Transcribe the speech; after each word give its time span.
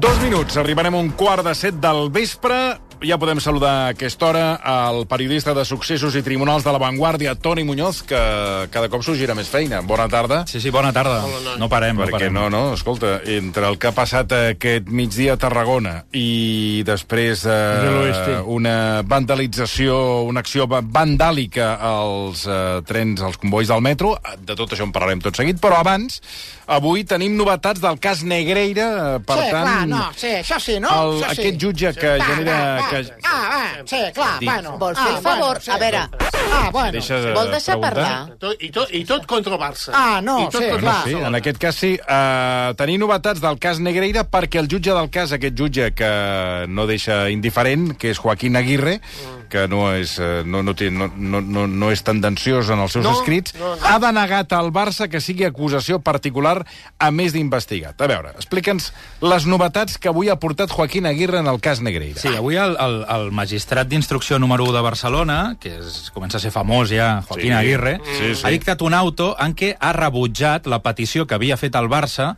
Dos 0.00 0.16
minuts, 0.22 0.56
arribarem 0.56 0.94
a 0.96 1.00
un 1.04 1.10
quart 1.12 1.44
de 1.44 1.52
set 1.52 1.76
del 1.76 2.06
vespre. 2.08 2.56
Ja 3.00 3.16
podem 3.16 3.38
saludar 3.40 3.70
a 3.72 3.84
aquesta 3.94 4.26
hora 4.28 4.42
el 4.90 5.06
periodista 5.08 5.54
de 5.56 5.62
successos 5.64 6.12
i 6.18 6.20
tribunals 6.22 6.66
de 6.66 6.72
La 6.74 6.78
Vanguardia, 6.82 7.32
Toni 7.34 7.62
Muñoz, 7.64 8.02
que 8.04 8.18
cada 8.68 8.90
cop 8.92 9.00
s'ho 9.00 9.14
gira 9.16 9.32
més 9.34 9.48
feina. 9.48 9.78
Bona 9.80 10.04
tarda. 10.12 10.42
Sí, 10.46 10.60
sí, 10.60 10.68
bona 10.68 10.90
tarda. 10.92 11.22
No 11.56 11.68
parem, 11.72 11.96
no 11.96 12.04
Perquè 12.04 12.18
parem. 12.18 12.34
no, 12.36 12.50
no, 12.52 12.74
escolta, 12.76 13.14
entre 13.24 13.70
el 13.70 13.78
que 13.80 13.88
ha 13.88 13.94
passat 13.96 14.34
aquest 14.36 14.90
migdia 14.92 15.38
a 15.38 15.40
Tarragona 15.40 15.94
i 16.12 16.82
després 16.84 17.46
De 17.46 18.12
eh, 18.12 18.36
una 18.44 19.00
vandalització, 19.00 20.20
una 20.28 20.44
acció 20.44 20.68
va- 20.68 20.82
vandàlica 20.84 21.78
als 21.80 22.44
eh, 22.46 22.82
trens, 22.84 23.24
als 23.24 23.40
convois 23.40 23.72
del 23.72 23.80
metro, 23.80 24.18
eh, 24.20 24.36
de 24.44 24.54
tot 24.60 24.76
això 24.76 24.84
en 24.84 24.92
parlarem 24.92 25.24
tot 25.24 25.40
seguit, 25.40 25.56
però 25.56 25.80
abans, 25.80 26.20
avui 26.68 27.04
tenim 27.08 27.32
novetats 27.34 27.80
del 27.80 27.96
cas 27.98 28.20
Negreira, 28.28 29.16
eh, 29.16 29.18
per 29.24 29.40
sí, 29.40 29.48
tant... 29.56 29.64
clar, 29.64 29.88
no, 29.88 30.04
sí, 30.20 30.36
això 30.44 30.60
sí, 30.60 30.76
no? 30.84 30.92
el- 30.92 31.24
això 31.24 31.32
sí. 31.34 31.40
aquest 31.48 31.60
jutge 31.64 31.94
que 31.96 32.16
va, 32.18 32.28
genera- 32.34 32.60
Va, 32.60 32.76
va. 32.82 32.88
Que- 32.90 33.14
Ah, 33.24 33.48
va, 33.50 33.86
sí, 33.86 33.96
clar, 34.14 34.38
Dic. 34.40 34.48
bueno. 34.50 34.78
Vols 34.78 34.98
ah, 34.98 35.04
fer 35.06 35.16
el 35.16 35.22
favor? 35.22 35.40
Bueno, 35.40 35.60
sí. 35.60 35.70
A 35.70 35.78
veure, 35.78 35.98
Ah, 36.52 36.70
bueno. 36.72 36.92
Deixa 36.92 37.14
de 37.20 37.32
vol 37.32 37.50
deixar 37.50 37.78
preguntar. 37.78 37.94
parlar? 38.26 38.38
Tot, 38.38 38.62
i, 38.62 38.70
tot, 38.70 38.88
I 38.92 39.04
tot 39.04 39.26
contra 39.26 39.54
el 39.54 39.60
Barça. 39.60 39.90
Ah, 39.94 40.20
no, 40.22 40.40
I 40.40 40.48
tot 40.50 40.62
sí, 40.62 40.68
contra 40.70 40.80
clar. 40.80 41.04
Sí, 41.04 41.14
en 41.14 41.34
aquest 41.34 41.58
cas 41.58 41.74
sí. 41.76 41.92
Uh, 42.08 42.74
tenir 42.74 42.98
novetats 42.98 43.40
del 43.40 43.58
cas 43.58 43.78
Negreira 43.78 44.24
perquè 44.28 44.58
el 44.58 44.66
jutge 44.68 44.92
del 44.92 45.10
cas, 45.10 45.32
aquest 45.32 45.54
jutge 45.56 45.92
que 45.94 46.10
no 46.68 46.86
deixa 46.86 47.28
indiferent, 47.30 47.96
que 47.96 48.10
és 48.10 48.18
Joaquín 48.18 48.56
Aguirre, 48.56 49.00
que 49.50 49.66
no 49.68 49.92
és, 49.94 50.16
eh, 50.18 50.42
no, 50.46 50.62
no, 50.62 50.74
té, 50.74 50.90
no, 50.90 51.08
no, 51.16 51.40
no, 51.40 51.66
no 51.66 51.90
és 51.90 52.02
tendenciós 52.06 52.68
en 52.70 52.78
els 52.78 52.92
seus 52.92 53.04
No, 53.04 53.12
escrits, 53.18 53.54
no, 53.58 53.74
no. 53.76 53.86
ha 53.86 53.98
denegat 53.98 54.52
al 54.52 54.70
Barça 54.72 55.08
que 55.08 55.20
sigui 55.20 55.44
acusació 55.44 55.98
particular 56.00 56.64
a 56.98 57.10
més 57.10 57.32
d'investigat. 57.32 58.00
A 58.00 58.06
veure, 58.06 58.30
explica'ns 58.36 58.92
les 59.20 59.46
novetats 59.46 59.98
que 59.98 60.08
avui 60.08 60.28
ha 60.30 60.36
portat 60.36 60.70
Joaquín 60.70 61.06
Aguirre 61.06 61.38
en 61.38 61.46
el 61.48 61.60
cas 61.60 61.80
Negreira. 61.80 62.20
Sí, 62.20 62.28
avui 62.28 62.56
el, 62.56 62.76
el, 62.84 63.00
el 63.08 63.30
magistrat 63.36 63.88
d'instrucció 63.88 64.38
número 64.38 64.64
1 64.64 64.72
de 64.78 64.82
Barcelona, 64.84 65.38
que 65.60 65.76
és, 65.78 66.10
comença 66.14 66.38
a 66.38 66.42
ser 66.42 66.52
famós 66.54 66.90
ja, 66.92 67.22
Joaquín 67.28 67.52
Sí. 67.52 67.58
Aguirre, 67.58 67.98
Sí, 68.18 68.34
sí. 68.34 68.42
ha 68.46 68.50
dictat 68.54 68.82
un 68.82 68.94
auto 68.94 69.34
en 69.38 69.54
què 69.54 69.74
ha 69.78 69.92
rebutjat 69.96 70.66
la 70.66 70.80
petició 70.82 71.26
que 71.26 71.34
havia 71.38 71.56
fet 71.60 71.74
el 71.76 71.88
Barça 71.92 72.34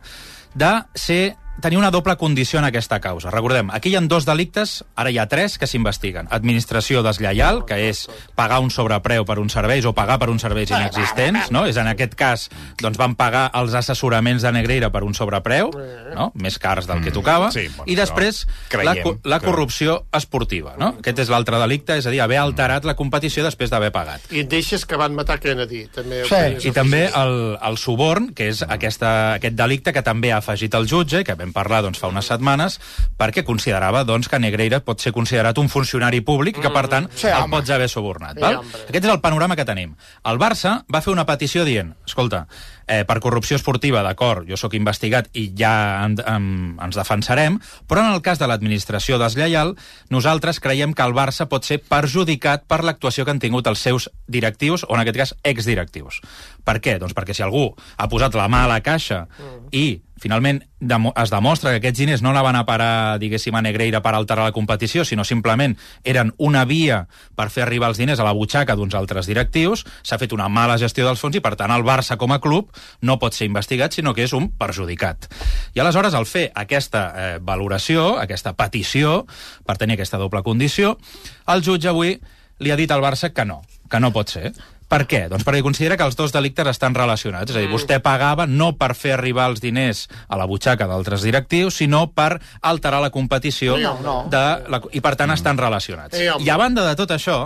de 0.53 0.73
ser 0.93 1.35
tenir 1.61 1.77
una 1.77 1.91
doble 1.91 2.17
condició 2.17 2.59
en 2.59 2.65
aquesta 2.65 2.99
causa. 2.99 3.29
Recordem, 3.31 3.69
aquí 3.71 3.89
hi 3.89 3.95
ha 3.95 4.01
dos 4.01 4.25
delictes, 4.25 4.83
ara 4.95 5.11
hi 5.11 5.17
ha 5.17 5.27
tres 5.31 5.57
que 5.57 5.67
s'investiguen. 5.67 6.27
Administració 6.33 7.03
deslleial, 7.05 7.63
que 7.65 7.77
és 7.89 8.07
pagar 8.35 8.59
un 8.59 8.71
sobrepreu 8.73 9.23
per 9.23 9.37
uns 9.39 9.53
serveis 9.55 9.85
o 9.85 9.93
pagar 9.93 10.17
per 10.19 10.29
uns 10.33 10.41
serveis 10.43 10.71
inexistents, 10.73 11.51
no? 11.51 11.65
És 11.69 11.77
en 11.77 11.87
aquest 11.87 12.15
cas, 12.19 12.49
doncs 12.81 12.97
van 12.99 13.15
pagar 13.15 13.45
els 13.53 13.73
assessoraments 13.79 14.41
de 14.43 14.51
Negreira 14.51 14.89
per 14.91 15.03
un 15.07 15.13
sobrepreu, 15.15 15.71
no? 16.17 16.31
Més 16.35 16.57
cars 16.59 16.87
del 16.89 17.01
que 17.05 17.11
tocava. 17.15 17.51
sí, 17.51 17.67
bueno, 17.77 17.85
I 17.87 17.95
després, 17.95 18.45
la, 18.83 18.95
la 19.23 19.39
que- 19.39 19.45
corrupció 19.45 20.05
esportiva, 20.11 20.75
no? 20.77 20.95
Aquest 20.99 21.19
és 21.19 21.29
l'altre 21.31 21.59
delicte, 21.61 21.95
és 21.97 22.05
a 22.07 22.11
dir, 22.11 22.19
haver 22.21 22.37
alterat 22.41 22.83
la 22.83 22.95
competició 22.99 23.43
després 23.45 23.69
d'haver 23.69 23.91
pagat. 23.93 24.25
I 24.33 24.41
et 24.43 24.49
deixes 24.49 24.85
que 24.85 24.97
van 24.99 25.15
matar 25.15 25.39
Kennedy. 25.39 25.85
També, 25.93 26.23
Sí. 26.27 26.67
I 26.67 26.71
també 26.75 27.05
el, 27.13 27.57
el 27.61 27.77
suborn, 27.77 28.33
que 28.33 28.49
és 28.49 28.63
aquesta, 28.67 29.35
aquest 29.35 29.55
delicte 29.55 29.93
que 29.93 30.01
també 30.01 30.31
ha 30.33 30.37
afegit 30.41 30.73
el 30.75 30.87
jutge, 30.89 31.23
que 31.23 31.35
vam 31.35 31.52
parlar 31.53 31.83
doncs, 31.85 32.01
fa 32.01 32.09
unes 32.11 32.27
setmanes, 32.27 32.79
perquè 33.19 33.45
considerava 33.47 34.03
doncs, 34.03 34.27
que 34.27 34.39
Negreira 34.41 34.81
pot 34.83 34.99
ser 34.99 35.13
considerat 35.15 35.57
un 35.61 35.69
funcionari 35.69 36.21
públic 36.25 36.57
i 36.57 36.65
que, 36.65 36.73
per 36.73 36.87
tant, 36.91 37.09
Sí, 37.15 37.27
el 37.27 37.45
home. 37.45 37.57
pots 37.57 37.69
haver 37.69 37.89
subornat. 37.89 38.35
Sí, 38.35 38.41
val? 38.41 38.61
Aquest 38.89 39.05
és 39.05 39.11
el 39.11 39.21
panorama 39.21 39.55
que 39.55 39.65
tenim. 39.65 39.95
El 40.25 40.39
Barça 40.41 40.81
va 40.93 41.01
fer 41.05 41.13
una 41.13 41.25
petició 41.29 41.63
dient, 41.65 41.93
escolta, 42.05 42.47
eh, 42.87 43.03
per 43.05 43.19
corrupció 43.23 43.55
esportiva, 43.55 44.03
d'acord, 44.03 44.47
jo 44.49 44.57
sóc 44.59 44.73
investigat 44.75 45.29
i 45.33 45.49
ja 45.57 46.03
en, 46.05 46.17
en, 46.25 46.47
ens 46.83 46.97
defensarem, 46.99 47.59
però 47.87 48.03
en 48.03 48.13
el 48.13 48.21
cas 48.25 48.39
de 48.41 48.47
l'administració 48.49 49.19
deslleial, 49.21 49.75
nosaltres 50.09 50.59
creiem 50.59 50.93
que 50.93 51.05
el 51.05 51.13
Barça 51.15 51.47
pot 51.47 51.63
ser 51.63 51.79
perjudicat 51.79 52.65
per 52.67 52.83
l'actuació 52.83 53.25
que 53.25 53.31
han 53.31 53.39
tingut 53.43 53.67
els 53.67 53.79
seus 53.79 54.09
directius, 54.27 54.85
o 54.89 54.95
en 54.95 55.03
aquest 55.03 55.17
cas 55.17 55.35
exdirectius. 55.43 56.21
Per 56.63 56.79
què? 56.79 56.97
Doncs 57.01 57.15
perquè 57.15 57.35
si 57.35 57.43
algú 57.43 57.67
ha 57.73 58.09
posat 58.09 58.35
la 58.39 58.47
mà 58.51 58.63
a 58.63 58.71
la 58.71 58.81
caixa 58.83 59.25
i 59.71 60.01
finalment 60.23 60.61
demo 60.79 61.11
es 61.19 61.31
demostra 61.33 61.73
que 61.73 61.81
aquests 61.81 61.99
diners 61.99 62.21
no 62.23 62.31
anaven 62.31 62.55
a 62.55 62.63
parar, 62.65 63.19
diguéssim, 63.19 63.55
a 63.55 63.61
Negreira 63.63 63.99
per 64.03 64.13
alterar 64.15 64.45
la 64.47 64.55
competició, 64.55 65.03
sinó 65.03 65.25
simplement 65.27 65.75
eren 66.07 66.31
una 66.37 66.63
via 66.69 67.01
per 67.35 67.49
fer 67.51 67.65
arribar 67.65 67.89
els 67.91 67.99
diners 67.99 68.21
a 68.21 68.27
la 68.27 68.35
butxaca 68.35 68.77
d'uns 68.79 68.95
altres 68.95 69.27
directius, 69.27 69.83
s'ha 70.03 70.19
fet 70.21 70.35
una 70.35 70.47
mala 70.47 70.77
gestió 70.79 71.07
dels 71.07 71.19
fons 71.19 71.35
i, 71.35 71.43
per 71.43 71.55
tant, 71.59 71.73
el 71.75 71.83
Barça 71.83 72.15
com 72.19 72.31
a 72.31 72.39
club 72.43 72.71
no 73.01 73.17
pot 73.19 73.35
ser 73.35 73.49
investigat, 73.49 73.95
sinó 73.95 74.13
que 74.15 74.23
és 74.23 74.35
un 74.37 74.47
perjudicat. 74.55 75.27
I 75.75 75.83
aleshores, 75.83 76.15
al 76.15 76.29
fer 76.29 76.49
aquesta 76.55 77.03
eh, 77.11 77.33
valoració, 77.43 78.13
aquesta 78.21 78.55
petició, 78.55 79.23
per 79.67 79.75
tenir 79.81 79.97
aquesta 79.97 80.21
doble 80.21 80.43
condició, 80.45 80.95
el 81.51 81.65
jutge 81.65 81.91
avui 81.91 82.15
li 82.63 82.71
ha 82.71 82.79
dit 82.79 82.91
al 82.91 83.03
Barça 83.03 83.33
que 83.33 83.43
no, 83.43 83.59
que 83.89 83.99
no 83.99 84.13
pot 84.15 84.31
ser. 84.31 84.53
Per 84.93 85.07
què? 85.09 85.23
Doncs 85.31 85.41
perquè 85.47 85.63
considera 85.65 85.97
que 85.97 86.05
els 86.05 86.15
dos 86.19 86.31
delictes 86.35 86.67
estan 86.69 86.93
relacionats. 86.93 87.49
És 87.51 87.57
a 87.57 87.63
dir, 87.63 87.69
vostè 87.71 87.97
pagava 88.03 88.45
no 88.45 88.73
per 88.77 88.91
fer 88.93 89.15
arribar 89.17 89.47
els 89.49 89.61
diners 89.63 90.05
a 90.29 90.37
la 90.37 90.45
butxaca 90.49 90.85
d'altres 90.89 91.25
directius, 91.25 91.79
sinó 91.81 92.05
per 92.13 92.37
alterar 92.61 93.01
la 93.01 93.09
competició 93.09 93.77
No, 93.81 93.97
no. 94.05 94.15
de 94.29 94.43
la, 94.69 94.81
i, 94.93 95.01
per 95.01 95.15
tant, 95.17 95.33
estan 95.33 95.57
relacionats. 95.57 96.13
Eh. 96.19 96.29
I 96.45 96.49
a 96.53 96.57
banda 96.61 96.85
de 96.85 96.93
tot 96.99 97.09
això, 97.15 97.39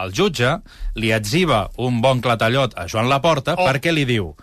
el 0.00 0.12
jutge 0.16 0.56
li 0.98 1.10
etziva 1.12 1.68
un 1.78 2.00
bon 2.02 2.20
clatallot 2.24 2.74
a 2.78 2.86
Joan 2.90 3.08
Laporta 3.10 3.54
Oh. 3.58 3.66
perquè 3.66 3.92
li 3.94 4.04
diu 4.08 4.34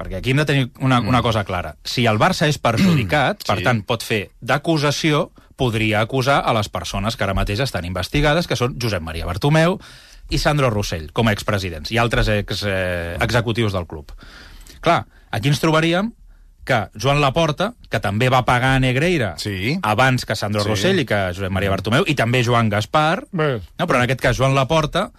perquè 0.00 0.16
aquí 0.16 0.30
hem 0.32 0.38
de 0.40 0.44
tenir 0.48 0.70
una, 0.80 1.00
una 1.00 1.20
cosa 1.20 1.44
clara. 1.44 1.74
Si 1.84 2.06
el 2.08 2.16
Barça 2.18 2.46
és 2.48 2.56
perjudicat, 2.58 3.42
per 3.46 3.58
Sí. 3.58 3.64
tant, 3.64 3.82
pot 3.84 4.02
fer 4.02 4.30
d'acusació, 4.40 5.30
podria 5.60 6.00
acusar 6.00 6.38
a 6.40 6.54
les 6.56 6.70
persones 6.72 7.16
que 7.16 7.24
ara 7.26 7.34
mateix 7.36 7.60
estan 7.60 7.84
investigades, 7.84 8.46
que 8.48 8.56
són 8.56 8.78
Josep 8.80 9.02
Maria 9.04 9.26
Bartomeu 9.28 9.78
i 10.30 10.38
Sandro 10.38 10.70
Rossell, 10.70 11.10
com 11.12 11.28
a 11.28 11.32
expresidents, 11.32 11.90
i 11.92 11.98
altres 11.98 12.28
ex, 12.28 12.62
eh, 12.66 13.16
executius 13.20 13.72
del 13.72 13.86
club. 13.86 14.12
Clar, 14.80 15.04
aquí 15.30 15.48
ens 15.48 15.60
trobaríem 15.60 16.12
que 16.64 16.88
Joan 16.94 17.20
Laporta, 17.20 17.72
que 17.90 17.98
també 18.00 18.28
va 18.30 18.44
pagar 18.44 18.74
a 18.76 18.80
Negreira 18.80 19.34
Sí. 19.38 19.78
abans 19.82 20.24
que 20.24 20.36
Sandro 20.36 20.62
Sí. 20.62 20.68
Rossell 20.68 21.00
i 21.00 21.06
que 21.06 21.32
Josep 21.34 21.50
Maria 21.50 21.70
Bartomeu, 21.70 22.04
i 22.06 22.14
també 22.14 22.44
Joan 22.44 22.68
Gaspar, 22.68 23.26
Bé. 23.32 23.60
no, 23.78 23.86
però 23.86 23.96
en 23.96 24.02
aquest 24.02 24.20
cas 24.20 24.36
Joan 24.36 24.54
Laporta 24.54 25.10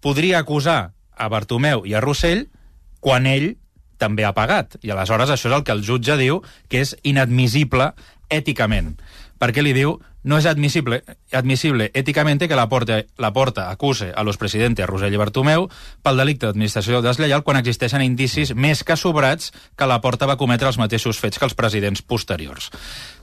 podria 0.00 0.38
acusar 0.38 0.92
a 1.16 1.28
Bartomeu 1.28 1.84
i 1.84 1.94
a 1.94 2.00
Rossell 2.00 2.48
quan 3.00 3.26
ell 3.26 3.56
també 3.98 4.24
ha 4.24 4.32
pagat. 4.32 4.76
I 4.82 4.90
aleshores 4.90 5.28
això 5.28 5.48
és 5.50 5.56
el 5.56 5.64
que 5.64 5.72
el 5.72 5.82
jutge 5.82 6.16
diu 6.16 6.42
que 6.68 6.80
és 6.80 6.96
inadmissible 7.02 7.92
èticament. 8.30 8.94
Perquè 9.40 9.62
li 9.62 9.72
diu 9.72 9.98
no 10.22 10.38
és 10.38 10.46
admissible, 10.46 11.02
admissible 11.32 11.90
éticamente 11.94 12.48
que 12.48 12.56
la 12.56 12.68
porta, 12.68 13.00
la 13.18 13.32
porta 13.32 13.70
acuse 13.70 14.12
a 14.14 14.22
los 14.22 14.36
presidentes 14.36 14.86
Rosell 14.86 15.14
i 15.14 15.20
Bartomeu 15.20 15.68
pel 16.04 16.20
delicte 16.20 16.48
d'administració 16.48 17.00
deslleial 17.04 17.44
quan 17.46 17.60
existeixen 17.60 18.04
indicis 18.04 18.52
més 18.54 18.84
que 18.84 18.96
sobrats 19.00 19.52
que 19.76 19.88
la 19.88 20.00
porta 20.04 20.28
va 20.28 20.38
cometre 20.40 20.68
els 20.68 20.78
mateixos 20.80 21.20
fets 21.20 21.38
que 21.38 21.46
els 21.48 21.56
presidents 21.56 22.02
posteriors. 22.02 22.70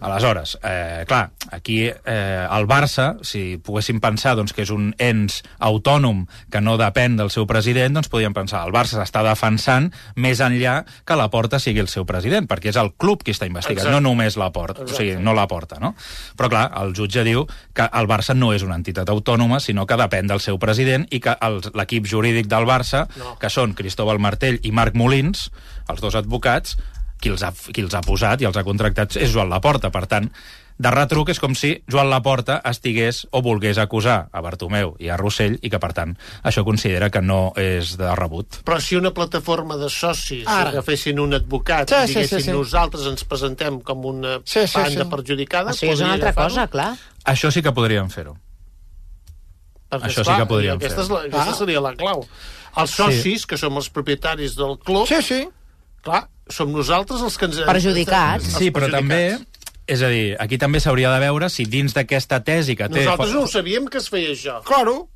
Aleshores, 0.02 0.58
eh, 0.64 1.06
clar, 1.08 1.32
aquí 1.52 1.84
eh, 1.88 2.48
el 2.50 2.68
Barça, 2.70 3.16
si 3.22 3.58
poguéssim 3.58 4.02
pensar 4.02 4.36
doncs, 4.38 4.54
que 4.54 4.66
és 4.66 4.74
un 4.74 4.92
ens 4.98 5.42
autònom 5.60 6.26
que 6.54 6.62
no 6.62 6.78
depèn 6.82 7.18
del 7.18 7.32
seu 7.34 7.48
president, 7.50 7.98
doncs 7.98 8.10
podríem 8.10 8.36
pensar 8.36 8.64
el 8.66 8.74
Barça 8.74 8.98
s'està 9.00 9.24
defensant 9.26 9.92
més 10.16 10.42
enllà 10.42 10.80
que 11.06 11.18
la 11.18 11.30
porta 11.34 11.60
sigui 11.62 11.82
el 11.84 11.92
seu 11.92 12.06
president, 12.10 12.48
perquè 12.50 12.72
és 12.74 12.80
el 12.82 12.94
club 12.98 13.24
qui 13.24 13.36
està 13.36 13.50
investigat, 13.50 13.86
Exacte. 13.86 13.94
no 13.94 14.04
només 14.10 14.38
la 14.38 14.52
porta, 14.54 14.86
o 14.86 14.92
sigui, 14.92 15.18
no 15.22 15.34
la 15.38 15.48
porta, 15.50 15.82
no? 15.82 15.94
Però 16.38 16.50
clar, 16.52 16.68
el 16.82 16.87
jutge 16.96 17.24
diu 17.24 17.46
que 17.74 17.88
el 17.92 18.08
Barça 18.08 18.36
no 18.36 18.54
és 18.54 18.64
una 18.64 18.76
entitat 18.76 19.10
autònoma, 19.10 19.60
sinó 19.60 19.86
que 19.86 19.98
depèn 19.98 20.28
del 20.28 20.40
seu 20.40 20.60
president 20.60 21.08
i 21.12 21.20
que 21.20 21.36
l'equip 21.74 22.06
jurídic 22.06 22.48
del 22.48 22.66
Barça, 22.70 23.08
No. 23.18 23.38
que 23.40 23.50
són 23.50 23.74
Cristóbal 23.74 24.20
Martell 24.20 24.60
i 24.64 24.72
Marc 24.72 24.96
Molins, 24.96 25.50
els 25.90 26.02
dos 26.02 26.16
advocats, 26.16 26.78
qui 27.20 27.30
els 27.34 27.42
ha, 27.44 27.52
qui 27.74 27.82
els 27.82 27.94
ha 27.98 28.02
posat 28.06 28.42
i 28.42 28.46
els 28.46 28.58
ha 28.58 28.64
contractat 28.64 29.16
és 29.18 29.32
Joan 29.34 29.50
Laporta. 29.50 29.90
Per 29.90 30.06
tant, 30.06 30.30
de 30.78 30.92
retruc 30.94 31.30
és 31.34 31.40
com 31.42 31.56
si 31.58 31.72
Joan 31.90 32.10
Laporta 32.12 32.60
estigués 32.70 33.24
o 33.32 33.42
volgués 33.42 33.80
acusar 33.82 34.28
a 34.32 34.42
Bartomeu 34.46 34.92
i 35.02 35.10
a 35.10 35.18
Rossell 35.18 35.56
i 35.66 35.72
que, 35.74 35.80
per 35.82 35.90
tant, 35.98 36.12
això 36.46 36.62
considera 36.64 37.10
que 37.10 37.22
no 37.22 37.52
és 37.58 37.96
de 37.98 38.12
rebut. 38.16 38.60
Però 38.64 38.78
si 38.80 38.96
una 38.96 39.10
plataforma 39.12 39.78
de 39.82 39.90
socis 39.90 40.46
Ara. 40.48 40.70
agafessin 40.70 41.20
un 41.20 41.34
advocat 41.34 41.90
Sí, 41.90 41.96
i 41.96 42.08
sí, 42.08 42.14
diguessin 42.14 42.40
sí, 42.40 42.46
sí. 42.52 42.52
nosaltres 42.54 43.08
ens 43.10 43.24
presentem 43.26 43.80
com 43.82 44.06
una 44.06 44.38
Sí, 44.46 44.68
sí, 44.68 44.78
banda 44.78 45.04
sí. 45.04 45.10
perjudicada... 45.10 45.72
O 45.72 45.74
sigui, 45.74 45.94
és 45.94 46.06
una 46.06 46.14
altra 46.14 46.34
cosa, 46.38 46.68
clar. 46.68 46.92
Això 47.26 47.50
sí 47.52 47.66
que 47.66 47.74
podríem 47.74 48.10
fer-ho. 48.14 48.38
Perquè, 49.90 50.04
Això 50.12 50.20
sí 50.20 50.22
esclar, 50.28 50.40
que 50.44 50.48
podríem 50.52 50.78
aquesta, 50.78 51.02
és 51.02 51.08
fer. 51.08 51.16
la, 51.16 51.22
aquesta 51.30 51.52
Ah. 51.54 51.58
seria 51.58 51.82
la 51.82 51.94
clau. 51.96 52.26
Els 52.78 52.92
socis, 52.92 53.46
que 53.48 53.58
som 53.58 53.78
els 53.80 53.90
propietaris 53.90 54.56
del 54.56 54.78
club, 54.78 55.08
Sí, 55.08 55.22
sí. 55.24 55.42
clar, 56.04 56.28
som 56.48 56.70
nosaltres 56.72 57.22
els 57.24 57.38
que 57.38 57.46
ens... 57.50 57.62
Perjudicats. 57.66 58.46
els 58.52 58.58
Sí, 58.60 58.70
però 58.72 58.92
també... 58.92 59.38
És 59.88 60.02
a 60.04 60.10
dir, 60.12 60.36
aquí 60.40 60.58
també 60.60 60.82
s'hauria 60.84 61.10
de 61.14 61.20
veure 61.24 61.48
si 61.50 61.66
dins 61.66 61.94
d'aquesta 61.96 62.42
tesi 62.44 62.76
que 62.76 62.90
té... 62.92 63.06
Nosaltres 63.06 63.34
no 63.34 63.44
ho 63.46 63.48
sabíem 63.48 63.86
que 63.88 63.98
es 64.02 64.10
feia 64.12 64.34
això. 64.36 64.58
Claro. 64.68 65.08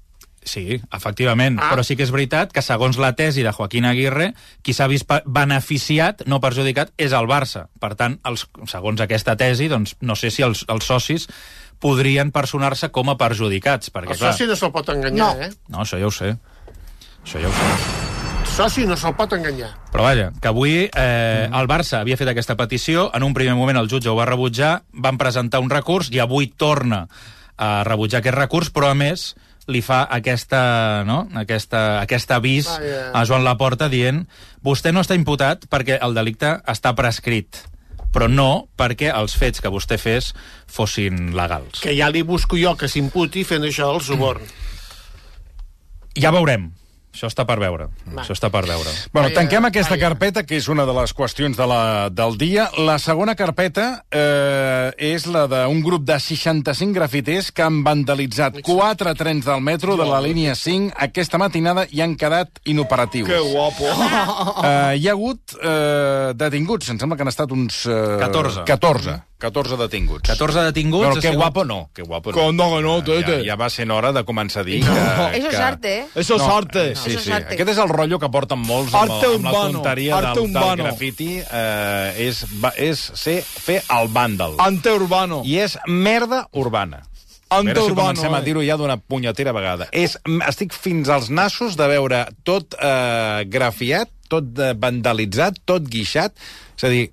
Sí, 0.43 0.79
efectivament, 0.95 1.59
Ah. 1.61 1.67
però 1.69 1.83
sí 1.85 1.93
que 1.95 2.01
és 2.01 2.09
veritat 2.09 2.49
que 2.55 2.63
segons 2.65 2.97
la 2.97 3.11
tesi 3.13 3.43
de 3.45 3.51
Joaquín 3.53 3.85
Aguirre, 3.85 4.31
qui 4.63 4.73
s'ha 4.73 4.87
vist 4.89 5.05
beneficiat, 5.25 6.23
no 6.25 6.39
perjudicat, 6.41 6.89
és 6.97 7.11
el 7.13 7.27
Barça. 7.29 7.67
Per 7.79 7.93
tant, 7.99 8.17
els, 8.25 8.47
segons 8.71 9.01
aquesta 9.05 9.35
tesi, 9.37 9.67
doncs, 9.69 9.97
no 10.01 10.15
sé 10.17 10.31
si 10.33 10.41
els, 10.41 10.63
els 10.67 10.87
socis 10.89 11.27
podrien 11.81 12.31
personar-se 12.31 12.89
com 12.89 13.09
a 13.13 13.17
perjudicats, 13.21 13.91
perquè, 13.93 14.15
El 14.15 14.17
clar... 14.23 14.33
soci 14.33 14.47
no 14.49 14.55
se'l 14.57 14.71
pot 14.73 14.89
enganyar, 14.89 15.35
No. 15.35 15.41
eh? 15.43 15.51
No, 15.69 15.83
això 15.85 15.99
ja 16.01 16.07
ho 16.09 16.11
sé. 16.15 16.33
Això 17.25 17.37
ja 17.43 17.49
ho 17.49 17.53
sé. 17.53 18.00
Soci 18.51 18.83
no 18.83 18.97
se'l 18.99 19.13
pot 19.15 19.31
enganyar. 19.31 19.69
Però 19.93 20.03
vaja, 20.03 20.31
que 20.41 20.49
avui 20.49 20.73
eh, 20.83 21.45
el 21.47 21.69
Barça 21.71 22.01
havia 22.01 22.17
fet 22.19 22.27
aquesta 22.27 22.57
petició, 22.59 23.07
en 23.15 23.23
un 23.23 23.35
primer 23.35 23.55
moment 23.55 23.79
el 23.79 23.87
jutge 23.87 24.11
ho 24.11 24.17
va 24.17 24.27
rebutjar, 24.27 24.81
van 24.91 25.19
presentar 25.21 25.61
un 25.63 25.71
recurs 25.71 26.11
i 26.11 26.19
avui 26.19 26.51
torna 26.51 27.05
a 27.55 27.71
rebutjar 27.87 28.19
aquest 28.19 28.37
recurs, 28.37 28.71
però 28.75 28.91
a 28.91 28.97
més 28.97 29.31
li 29.71 29.79
fa 29.85 30.01
aquesta, 30.11 30.61
no? 31.07 31.23
aquesta, 31.39 32.01
aquest 32.01 32.33
avís 32.35 32.67
Vaja. 32.67 33.03
a 33.15 33.23
Joan 33.29 33.45
Laporta 33.45 33.87
dient 33.91 34.25
vostè 34.65 34.91
no 34.91 35.05
està 35.05 35.15
imputat 35.15 35.69
perquè 35.71 36.01
el 36.01 36.17
delicte 36.17 36.57
està 36.67 36.91
prescrit 36.97 37.61
però 38.11 38.27
no 38.27 38.67
perquè 38.75 39.13
els 39.15 39.37
fets 39.39 39.63
que 39.63 39.71
vostè 39.71 39.95
fes 39.95 40.33
fossin 40.67 41.31
legals. 41.37 41.79
Que 41.79 41.95
ja 41.95 42.09
li 42.11 42.25
busco 42.27 42.59
jo 42.59 42.75
que 42.75 42.91
s'imputi 42.91 43.45
fent 43.47 43.63
això 43.69 43.87
del 43.93 44.03
suborn. 44.03 44.43
Ja 46.19 46.33
veurem. 46.35 46.67
Això 47.11 47.27
està 47.27 47.43
per 47.45 47.57
veure. 47.59 47.89
Va. 48.07 48.21
Això 48.23 48.31
està 48.35 48.47
per 48.53 48.61
veure. 48.65 48.89
Bueno, 49.11 49.29
tanquem 49.35 49.65
aquesta 49.67 49.95
vaja. 49.97 50.07
carpeta, 50.07 50.43
que 50.47 50.55
és 50.55 50.67
una 50.71 50.85
de 50.87 50.93
les 50.95 51.11
qüestions 51.13 51.57
de 51.59 51.65
la, 51.67 52.09
del 52.09 52.37
dia. 52.39 52.69
La 52.79 52.97
segona 53.03 53.35
carpeta 53.35 54.05
eh, 54.09 54.91
és 55.11 55.25
la 55.27 55.43
d'un 55.51 55.81
grup 55.83 56.05
de 56.07 56.15
65 56.23 56.95
grafiters 56.95 57.51
que 57.51 57.65
han 57.65 57.81
vandalitzat 57.83 58.61
quatre 58.63 59.13
trens 59.19 59.45
del 59.45 59.59
metro 59.61 59.97
de 59.99 60.07
la 60.07 60.21
línia 60.23 60.55
5 60.55 60.95
aquesta 61.03 61.37
matinada 61.41 61.83
i 61.91 61.99
han 62.01 62.15
quedat 62.15 62.61
inoperatius. 62.63 63.27
Que 63.27 63.41
guapo. 63.51 63.91
Eh, 64.61 64.95
hi 65.01 65.07
ha 65.09 65.11
hagut 65.15 65.55
eh, 65.59 66.31
detinguts, 66.37 66.89
em 66.93 66.99
sembla 67.01 67.17
que 67.19 67.25
han 67.27 67.31
estat 67.33 67.51
uns... 67.51 67.83
Eh, 67.91 68.17
14. 68.21 68.63
14. 68.67 69.17
14 69.41 69.77
detinguts. 69.77 70.29
14 70.29 70.63
detinguts... 70.69 71.07
Ha 71.09 71.13
que 71.19 71.27
sigut- 71.31 71.39
guapo 71.41 71.63
no, 71.65 71.89
que 71.93 72.03
guapo 72.03 72.31
no. 72.31 72.37
Que 72.37 72.53
no, 72.53 72.67
que 72.75 72.81
no, 72.85 72.95
tete. 73.03 73.37
Ja, 73.41 73.51
ja 73.51 73.55
va 73.57 73.69
sent 73.73 73.89
hora 73.91 74.11
de 74.13 74.21
començar 74.27 74.61
a 74.61 74.67
dir 74.67 74.83
que... 74.85 74.97
Eso 75.39 75.49
que... 75.49 75.55
es 75.55 75.59
arte, 75.59 75.93
¿eh? 75.99 76.05
Eso 76.15 76.35
es 76.35 76.43
arte. 76.43 76.83
Sí, 77.03 77.13
es 77.17 77.23
sí. 77.25 77.31
arte. 77.35 77.55
Aquest 77.55 77.69
és 77.73 77.79
el 77.83 77.89
rotllo 77.91 78.19
que 78.21 78.29
porten 78.33 78.59
molts 78.63 78.93
amb, 78.93 79.11
el, 79.11 79.35
amb 79.35 79.45
la 79.45 79.51
urbano, 79.51 79.77
tonteria 79.79 80.17
arte 80.17 80.39
del, 80.39 80.51
del 80.53 80.61
urbano. 80.61 80.83
grafiti. 80.83 81.29
Eh, 81.41 82.27
és, 82.27 82.43
és 82.77 83.05
ser, 83.19 83.37
fer 83.43 83.79
el 83.97 84.11
vàndal. 84.13 84.57
Ante 84.63 84.93
urbano. 84.95 85.41
I 85.45 85.57
és 85.65 85.77
merda 85.87 86.45
urbana. 86.53 87.03
A 87.51 87.57
Ante 87.59 87.73
veure 87.73 87.81
si 87.83 87.91
urbano. 87.91 88.07
comencem 88.07 88.33
a 88.33 88.39
eh. 88.39 88.45
dir-ho 88.47 88.61
ja 88.63 88.77
d'una 88.79 88.95
punyetera 88.97 89.51
vegada. 89.51 89.89
És, 89.91 90.17
estic 90.47 90.71
fins 90.71 91.09
als 91.11 91.27
nassos 91.29 91.75
de 91.75 91.87
veure 91.91 92.25
tot 92.47 92.77
eh, 92.79 93.43
grafiat, 93.51 94.07
tot 94.31 94.55
eh, 94.59 94.71
vandalitzat, 94.79 95.59
tot 95.67 95.83
guixat. 95.91 96.31
És 96.77 96.85
a 96.87 96.91
dir, 96.93 97.09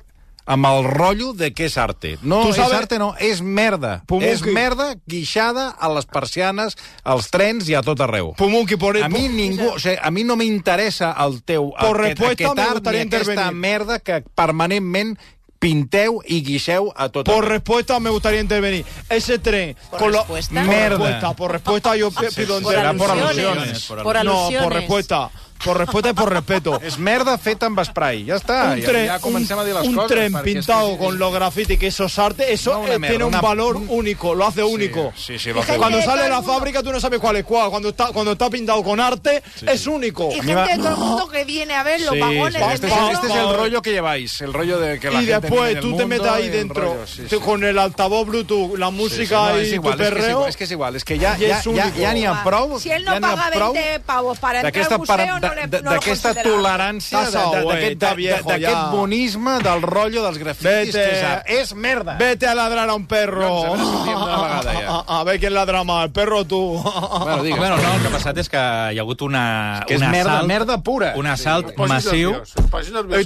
amb 0.48 0.64
el 0.64 0.84
rotllo 0.88 1.34
de 1.36 1.50
què 1.52 1.66
és 1.68 1.76
arte. 1.76 2.14
No 2.22 2.40
Tu 2.46 2.48
és 2.54 2.56
sabes- 2.56 2.78
arte, 2.78 2.98
no, 2.98 3.12
és 3.20 3.42
merda. 3.42 4.02
Pumuki. 4.08 4.30
És 4.32 4.40
merda 4.42 4.94
guixada 5.06 5.68
a 5.78 5.90
les 5.92 6.06
persianes, 6.08 6.74
als 7.04 7.28
trens 7.30 7.68
i 7.68 7.74
a 7.76 7.82
tot 7.84 8.00
arreu. 8.00 8.32
Pumuki, 8.38 8.76
por, 8.80 8.96
A 8.96 9.08
mi 9.10 9.28
ningú, 9.28 9.74
o 9.74 9.78
sigui, 9.78 9.98
a 10.00 10.10
mi 10.10 10.24
no 10.24 10.36
m'interessa 10.36 11.14
el 11.26 11.42
teu 11.44 11.70
Por 11.78 12.00
aquest, 12.00 12.18
respuesta 12.18 12.44
aquest 12.44 12.56
me 12.56 12.62
art 12.62 12.70
ni 12.70 12.74
gustaría 12.80 13.02
aquesta 13.02 13.32
intervenir. 13.32 13.60
merda 13.60 13.98
que 14.00 14.22
permanentment 14.34 15.18
pinteu 15.58 16.20
i 16.24 16.38
guixeu 16.46 16.92
a 16.94 17.08
tot 17.10 17.26
Por 17.26 17.42
arreu. 17.42 17.50
respuesta 17.58 17.98
me 17.98 18.10
gustaría 18.10 18.40
intervenir. 18.40 18.84
Ese 19.10 19.40
tren... 19.40 19.76
¿Por 19.90 19.98
con 19.98 20.12
lo- 20.12 20.18
respuesta? 20.20 20.54
Por 20.54 20.64
Merda. 20.66 20.96
respuesta, 20.98 21.32
por 21.34 21.50
respuesta 21.52 21.96
yo 21.96 22.10
pi- 22.12 22.26
pido 22.36 22.60
Por 22.60 22.74
por 22.96 23.10
alusiones. 23.10 23.84
Por 23.86 24.16
alusiones. 24.16 24.52
No, 24.62 24.62
por 24.64 24.72
respuesta. 24.72 25.30
Por 25.64 25.76
respuesta 25.76 26.10
y 26.10 26.12
por 26.12 26.32
respeto. 26.32 26.78
És 26.82 26.98
merda 26.98 27.36
feta 27.38 27.66
amb 27.66 27.80
spray, 27.84 28.24
ja 28.26 28.36
està. 28.36 28.72
un 28.72 28.80
ja, 28.80 28.86
tren, 28.88 29.06
ja 29.08 29.18
comencem 29.18 29.58
a 29.58 29.64
dir 29.64 29.74
les 29.74 29.88
un, 29.88 30.06
tren 30.06 30.32
pintado 30.44 30.92
que- 30.92 30.98
con 31.04 31.18
los 31.18 31.32
graffiti, 31.32 31.76
que 31.76 31.88
eso 31.88 32.04
es 32.04 32.18
arte, 32.18 32.52
eso 32.52 32.72
No, 32.74 32.86
eh, 32.86 32.98
merda, 32.98 33.08
tiene 33.08 33.24
un 33.24 33.28
una- 33.34 33.40
valor 33.40 33.76
único, 33.88 34.34
lo 34.34 34.46
hace 34.46 34.62
único. 34.62 35.12
Sí, 35.16 35.38
sí, 35.38 35.52
lo 35.52 35.60
hace 35.60 35.76
Cuando 35.76 36.00
sale 36.02 36.22
de 36.22 36.28
la 36.28 36.42
fábrica 36.42 36.82
tú 36.82 36.92
no 36.92 37.00
sabes 37.00 37.18
cuál 37.20 37.36
es 37.36 37.44
cuál. 37.44 37.70
Cuando 37.70 37.88
está, 37.90 38.06
cuando 38.12 38.32
está 38.32 38.48
pintado 38.50 38.82
con 38.84 39.00
arte, 39.00 39.42
es 39.66 39.86
único. 39.86 40.30
Y 40.32 40.36
gente 40.40 40.54
de 40.54 40.76
todo 40.78 40.88
el 40.90 40.96
mundo 40.96 41.28
que 41.28 41.44
viene 41.44 41.74
a 41.74 41.82
ver 41.82 42.00
los 42.02 42.14
Sí, 42.14 42.20
vagones 42.20 42.62
este, 42.74 42.86
es, 42.86 42.92
este 43.14 43.26
es 43.26 43.34
el 43.34 43.54
rollo 43.54 43.82
que 43.82 43.90
lleváis, 43.92 44.40
el 44.40 44.52
rollo 44.52 44.78
de 44.78 44.98
que 45.00 45.10
la 45.10 45.22
y 45.22 45.26
gente 45.26 45.40
después 45.48 45.80
tú 45.80 45.96
te 45.96 46.06
metes 46.06 46.26
ahí 46.28 46.48
dentro 46.48 46.96
rollo, 47.18 47.40
con 47.44 47.64
el 47.64 47.78
altavoz 47.78 48.26
Bluetooth, 48.26 48.78
la 48.78 48.90
música 48.90 49.50
no, 49.50 49.60
y 49.60 49.74
igual, 49.74 49.94
tu 49.96 49.98
perreo. 50.04 50.30
igual, 50.30 50.48
és 50.48 50.56
que 50.56 50.64
és 50.64 50.70
igual, 50.70 50.96
és 50.96 51.04
que 51.04 51.18
ja, 51.18 51.36
I 51.38 51.48
ja, 51.48 51.60
ja, 51.62 51.68
único. 51.70 51.98
ja 52.00 52.12
n'hi 52.14 52.24
ha 52.24 52.42
prou, 52.44 52.78
Si 52.78 52.90
él 52.90 53.04
ja 53.04 53.18
no 53.18 53.26
paga 53.28 53.50
prou 53.50 53.72
20 53.72 54.00
pavos 54.00 54.38
para 54.38 54.60
entrar 54.60 54.92
al 54.92 54.98
museo, 54.98 55.38
d'aquesta 55.68 56.34
tolerància, 56.42 57.22
d'aquest 57.30 58.90
bonisme 58.92 59.58
del 59.64 59.82
rotllo 59.82 60.22
dels 60.24 60.38
grafitis, 60.38 60.94
Vete. 60.94 61.44
que 61.46 61.60
és, 61.60 61.74
merda. 61.74 62.16
Vete 62.18 62.46
a 62.46 62.54
ladrar 62.54 62.88
a 62.88 62.94
un 62.94 63.06
perro. 63.06 63.74
A 65.08 65.22
ver 65.24 65.38
quién 65.40 65.54
ladra 65.54 65.84
más, 65.84 66.04
el 66.04 66.10
perro 66.12 66.40
o 66.40 66.44
tú. 66.44 66.82
Bueno, 66.82 67.42
digues. 67.42 67.58
Bueno, 67.58 67.76
no, 67.76 67.94
el 67.94 68.00
que 68.02 68.08
ha 68.08 68.10
passat 68.12 68.38
és 68.38 68.48
que 68.48 68.58
hi 68.58 68.98
ha 68.98 69.02
hagut 69.02 69.22
una, 69.22 69.82
que 69.86 69.96
és 69.96 70.00
merda, 70.02 70.38
assalt, 70.38 70.48
merda 70.48 70.76
pura. 70.84 71.12
un 71.16 71.26
assalt 71.26 71.72
massiu. 71.88 72.34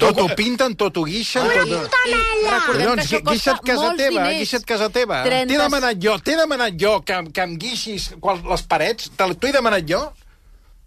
Tot 0.00 0.18
ho 0.22 0.28
pinten, 0.36 0.76
tot 0.76 0.96
ho 0.96 1.04
guixen. 1.04 1.46
Recordem 1.48 1.82
Collons, 2.66 3.08
que 3.08 3.18
això 3.18 3.22
costa 3.22 3.32
guixa't 3.32 3.60
casa 3.66 3.92
teva, 3.98 4.26
guixa't 4.30 4.64
casa 4.68 4.88
teva. 4.94 5.22
30. 5.26 5.52
T'he 5.52 5.60
demanat 5.62 6.02
jo, 6.02 6.16
t'he 6.22 6.36
demanat 6.38 6.78
jo 6.80 6.96
que, 7.06 7.20
que 7.32 7.46
em 7.46 7.56
guixis 7.58 8.10
les 8.50 8.62
parets? 8.68 9.10
Te- 9.16 9.30
T'ho 9.34 9.48
he 9.48 9.52
demanat 9.54 9.86
jo? 9.88 10.02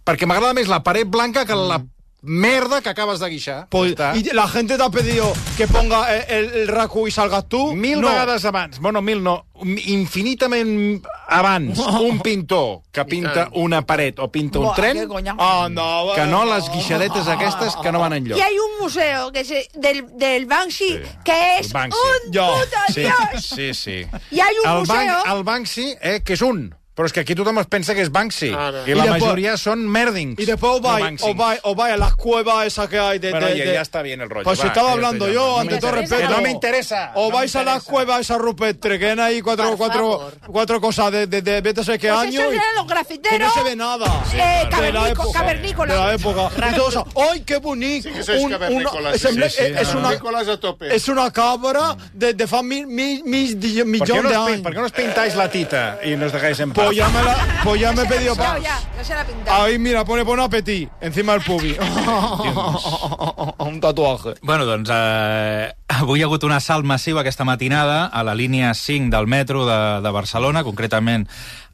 Perquè 0.06 0.28
m'agrada 0.30 0.54
més 0.54 0.70
la 0.70 0.84
paret 0.86 1.10
blanca 1.10 1.46
que 1.46 1.56
la 1.58 1.82
merda 2.26 2.82
que 2.82 2.90
acabes 2.90 3.20
de 3.20 3.30
guixar. 3.30 3.68
Pues, 3.70 3.96
Ja 3.96 4.16
y 4.16 4.24
la 4.34 4.48
gente 4.48 4.78
te 4.78 4.84
ha 4.84 4.90
pedido 4.90 5.32
que 5.58 5.68
ponga 5.68 6.16
el, 6.16 6.50
el, 6.50 6.68
Raku 6.68 7.08
y 7.08 7.12
salgas 7.12 7.48
tú. 7.48 7.74
Mil 7.74 8.02
no. 8.02 8.10
vegades 8.10 8.44
abans, 8.46 8.80
bueno, 8.80 9.02
mil 9.02 9.24
no, 9.24 9.46
infinitament 9.64 11.06
abans, 11.28 11.78
un 11.80 12.20
pintor 12.20 12.82
que 12.92 13.06
pinta 13.06 13.50
una 13.54 13.86
paret 13.86 14.20
o 14.20 14.32
pinta 14.32 14.60
un 14.60 14.66
Buah, 14.66 14.76
tren, 14.76 15.08
coña. 15.08 15.36
Anda, 15.38 16.16
que 16.16 16.26
no 16.26 16.46
les 16.46 16.70
guixadetes 16.70 17.28
aquestes 17.28 17.76
que 17.82 17.92
no 17.92 18.00
van 18.00 18.14
enlloc. 18.14 18.38
Y 18.38 18.42
hay 18.42 18.58
un 18.58 18.82
museo 18.82 19.32
que 19.32 19.46
se, 19.46 19.68
del, 19.76 20.18
del 20.18 20.46
Banksy 20.46 21.00
que 21.24 21.60
es 21.60 21.72
Banksy. 21.72 21.98
un 22.26 22.32
Yo. 22.32 22.48
puto 22.48 22.78
Sí, 22.94 23.02
dios. 23.02 23.46
sí, 23.56 23.74
sí. 23.74 24.08
Y 24.32 24.40
hay 24.40 24.56
un 24.64 24.72
el, 24.72 24.80
museo... 24.80 24.96
Bank, 24.96 25.38
el 25.38 25.44
Banksy, 25.44 25.96
eh, 26.02 26.22
que 26.24 26.34
és 26.34 26.42
un, 26.42 26.74
però 26.96 27.06
és 27.08 27.12
que 27.14 27.20
aquí 27.20 27.36
tothom 27.36 27.60
es 27.60 27.68
pensa 27.68 27.94
que 27.94 28.02
és 28.02 28.10
Banksy. 28.12 28.54
Ara. 28.54 28.84
I 28.88 28.92
I 28.92 28.96
la 28.96 29.04
després- 29.04 29.22
majoria 29.22 29.58
són 29.58 29.86
merdings. 29.88 30.40
Y 30.40 30.46
después 30.46 30.76
os 30.76 30.82
no 30.82 30.88
vais, 30.88 31.04
Banksys. 31.04 31.28
os 31.30 31.36
vais, 31.36 31.60
os 31.64 31.76
vais 31.76 31.94
a 31.94 31.98
las 31.98 32.16
cuevas 32.16 32.66
esas 32.68 32.88
que 32.88 32.98
hay 33.00 33.20
de... 33.20 33.32
Bueno, 33.32 33.48
de- 33.48 33.54
oye, 33.54 33.66
de- 33.66 33.74
ya 33.74 33.82
está 33.82 34.02
bien 34.02 34.22
el 34.22 34.30
rollo. 34.30 34.46
Pues 34.46 34.60
va, 34.62 34.68
estaba 34.68 34.88
que 34.88 34.94
hablando 34.94 35.28
yo, 35.30 35.60
ante 35.60 35.74
No 35.76 35.80
todo 35.82 35.92
respeto. 35.92 36.22
Que 36.22 36.34
no 36.34 36.42
me 36.42 36.52
interesa. 36.52 37.12
O 37.16 37.30
no 37.30 37.36
vais 37.36 37.54
a 37.56 37.64
las 37.64 37.76
interesa. 37.76 37.92
cuevas 37.92 38.20
esas 38.22 38.38
rupestres, 38.38 38.98
que 39.00 39.10
hay 39.12 39.20
ahí 39.20 39.42
cuatro, 39.42 39.68
Por 39.70 39.78
cuatro, 39.78 40.32
cuatro 40.48 40.80
cosas 40.82 41.12
de, 41.12 41.28
de, 41.28 41.42
de 41.42 41.62
vete 41.62 41.82
a 41.82 41.84
saber 41.84 42.00
qué 42.00 42.08
Pues 42.10 42.20
año. 42.22 42.52
y- 42.52 42.56
eran 42.56 42.76
los 42.76 42.86
que 42.86 42.94
grafiteros. 42.94 43.40
no 43.48 43.54
se 43.54 43.70
ve 43.70 43.76
nada. 43.76 44.24
Eh, 44.34 44.38
de 44.38 44.42
la 44.44 44.70
cavernico- 44.70 45.08
época. 45.12 45.40
cavernícolas. 45.40 45.98
De 45.98 46.04
la 46.06 46.14
época. 46.14 46.70
Y 46.72 46.76
todo 46.76 46.90
eso. 46.90 47.08
¡Ay, 47.32 47.42
qué 47.42 47.58
bonito! 47.58 48.10
Sí 48.10 48.16
que 48.16 48.24
sois 48.24 48.48
cavernícolas, 48.48 49.16
es, 49.16 49.22
sí, 49.22 49.28
sí, 49.34 49.50
sí. 49.50 49.64
es 49.80 49.94
una, 49.94 50.10
a 50.10 50.58
tope. 50.58 50.96
es 50.96 51.08
una 51.10 51.32
cabra 51.32 51.98
de, 52.14 52.34
de 52.34 52.48
fa 52.48 52.64
mil, 52.64 52.88
mil, 52.88 53.24
mil 53.26 53.58
millón 53.86 54.24
no 54.24 54.30
de 54.30 54.36
años. 54.36 54.62
per 54.62 54.74
què 54.74 54.80
no 54.80 54.86
os 54.86 54.92
pintáis 54.92 55.36
la 55.36 55.50
tita 55.50 56.00
y 56.04 56.16
nos 56.16 56.32
dejáis 56.32 56.60
en 56.60 56.72
paz? 56.72 56.85
Pues 56.86 56.98
ya 56.98 57.10
me, 57.10 57.24
la, 57.24 57.36
pues 57.64 57.82
ya 57.82 57.92
me 57.94 58.02
he 58.02 58.06
pedido 58.06 58.36
Ya, 58.36 58.42
pa- 58.44 58.60
ya, 58.60 58.80
ya 58.98 59.04
se 59.04 59.14
la 59.14 59.22
ha 59.22 59.26
pintado. 59.26 59.64
Ahí, 59.64 59.78
mira, 59.80 60.06
pone 60.06 60.24
bon 60.24 60.40
apetí, 60.40 60.88
encima 61.02 61.34
del 61.34 61.42
pubi. 61.42 61.76
un 63.60 63.80
tatuaje. 63.82 64.36
Bueno, 64.42 64.66
doncs 64.66 64.90
eh, 64.94 65.72
avui 65.88 66.20
hi 66.20 66.24
ha 66.24 66.28
hagut 66.30 66.44
un 66.48 66.54
assalt 66.56 66.86
massiu 66.86 67.18
aquesta 67.20 67.46
matinada 67.48 68.06
a 68.08 68.24
la 68.24 68.36
línia 68.36 68.74
5 68.74 69.10
del 69.16 69.28
metro 69.28 69.66
de, 69.66 69.80
de 70.02 70.12
Barcelona, 70.12 70.64
concretament 70.64 71.28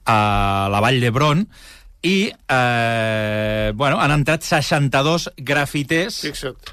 a 0.06 0.68
la 0.72 0.80
Vall 0.82 1.00
d'Hebron, 1.02 1.46
i 2.02 2.32
eh, 2.32 3.72
bueno, 3.76 4.00
han 4.02 4.12
entrat 4.16 4.42
62 4.44 5.32
grafiters 5.38 6.22
Fixa't. 6.26 6.72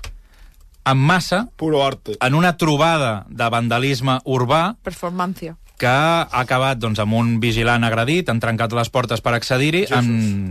en 0.88 0.97
massa 0.97 1.49
Puro 1.57 1.85
arte. 1.85 2.16
en 2.21 2.35
una 2.35 2.57
trobada 2.57 3.26
de 3.28 3.49
vandalisme 3.50 4.21
urbà 4.25 4.76
Performancia. 4.83 5.57
Que 5.78 5.87
ha 5.88 6.26
acabat 6.42 6.80
doncs, 6.82 6.99
amb 6.99 7.14
un 7.14 7.37
vigilant 7.40 7.85
agredit, 7.87 8.28
han 8.28 8.40
trencat 8.42 8.75
les 8.76 8.90
portes 8.90 9.23
per 9.23 9.37
accedir-hi, 9.38 9.87
han 9.94 10.08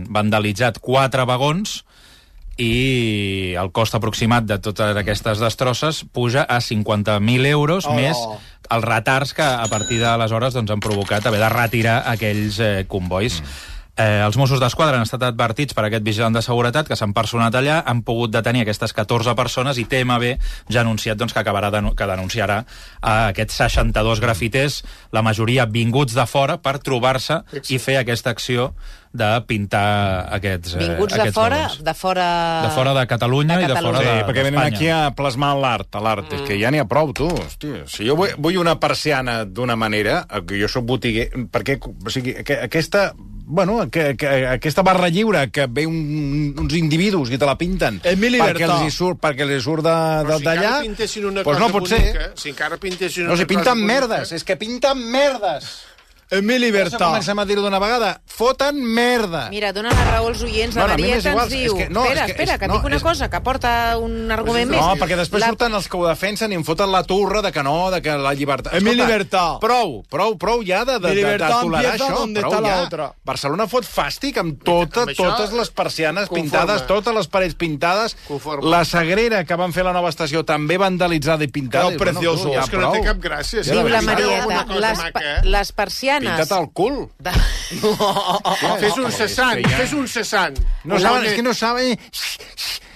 vandalitzat 0.08 0.80
quatre 0.80 1.24
vagons 1.28 1.82
i 2.58 3.54
el 3.60 3.70
cost 3.70 3.94
aproximat 3.94 4.46
de 4.48 4.56
totes 4.58 4.96
aquestes 4.98 5.38
destrosses 5.38 6.02
puja 6.12 6.42
a 6.42 6.58
50.000 6.64 7.46
euros, 7.46 7.86
Oh. 7.86 7.94
més 7.94 8.18
els 8.68 8.84
retards 8.84 9.32
que 9.32 9.44
a 9.46 9.66
partir 9.70 10.00
d'aleshores 10.02 10.54
doncs, 10.54 10.70
han 10.74 10.80
provocat 10.82 11.24
haver 11.26 11.40
de 11.40 11.48
retirar 11.48 12.02
aquells 12.10 12.58
eh, 12.60 12.84
convois. 12.88 13.42
Eh, 13.98 14.20
els 14.22 14.36
Mossos 14.38 14.60
d'Esquadra 14.62 14.94
han 14.94 15.02
estat 15.02 15.24
advertits 15.26 15.74
per 15.74 15.82
aquest 15.88 16.04
vigilant 16.06 16.36
de 16.36 16.42
seguretat 16.44 16.86
que 16.86 16.94
s'han 16.94 17.10
personat 17.16 17.56
allà, 17.58 17.80
han 17.82 18.04
pogut 18.06 18.30
detenir 18.30 18.62
aquestes 18.62 18.94
14 18.94 19.34
persones 19.34 19.80
i 19.82 19.88
TMB 19.90 20.28
ja 20.70 20.78
ha 20.78 20.84
anunciat 20.84 21.18
doncs, 21.18 21.34
que 21.34 21.42
acabarà 21.42 21.72
denu 21.74 21.90
que 21.98 22.06
denunciarà 22.06 22.60
a 23.02 23.16
aquests 23.32 23.58
62 23.64 24.22
grafiters, 24.22 24.84
la 25.10 25.24
majoria 25.26 25.66
vinguts 25.66 26.14
de 26.14 26.26
fora 26.30 26.60
per 26.62 26.76
trobar-se 26.78 27.40
i 27.66 27.80
fer 27.82 27.98
aquesta 27.98 28.30
acció 28.30 28.70
de 29.12 29.28
pintar 29.46 30.28
aquests 30.36 30.74
eh, 30.74 30.78
Vinguts 30.78 31.14
de 31.14 31.20
aquests 31.22 31.34
fora, 31.34 31.56
vagons. 31.62 31.84
de 31.84 31.94
fora... 31.94 32.26
De 32.66 32.70
fora 32.74 32.94
de 32.94 33.06
Catalunya 33.06 33.56
de 33.56 33.62
i 33.64 33.66
de 33.66 33.74
Catalunya. 33.74 33.98
fora 33.98 34.10
Sí, 34.10 34.18
de- 34.18 34.26
perquè 34.28 34.44
venen 34.44 34.60
aquí 34.62 34.88
a 34.88 35.10
plasmar 35.16 35.54
l'art, 35.56 35.88
a 35.96 36.00
l'art. 36.00 36.28
Mm. 36.30 36.34
És 36.36 36.42
que 36.48 36.58
ja 36.60 36.70
n'hi 36.70 36.78
ha 36.82 36.84
prou, 36.88 37.12
tu. 37.12 37.28
Hòstia, 37.28 37.86
si 37.88 38.06
jo 38.06 38.16
vull, 38.16 38.34
vull 38.38 38.58
una 38.60 38.78
persiana 38.78 39.44
d'una 39.44 39.76
manera, 39.76 40.26
eh, 40.30 40.42
que 40.46 40.60
jo 40.60 40.68
sóc 40.68 40.84
botiguer, 40.84 41.30
perquè, 41.50 41.78
o 41.82 42.10
sigui, 42.10 42.34
que, 42.44 42.58
aquesta, 42.68 43.12
bueno, 43.18 43.88
que, 43.90 44.14
que, 44.16 44.28
aquesta 44.46 44.82
barra 44.82 45.08
lliure 45.08 45.46
que 45.50 45.66
ve 45.66 45.86
un, 45.88 46.54
uns 46.60 46.74
individus 46.76 47.30
i 47.32 47.38
te 47.40 47.46
la 47.48 47.56
pinten 47.56 48.00
perquè 48.04 48.28
libertad. 48.30 48.74
els 48.76 48.82
hi 48.86 48.90
surt, 48.94 49.18
perquè 49.22 49.46
els 49.48 49.56
hi 49.56 49.60
surt 49.64 49.82
de- 49.88 50.24
de- 50.28 50.36
si 50.38 50.44
d'allà, 50.44 50.64
encara 50.68 50.82
pintessin 50.82 51.24
una 51.24 51.42
pues 51.42 51.56
cosa 51.56 51.66
no 51.66 51.72
pot 51.72 51.88
bonica, 51.88 52.12
ser. 52.12 52.32
si 52.36 52.50
encara 52.50 52.76
pintessin 52.76 53.24
No, 53.24 53.30
una 53.32 53.36
si 53.38 53.44
cosa 53.46 53.54
pinten 53.54 53.74
bonica, 53.80 53.94
merdes, 54.08 54.32
és 54.32 54.44
que 54.44 54.56
pinten 54.56 54.98
merdes. 55.10 55.70
Es 56.30 56.42
mi 56.42 56.54
Això 56.54 56.60
libertad. 56.60 56.98
comencem 57.06 57.38
a 57.38 57.44
dir-ho 57.46 57.62
d'una 57.62 57.78
vegada. 57.78 58.20
Foten 58.26 58.76
merda. 58.84 59.48
Mira, 59.50 59.72
donen 59.72 59.94
la 59.96 60.04
raó 60.10 60.26
als 60.28 60.42
oients. 60.42 60.74
La 60.76 60.82
Bueno, 60.84 60.98
Marieta 60.98 61.30
ens 61.32 61.42
és 61.44 61.48
diu... 61.48 61.76
que- 61.76 61.88
no, 61.88 62.02
espera, 62.04 62.20
és 62.20 62.26
que- 62.26 62.32
espera, 62.32 62.52
és- 62.52 62.58
que 62.58 62.64
et 62.66 62.70
no, 62.70 62.74
dic 62.76 62.84
una 62.84 62.96
és- 62.96 63.02
cosa, 63.02 63.30
que 63.30 63.36
aporta 63.36 63.96
un 63.96 64.30
argument 64.30 64.70
No, 64.70 64.90
més. 64.94 65.00
perquè 65.00 65.16
després 65.16 65.40
La- 65.40 65.46
surten 65.48 65.72
els 65.74 65.88
que 65.88 65.96
ho 65.96 66.06
defensen 66.06 66.52
i 66.52 66.54
em 66.54 66.64
foten 66.64 66.92
la 66.92 67.02
turra 67.04 67.40
de 67.40 67.50
que 67.50 67.62
no, 67.62 67.90
de 67.90 68.02
que 68.02 68.10
la 68.18 68.34
llibertat... 68.34 68.74
És 68.74 68.82
mi 68.82 68.94
libertad. 68.94 69.58
Prou, 69.58 70.04
prou, 70.10 70.36
prou 70.36 70.62
ja 70.62 70.84
de, 70.84 70.98
de, 70.98 71.00
de, 71.00 71.08
de 71.08 71.14
libertad 71.14 71.62
tolerar 71.62 71.94
això. 71.96 72.14
donde 72.18 72.40
prou 72.40 72.52
está 72.52 72.60
la 72.60 72.68
ja. 72.76 72.82
otra. 72.82 73.12
Barcelona 73.24 73.66
fot 73.66 73.84
fàstic 73.88 74.36
amb, 74.38 74.62
tota, 74.62 75.02
Amb 75.06 75.10
això, 75.14 75.30
totes 75.32 75.52
les 75.52 75.70
persianes 75.70 76.28
conforme. 76.28 76.42
pintades, 76.50 76.86
totes 76.86 77.14
les 77.14 77.26
parets 77.26 77.54
pintades. 77.54 78.16
Conforme. 78.28 78.68
La 78.68 78.84
Sagrera, 78.84 79.44
que 79.44 79.54
van 79.56 79.72
fer 79.72 79.82
la 79.82 79.94
nova 79.94 80.10
estació, 80.10 80.44
també 80.44 80.76
vandalitzada 80.76 81.42
i 81.42 81.48
pintada. 81.48 81.84
Bueno, 81.86 81.98
precioso. 81.98 82.48
tu, 82.50 82.52
ja 82.54 82.60
És 82.64 82.70
que 82.70 82.76
no 82.76 82.92
té 82.92 83.00
cap 83.02 83.16
gràcia. 83.16 83.62
Diu 83.62 83.88
la. 83.88 84.02
Marieta, 84.02 84.64
les, 84.68 85.44
les 85.44 85.72
persianes... 85.72 86.17
Pintat 86.26 86.52
al 86.58 86.70
cul. 86.72 86.98
De... 87.18 87.30
Fes 88.80 88.96
un 88.98 89.12
cessant, 89.12 89.62
ja- 89.64 89.76
fes 89.82 89.92
un 89.94 90.08
cessant. 90.08 90.58
No 90.84 90.98
saben, 91.02 91.24
és 91.30 91.34
que 91.38 91.42
no 91.46 91.54
saben... 91.54 91.96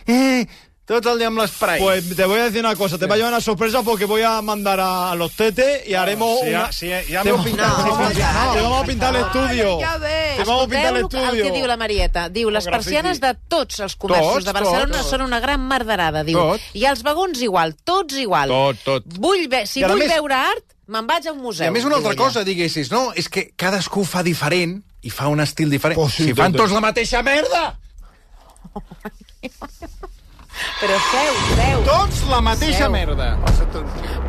Eh, 0.07 0.45
tot 0.85 1.07
el 1.07 1.21
dia 1.21 1.29
amb 1.31 1.39
l'esprai. 1.39 1.79
Pues 1.81 2.09
te 2.17 2.25
voy 2.27 2.41
a 2.41 2.49
decir 2.49 2.61
una 2.61 2.75
cosa, 2.77 2.99
te 2.99 3.07
va 3.07 3.15
a 3.15 3.17
llevar 3.17 3.31
una 3.33 3.41
sorpresa 3.41 3.83
porque 3.87 4.05
voy 4.05 4.23
a 4.23 4.43
mandar 4.43 4.81
a 4.83 5.15
los 5.15 5.33
tetes 5.37 5.87
y 5.89 5.95
haremos 5.95 6.41
Sí, 6.41 6.49
una... 6.51 6.65
ja, 6.67 6.73
sí, 6.73 6.91
ja 7.09 7.23
te, 7.23 7.31
m'heu 7.33 7.45
pintat. 7.45 7.79
No, 7.87 8.09
sí, 8.09 8.15
sí, 8.17 8.21
ja, 8.21 8.45
no. 8.47 8.53
te 8.53 8.61
vamos 8.61 8.83
a 8.83 8.87
pintar 8.87 9.15
el 9.17 9.23
estudio. 9.23 9.79
Ja 9.81 9.97
ves. 9.99 10.37
Te 10.37 10.45
vamos 10.45 10.65
a 10.65 10.69
pintar 10.69 10.91
el 10.91 10.97
Escolteu 11.05 11.29
el 11.31 11.43
que 11.43 11.53
diu 11.55 11.67
la 11.71 11.77
Marieta. 11.79 12.27
Diu, 12.35 12.51
les 12.51 12.67
grafiti. 12.67 12.83
persianes 12.91 13.21
de 13.23 13.33
tots 13.49 13.79
els 13.87 13.95
comerços 13.97 14.35
Tots, 14.35 14.45
de 14.51 14.53
Barcelona 14.59 14.99
tots. 14.99 15.11
són 15.15 15.23
una 15.29 15.41
gran 15.41 15.61
marderada, 15.71 16.25
diu. 16.27 16.39
Tot. 16.57 16.61
I 16.75 16.85
els 16.91 17.07
vagons 17.07 17.41
igual, 17.47 17.77
tots 17.85 18.19
igual. 18.19 18.51
Tot, 18.51 18.83
tot. 18.85 19.07
Vull 19.23 19.47
ve 19.49 19.65
si 19.71 19.87
vull 19.87 20.03
més- 20.03 20.11
veure 20.13 20.35
art, 20.35 20.67
me'n 20.93 21.09
vaig 21.09 21.27
a 21.27 21.33
un 21.33 21.41
I 21.41 21.43
museu. 21.43 21.69
a 21.69 21.73
més 21.75 21.85
una 21.89 21.97
altra 22.01 22.15
cosa, 22.19 22.45
diguessis, 22.45 22.93
no, 22.93 23.09
és 23.17 23.29
que 23.33 23.49
cadascú 23.57 24.05
fa 24.05 24.23
diferent 24.23 24.79
i 25.03 25.11
fa 25.11 25.27
un 25.33 25.41
estil 25.43 25.71
diferent. 25.73 25.99
Pues 25.99 26.15
sí, 26.21 26.29
si 26.31 26.35
fan 26.39 26.53
tot- 26.53 26.67
tots 26.67 26.73
la 26.77 26.81
mateixa 26.85 27.23
merda! 27.27 27.79
Però 30.83 30.97
seu, 31.09 31.35
seu. 31.57 31.83
Tots 31.87 32.19
la 32.29 32.41
mateixa 32.45 32.85
Seu. 32.85 32.91
merda. 32.93 33.29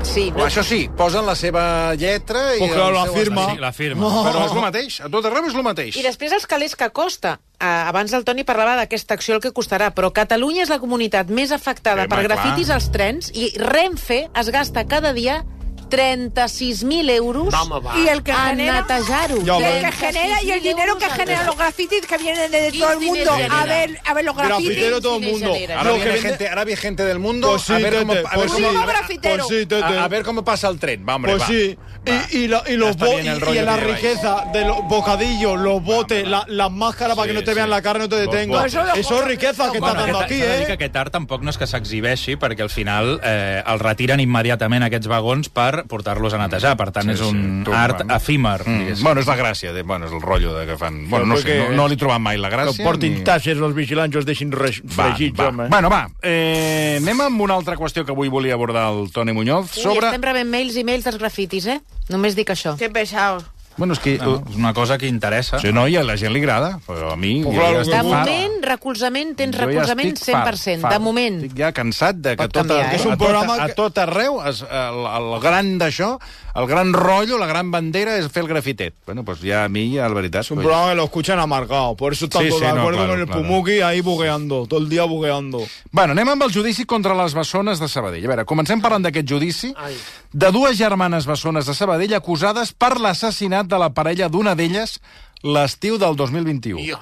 Sí, 0.08 0.30
Però 0.32 0.44
no, 0.44 0.46
això 0.48 0.64
sí, 0.64 0.86
posen 0.98 1.26
la 1.28 1.36
seva 1.36 1.64
lletra 2.00 2.56
i... 2.56 2.62
El 2.64 2.94
la 2.96 3.06
firma. 3.12 3.48
Sí, 3.52 3.60
la 3.60 3.72
firma. 3.76 4.10
Però 4.30 4.46
és 4.46 4.54
el 4.56 4.62
mateix, 4.64 4.98
a 5.04 5.10
tot 5.12 5.26
arreu 5.28 5.48
és 5.50 5.56
el 5.58 5.66
mateix. 5.66 5.98
I 6.00 6.06
després 6.06 6.32
els 6.38 6.46
calés 6.48 6.78
que 6.80 6.88
costa. 6.96 7.36
Uh, 7.60 7.90
abans 7.90 8.14
el 8.16 8.24
Toni 8.28 8.46
parlava 8.48 8.76
d'aquesta 8.80 9.18
acció 9.18 9.36
el 9.36 9.42
que 9.44 9.52
costarà, 9.56 9.92
però 9.96 10.12
Catalunya 10.16 10.64
és 10.66 10.72
la 10.72 10.80
comunitat 10.84 11.30
més 11.32 11.52
afectada 11.56 12.08
Sí, 12.08 12.12
per 12.16 12.24
grafitis 12.26 12.68
clar. 12.72 12.80
als 12.80 12.90
trens 12.96 13.30
i 13.34 13.52
Renfe 13.60 14.26
es 14.34 14.50
gasta 14.52 14.86
cada 14.88 15.14
dia 15.14 15.42
36.000 15.94 17.10
euros 17.12 17.54
Home, 17.54 17.80
va. 17.86 17.98
Y 18.00 18.08
el 18.08 18.24
que 18.24 18.32
a 18.32 18.48
genera... 18.50 18.82
netejar-ho. 18.82 19.38
Y 19.38 19.64
el 19.64 19.82
que 19.86 19.92
genera 19.92 20.42
y 20.44 20.52
el 20.52 20.62
dinero 20.64 20.98
que 20.98 21.10
genera 21.10 21.44
los 21.44 21.58
grafitis 21.58 22.06
que 22.06 22.18
vienen 22.18 22.52
de 22.52 22.72
todo 22.72 22.92
el 22.94 23.00
mundo 23.00 23.32
a 23.50 23.66
ver, 23.66 24.00
a 24.06 24.14
ver 24.14 24.26
los 24.26 24.36
grafitis. 24.36 24.66
Grafitero 24.70 25.02
todo 25.02 25.18
el 25.18 25.22
mundo. 25.32 25.54
Ahora 25.78 25.84
Lo 25.84 25.94
que 25.98 26.04
viene, 26.04 26.12
vende- 26.20 26.22
gente, 26.30 26.50
ahora 26.50 26.64
viene 26.66 26.82
gente 26.82 27.06
del 27.06 27.20
mundo 27.20 27.50
Pues 27.52 27.62
sí, 27.64 27.74
a, 27.74 27.78
ver 27.78 27.94
cómo, 28.00 28.14
tete, 28.14 28.28
a, 28.28 28.30
ver 28.32 28.40
pues 28.40 28.52
cómo, 28.54 28.68
sí. 28.70 28.74
Como 28.76 28.88
grafitero. 28.88 29.46
Pues 29.48 29.60
sí, 29.60 29.66
tete. 29.66 29.84
a- 29.84 30.04
a 30.04 30.08
ver 30.08 30.24
cómo 30.24 30.44
pasa 30.44 30.68
el 30.70 30.80
tren. 30.80 31.06
Va, 31.08 31.16
hombre, 31.16 31.32
Pues 31.34 31.44
va. 31.44 31.48
sí. 31.48 31.78
Y, 32.06 32.38
y, 32.38 32.48
la- 32.50 32.64
y 32.68 32.74
los 32.76 32.90
está 32.92 33.06
bo- 33.06 33.12
bien 33.14 33.28
el 33.28 33.38
y- 33.38 33.40
rollo 33.40 33.62
y 33.62 33.66
la 33.66 33.78
lleváis. 33.78 33.96
riqueza 34.02 34.44
de 34.52 34.66
los 34.66 34.78
bocadillos, 34.90 35.58
los 35.60 35.82
botes, 35.84 36.28
la- 36.28 36.44
las 36.48 36.70
máscaras 36.72 37.16
para 37.16 37.28
que 37.28 37.34
no 37.34 37.42
te 37.44 37.52
sí. 37.52 37.56
vean 37.56 37.70
la 37.70 37.82
cara, 37.82 38.00
no 38.00 38.10
te 38.10 38.18
Los 38.18 38.26
detengan. 38.26 38.60
botes. 38.60 38.76
Pues 38.76 38.98
eso 39.06 39.20
es 39.22 39.26
riqueza 39.26 39.72
que 39.72 39.80
Bueno, 39.80 39.88
está 39.94 40.02
dando 40.02 40.20
aquí, 40.20 40.38
s'ha 40.40 40.46
de 40.46 40.58
dir 40.58 40.66
que 40.66 40.72
¿eh? 40.74 40.76
aquest 40.76 40.96
art 40.98 41.12
tampoc 41.14 41.42
no 41.44 41.50
és 41.50 41.58
que 41.58 41.66
s'exhibeixi, 41.68 42.36
perquè 42.36 42.62
al 42.62 42.70
final 42.70 43.22
eh, 43.24 43.64
els 43.66 43.82
retiren 43.82 44.20
immediatament 44.20 44.84
aquests 44.84 45.08
vagons 45.08 45.48
per 45.50 45.83
portar-los 45.88 46.34
a 46.34 46.38
netejar. 46.38 46.76
Per 46.78 46.92
tant, 46.92 47.06
Sí, 47.06 47.12
és 47.12 47.22
un 47.22 47.60
sí, 47.60 47.64
tu, 47.66 47.74
art 47.74 47.98
bueno. 48.04 48.16
efímer, 48.16 48.62
Mm, 48.68 49.02
bueno, 49.04 49.22
és 49.22 49.28
la 49.28 49.36
gràcia, 49.38 49.74
de, 49.74 49.84
bueno, 49.84 50.06
és 50.08 50.12
el 50.12 50.22
rotllo 50.22 50.54
de 50.58 50.66
que 50.66 50.78
fan... 50.78 51.10
Bueno, 51.10 51.26
no 51.26 51.38
sé, 51.38 51.58
no, 51.70 51.76
no 51.76 51.88
li 51.88 51.94
he 51.96 51.98
trobat 51.98 52.20
mai 52.20 52.38
la 52.38 52.50
Que 52.50 52.56
gràcia. 52.58 52.84
portin 52.84 53.14
ni- 53.16 53.24
tasses 53.24 53.58
els 53.58 53.76
vigilants, 53.76 54.16
els 54.16 54.26
deixin 54.26 54.52
res- 54.52 54.82
Va, 54.84 55.10
fregits, 55.12 55.40
va. 55.40 55.48
home. 55.50 55.68
Bueno, 55.70 55.90
va, 55.90 56.08
eh, 56.22 56.98
anem 57.02 57.22
amb 57.22 57.42
una 57.42 57.56
altra 57.56 57.76
qüestió 57.76 58.06
que 58.06 58.12
avui 58.12 58.30
volia 58.30 58.54
abordar 58.54 58.92
el 58.92 59.12
Toni 59.12 59.34
Muñoz 59.34 59.76
Ui, 59.78 59.84
sobre... 59.84 60.08
estem 60.08 60.22
rebent 60.22 60.50
mails 60.50 60.76
i 60.78 60.84
mails 60.84 61.04
dels 61.06 61.18
grafitis, 61.18 61.68
eh? 61.68 61.82
Només 62.10 62.36
dic 62.36 62.50
això. 62.50 62.78
Qué 62.78 62.90
pesados. 62.90 63.44
Bueno, 63.76 63.94
és 63.94 64.00
que... 64.04 64.18
No, 64.22 64.36
és 64.50 64.56
una 64.60 64.72
cosa 64.74 65.00
que 65.02 65.08
interessa. 65.10 65.58
Sí, 65.60 65.72
no, 65.74 65.88
i 65.90 65.96
a 65.98 66.04
la 66.06 66.14
gent 66.20 66.32
li 66.36 66.42
agrada, 66.44 66.76
però 66.86 67.14
a 67.14 67.18
mi... 67.18 67.40
Claro 67.42 67.80
ja 67.80 67.82
estic 67.82 67.96
De 67.96 68.02
fart. 68.04 68.12
moment, 68.30 68.60
recolzament, 68.70 69.32
tens 69.40 69.56
Jo 69.58 69.64
ja 69.64 69.66
recolzament 69.66 70.12
estic 70.14 70.36
fart, 70.36 70.60
100%. 70.62 70.84
fart. 70.86 70.94
De 70.94 71.00
moment. 71.02 71.40
Estic 71.42 71.58
ja 71.58 71.72
cansat 71.74 72.20
de 72.22 72.36
que 72.36 72.44
Pot 72.44 72.54
tot, 72.54 72.68
canviar, 72.68 72.86
a, 72.86 72.92
eh? 72.92 73.00
És 73.00 73.06
un 73.10 73.16
a, 73.16 73.18
tot, 73.18 73.50
a 73.58 73.68
que- 73.68 73.78
tot 73.82 73.98
arreu 74.06 74.38
es, 74.46 74.62
el, 74.70 75.02
el 75.18 75.30
gran 75.42 75.74
d'això, 75.82 76.12
el 76.56 76.68
gran 76.68 76.94
rotllo, 76.94 77.38
la 77.40 77.48
gran 77.48 77.72
bandera 77.72 78.18
és 78.20 78.28
fer 78.30 78.44
el 78.44 78.48
grafitet. 78.50 78.94
Bueno, 79.08 79.24
pues 79.26 79.40
ja 79.42 79.64
a 79.66 79.70
mi, 79.70 79.96
ja, 79.96 80.08
la 80.08 80.14
veritat... 80.14 80.42
Es 80.46 80.52
un 80.52 80.58
pues, 80.58 80.66
programa 80.68 80.90
que 80.92 80.96
lo 80.96 81.04
escuchan 81.06 81.40
amargado. 81.40 81.96
Por 81.96 82.14
eso 82.14 82.26
están 82.26 82.44
Sí, 82.44 82.52
sí, 82.52 82.60
de 82.60 82.74
no, 82.74 82.82
acuerdo 82.82 83.00
claro, 83.00 83.12
con 83.14 83.20
el 83.22 83.26
claro. 83.26 83.42
Pumuki 83.42 83.82
ahí 83.82 84.02
bugueando. 84.02 84.68
Todo 84.68 84.80
el 84.80 84.90
día 84.90 85.04
bugueando. 85.04 85.64
Bueno, 85.92 86.14
anem 86.14 86.30
amb 86.30 86.44
el 86.46 86.54
judici 86.54 86.86
contra 86.86 87.16
les 87.18 87.34
bessones 87.34 87.80
de 87.82 87.88
Sabadell. 87.90 88.26
A 88.26 88.34
veure, 88.36 88.46
comencem 88.46 88.82
parlant 88.82 89.04
d'aquest 89.08 89.28
judici 89.30 89.74
Ai. 89.78 89.98
de 90.32 90.52
dues 90.54 90.78
germanes 90.78 91.26
bessones 91.26 91.66
de 91.66 91.74
Sabadell 91.74 92.14
acusades 92.14 92.72
per 92.74 93.00
l'assassinat 93.02 93.66
de 93.66 93.80
la 93.82 93.90
parella 93.94 94.30
d'una 94.30 94.54
d'elles 94.56 95.00
l'estiu 95.44 95.98
del 95.98 96.16
2021. 96.16 96.80
I- 96.80 96.94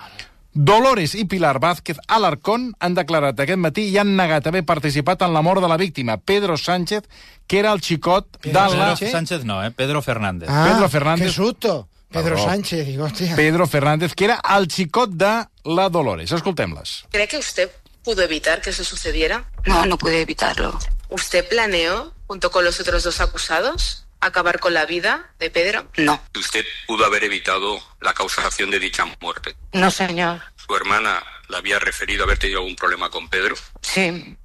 Dolores 0.54 1.16
i 1.16 1.24
Pilar 1.26 1.60
Vázquez 1.60 1.98
Alarcón 2.08 2.74
han 2.80 2.96
declarat 2.96 3.40
aquest 3.40 3.60
matí 3.60 3.86
i 3.88 3.98
han 4.02 4.18
negat 4.18 4.48
haver 4.48 4.66
participat 4.68 5.22
en 5.24 5.34
la 5.34 5.42
mort 5.42 5.62
de 5.64 5.70
la 5.72 5.78
víctima, 5.78 6.18
Pedro 6.18 6.58
Sánchez, 6.58 7.08
que 7.48 7.60
era 7.60 7.72
el 7.72 7.82
xicot 7.82 8.28
de 8.42 8.52
Pedro 8.52 8.76
la... 8.76 8.96
Sánchez 8.98 9.46
no, 9.46 9.64
eh? 9.64 9.72
Pedro 9.72 10.02
Fernández. 10.02 10.50
Pedro 10.50 10.90
Fernández. 10.90 11.28
Ah, 11.28 11.30
Qué 11.30 11.34
susto. 11.34 11.88
Pedro 12.12 12.36
Perdó. 12.36 12.44
Sánchez, 12.44 12.86
digo, 12.86 13.06
hostia. 13.06 13.36
Pedro 13.38 13.66
Fernández, 13.68 14.14
que 14.14 14.26
era 14.26 14.42
el 14.58 14.68
xicot 14.70 15.12
de 15.12 15.46
la 15.64 15.90
Dolores. 15.90 16.32
Escoltem-les. 16.34 17.06
¿Cree 17.10 17.28
que 17.28 17.38
usted 17.38 17.72
pudo 18.04 18.22
evitar 18.22 18.62
que 18.62 18.72
eso 18.72 18.84
sucediera? 18.84 19.46
No, 19.66 19.86
no 19.86 19.98
pude 19.98 20.22
evitarlo. 20.22 20.78
¿Usted 21.08 21.48
planeó, 21.48 22.14
junto 22.28 22.52
con 22.52 22.66
los 22.66 22.80
otros 22.82 23.04
dos 23.04 23.22
acusados, 23.22 24.01
acabar 24.22 24.60
con 24.60 24.74
la 24.74 24.86
vida 24.86 25.32
de 25.40 25.50
Pedro? 25.50 25.90
No, 25.98 26.22
Usted 26.38 26.66
pudo 26.88 27.06
haber 27.06 27.24
evitado 27.24 27.82
la 28.00 28.14
causación 28.14 28.70
de 28.72 28.80
dicha 28.80 29.06
muerte. 29.20 29.56
no 29.74 29.92
señor. 29.92 30.42
Su 30.56 30.76
hermana 30.76 31.22
le 31.50 31.58
había 31.58 31.80
referido 31.80 32.24
haber 32.24 32.38
tenido 32.38 32.60
algún 32.60 32.76
problema 32.76 33.10
con 33.10 33.30
Pedro. 33.30 33.56
Sí, 33.82 34.38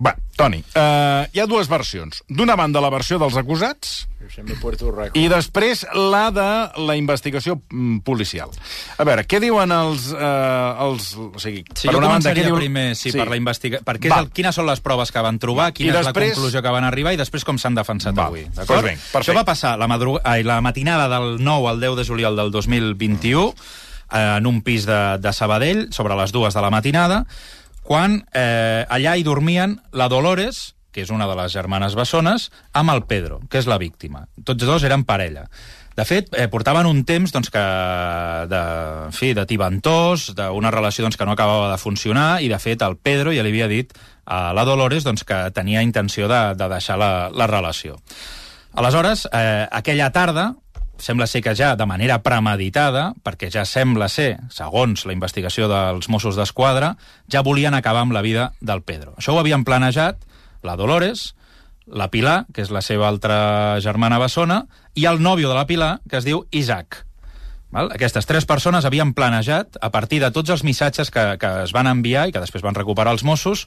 Va, 0.00 0.14
Toni, 0.36 0.62
uh, 0.72 1.26
hi 1.28 1.40
ha 1.42 1.44
dues 1.46 1.68
versions. 1.68 2.22
D'una 2.28 2.54
banda, 2.56 2.80
la 2.80 2.88
versió 2.88 3.18
dels 3.20 3.34
acusats, 3.36 4.06
i 5.18 5.26
després 5.28 5.82
la 5.92 6.30
de 6.32 6.46
la 6.86 6.94
investigació 6.96 7.58
mm, 7.68 7.98
policial. 8.06 8.48
A 8.96 9.04
veure, 9.04 9.26
què 9.28 9.40
diuen 9.42 9.72
els... 9.74 10.06
Uh, 10.14 10.86
els 10.86 11.10
o 11.18 11.42
sigui, 11.42 11.64
Sí, 11.76 11.90
jo 11.90 12.00
començaria 12.00 12.48
primer 12.54 12.94
sí, 12.96 13.10
Sí. 13.10 13.18
per 13.18 13.26
la 13.28 13.36
investigació. 13.36 13.84
Perquè 13.84 14.08
Va. 14.08 14.20
és 14.20 14.24
el, 14.24 14.30
quines 14.32 14.56
són 14.56 14.68
les 14.70 14.80
proves 14.80 15.12
que 15.12 15.20
van 15.24 15.38
trobar, 15.42 15.70
quina 15.76 15.90
I 15.90 15.96
és 15.96 16.06
després- 16.06 16.32
la 16.32 16.34
conclusió 16.38 16.62
que 16.62 16.74
van 16.78 16.84
arribar 16.88 17.12
i 17.12 17.20
després 17.20 17.44
com 17.44 17.58
s'han 17.58 17.74
defensat 17.76 18.16
Va, 18.16 18.28
avui. 18.30 18.44
doncs 18.44 18.56
D'acord? 18.62 18.86
vinga, 18.86 18.96
perfecte. 19.02 19.18
Això 19.24 19.36
va 19.36 19.44
passar 19.44 19.76
la, 19.78 19.88
madrug... 19.90 20.20
Ai, 20.24 20.42
la 20.46 20.60
matinada 20.64 21.08
del 21.12 21.42
9 21.44 21.68
al 21.74 21.80
10 21.80 21.96
de 22.00 22.04
juliol 22.08 22.36
del 22.36 22.50
2021 22.50 23.54
eh, 24.12 24.36
en 24.38 24.46
un 24.46 24.62
pis 24.62 24.86
de, 24.86 25.18
de 25.18 25.32
Sabadell, 25.32 25.88
sobre 25.92 26.16
les 26.16 26.32
dues 26.32 26.54
de 26.54 26.60
la 26.64 26.70
matinada, 26.70 27.24
quan 27.90 28.20
eh, 28.38 28.86
allà 28.86 29.16
hi 29.18 29.24
dormien 29.26 29.80
la 29.90 30.06
Dolores, 30.06 30.76
que 30.94 31.02
és 31.02 31.10
una 31.10 31.26
de 31.26 31.34
les 31.34 31.50
germanes 31.50 31.96
bessones, 31.98 32.44
amb 32.70 32.92
el 32.92 33.02
Pedro, 33.10 33.40
que 33.50 33.58
és 33.58 33.66
la 33.66 33.80
víctima. 33.82 34.28
Tots 34.46 34.62
dos 34.62 34.84
eren 34.86 35.02
parella. 35.02 35.48
De 35.98 36.04
fet, 36.06 36.30
eh, 36.38 36.46
portaven 36.46 36.86
un 36.86 37.00
temps 37.02 37.34
doncs, 37.34 37.50
que, 37.50 37.64
de, 38.46 38.60
en 39.08 39.16
fi, 39.16 39.32
de 39.34 39.42
tibantós, 39.42 40.28
d'una 40.38 40.70
relació 40.70 41.02
doncs, 41.02 41.18
que 41.18 41.26
no 41.26 41.34
acabava 41.34 41.72
de 41.72 41.80
funcionar, 41.82 42.28
i 42.46 42.46
de 42.52 42.60
fet 42.62 42.86
el 42.86 42.94
Pedro 42.94 43.34
ja 43.34 43.42
li 43.42 43.50
havia 43.50 43.66
dit 43.66 43.90
a 44.22 44.52
la 44.54 44.64
Dolores 44.68 45.02
doncs, 45.02 45.26
que 45.26 45.42
tenia 45.50 45.82
intenció 45.82 46.30
de, 46.30 46.40
de 46.54 46.70
deixar 46.70 46.94
la, 47.02 47.12
la 47.34 47.50
relació. 47.50 47.98
Aleshores, 48.78 49.26
eh, 49.34 49.66
aquella 49.66 50.12
tarda, 50.14 50.52
sembla 51.00 51.26
ser 51.26 51.42
que 51.42 51.54
ja 51.56 51.74
de 51.76 51.86
manera 51.88 52.20
premeditada, 52.22 53.10
perquè 53.24 53.50
ja 53.52 53.64
sembla 53.68 54.08
ser, 54.12 54.38
segons 54.52 55.06
la 55.08 55.16
investigació 55.16 55.68
dels 55.70 56.08
Mossos 56.12 56.38
d'Esquadra, 56.38 56.94
ja 57.32 57.44
volien 57.46 57.74
acabar 57.74 58.04
amb 58.04 58.14
la 58.16 58.22
vida 58.22 58.52
del 58.60 58.82
Pedro. 58.82 59.14
Això 59.18 59.34
ho 59.34 59.40
havien 59.40 59.64
planejat 59.64 60.20
la 60.62 60.76
Dolores, 60.76 61.34
la 61.86 62.10
Pilar, 62.12 62.44
que 62.54 62.62
és 62.62 62.70
la 62.70 62.82
seva 62.84 63.08
altra 63.08 63.80
germana 63.82 64.20
bessona, 64.22 64.64
i 64.94 65.06
el 65.10 65.22
nòvio 65.22 65.48
de 65.50 65.56
la 65.56 65.66
Pilar, 65.66 65.98
que 66.08 66.20
es 66.20 66.28
diu 66.28 66.44
Isaac. 66.50 67.04
Val? 67.70 67.90
Aquestes 67.94 68.26
tres 68.26 68.46
persones 68.46 68.84
havien 68.84 69.14
planejat, 69.14 69.78
a 69.80 69.90
partir 69.94 70.20
de 70.22 70.30
tots 70.34 70.50
els 70.50 70.64
missatges 70.66 71.10
que, 71.10 71.24
que 71.40 71.50
es 71.64 71.74
van 71.74 71.90
enviar 71.90 72.28
i 72.28 72.34
que 72.34 72.42
després 72.42 72.64
van 72.66 72.78
recuperar 72.78 73.14
els 73.14 73.24
Mossos, 73.26 73.66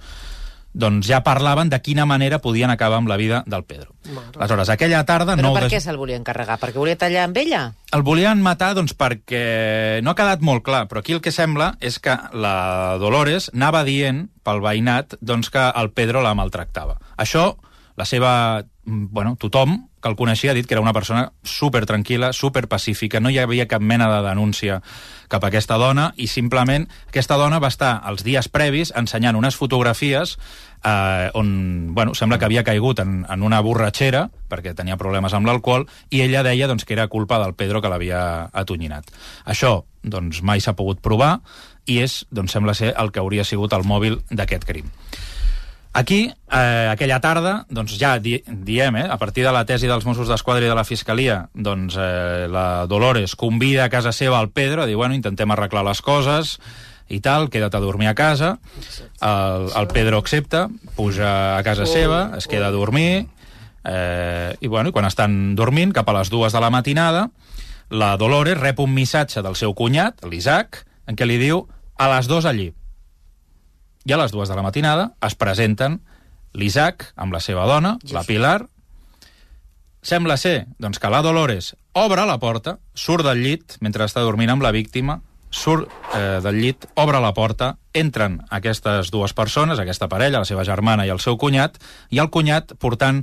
doncs 0.73 1.07
ja 1.07 1.21
parlaven 1.23 1.69
de 1.69 1.79
quina 1.85 2.05
manera 2.09 2.39
podien 2.41 2.71
acabar 2.73 2.97
amb 2.97 3.09
la 3.09 3.17
vida 3.17 3.43
del 3.45 3.63
Pedro. 3.63 3.93
Aleshores, 4.37 4.69
aquella 4.73 5.03
tarda... 5.05 5.35
Però 5.37 5.53
9 5.53 5.59
per 5.59 5.67
de... 5.67 5.75
què 5.75 5.81
se'l 5.83 5.99
volia 6.01 6.17
encarregar? 6.17 6.57
Perquè 6.61 6.81
volia 6.81 6.97
tallar 6.99 7.27
amb 7.27 7.37
ella? 7.37 7.61
El 7.93 8.03
volien 8.03 8.41
matar 8.41 8.73
doncs, 8.75 8.95
perquè 8.97 10.01
no 10.03 10.11
ha 10.11 10.17
quedat 10.17 10.41
molt 10.41 10.65
clar, 10.65 10.87
però 10.89 11.03
aquí 11.03 11.13
el 11.13 11.21
que 11.21 11.31
sembla 11.31 11.75
és 11.79 11.99
que 12.01 12.17
la 12.33 12.97
Dolores 13.01 13.51
anava 13.53 13.83
dient 13.85 14.25
pel 14.43 14.63
veïnat 14.65 15.15
doncs, 15.21 15.53
que 15.53 15.69
el 15.69 15.93
Pedro 15.93 16.25
la 16.25 16.33
maltractava. 16.35 16.97
Això, 17.17 17.53
la 17.95 18.09
seva... 18.09 18.63
mm, 18.85 19.07
Bueno, 19.13 19.37
tothom 19.39 19.77
que 20.03 20.11
el 20.11 20.17
coneixia 20.19 20.51
ha 20.51 20.57
dit 20.57 20.67
que 20.67 20.75
era 20.75 20.83
una 20.83 20.93
persona 20.93 21.29
super 21.47 21.85
tranquil·la, 21.87 22.33
super 22.35 22.67
pacífica, 22.67 23.21
no 23.23 23.31
hi 23.31 23.39
havia 23.39 23.69
cap 23.71 23.81
mena 23.81 24.09
de 24.11 24.19
denúncia 24.27 24.81
cap 25.31 25.45
a 25.45 25.49
aquesta 25.49 25.79
dona 25.79 26.11
i 26.19 26.27
simplement 26.27 26.85
aquesta 27.07 27.39
dona 27.39 27.61
va 27.63 27.71
estar 27.71 27.95
els 28.11 28.25
dies 28.27 28.51
previs 28.51 28.91
ensenyant 28.99 29.39
unes 29.39 29.55
fotografies 29.55 30.35
eh, 30.83 31.31
on, 31.39 31.95
bueno, 31.95 32.13
sembla 32.13 32.37
que 32.37 32.45
havia 32.45 32.65
caigut 32.67 32.99
en, 32.99 33.23
en 33.31 33.47
una 33.47 33.63
borratxera 33.63 34.27
perquè 34.51 34.75
tenia 34.75 34.99
problemes 34.99 35.33
amb 35.33 35.47
l'alcohol 35.47 35.87
i 36.11 36.21
ella 36.27 36.43
deia 36.45 36.67
doncs, 36.67 36.85
que 36.85 36.97
era 36.97 37.07
culpa 37.07 37.39
del 37.41 37.55
Pedro 37.55 37.81
que 37.81 37.89
l'havia 37.89 38.49
atonyinat. 38.51 39.09
Això 39.47 39.79
doncs, 40.03 40.43
mai 40.43 40.61
s'ha 40.61 40.75
pogut 40.75 40.99
provar 41.01 41.37
i 41.87 42.01
és, 42.03 42.23
doncs, 42.31 42.51
sembla 42.51 42.75
ser 42.75 42.93
el 42.99 43.11
que 43.11 43.23
hauria 43.23 43.47
sigut 43.47 43.73
el 43.73 43.87
mòbil 43.87 44.19
d'aquest 44.29 44.67
crim. 44.67 44.91
Aquí, 45.93 46.33
eh, 46.51 46.89
aquella 46.89 47.19
tarda, 47.21 47.67
doncs 47.69 47.93
ja 48.01 48.15
di 48.17 48.39
diem, 48.47 48.95
eh, 48.97 49.05
a 49.05 49.17
partir 49.21 49.43
de 49.45 49.51
la 49.53 49.61
tesi 49.69 49.85
dels 49.85 50.07
Mossos 50.09 50.25
d'Esquadra 50.27 50.65
i 50.65 50.71
de 50.71 50.73
la 50.73 50.87
Fiscalia, 50.89 51.51
doncs 51.53 51.93
eh, 52.01 52.47
la 52.49 52.87
Dolores 52.89 53.35
convida 53.37 53.85
a 53.85 53.91
casa 53.93 54.11
seva 54.11 54.39
al 54.39 54.49
Pedro 54.49 54.81
a 54.81 54.87
dir, 54.89 54.95
bueno, 54.97 55.13
intentem 55.13 55.53
arreglar 55.53 55.85
les 55.85 56.01
coses 56.01 56.57
i 57.13 57.21
tal, 57.21 57.51
queda't 57.53 57.77
a 57.77 57.83
dormir 57.83 58.09
a 58.09 58.15
casa. 58.17 58.57
El, 59.21 59.69
el 59.69 59.87
Pedro 59.93 60.17
accepta, 60.17 60.65
puja 60.97 61.59
a 61.59 61.61
casa 61.61 61.85
seva, 61.85 62.31
es 62.39 62.49
queda 62.49 62.71
a 62.71 62.73
dormir, 62.73 63.27
eh, 63.85 64.57
i 64.61 64.67
bueno, 64.67 64.91
quan 64.91 65.05
estan 65.05 65.53
dormint, 65.53 65.93
cap 65.93 66.09
a 66.09 66.17
les 66.17 66.33
dues 66.33 66.57
de 66.57 66.59
la 66.63 66.73
matinada, 66.73 67.27
la 67.93 68.15
Dolores 68.17 68.57
rep 68.57 68.79
un 68.81 68.95
missatge 68.95 69.45
del 69.45 69.53
seu 69.53 69.77
cunyat, 69.77 70.25
l'Isaac, 70.25 70.87
en 71.05 71.13
què 71.13 71.29
li 71.29 71.37
diu 71.37 71.67
a 72.01 72.09
les 72.15 72.25
dues 72.25 72.49
allí. 72.49 72.71
I 74.05 74.13
a 74.13 74.17
les 74.19 74.31
dues 74.35 74.49
de 74.49 74.55
la 74.57 74.63
matinada 74.65 75.11
es 75.23 75.35
presenten 75.39 76.01
l'Isaac 76.53 77.13
amb 77.15 77.33
la 77.33 77.39
seva 77.41 77.65
dona, 77.69 77.97
la 78.11 78.23
Pilar. 78.27 78.65
Sembla 80.03 80.35
ser 80.37 80.65
doncs, 80.83 80.99
que 80.99 81.09
la 81.09 81.21
Dolores 81.23 81.75
obre 81.95 82.25
la 82.27 82.35
porta, 82.41 82.77
surt 82.93 83.23
del 83.23 83.39
llit 83.43 83.77
mentre 83.81 84.03
està 84.03 84.23
dormint 84.25 84.51
amb 84.51 84.65
la 84.65 84.73
víctima, 84.75 85.21
surt 85.53 85.87
eh, 86.17 86.41
del 86.43 86.59
llit, 86.59 86.87
obre 86.99 87.21
la 87.23 87.31
porta, 87.37 87.77
entren 87.93 88.39
aquestes 88.51 89.11
dues 89.13 89.33
persones, 89.37 89.79
aquesta 89.79 90.09
parella, 90.11 90.41
la 90.43 90.49
seva 90.49 90.65
germana 90.67 91.05
i 91.07 91.13
el 91.13 91.21
seu 91.23 91.37
cunyat, 91.39 91.77
i 92.11 92.19
el 92.19 92.31
cunyat 92.33 92.73
portant 92.81 93.21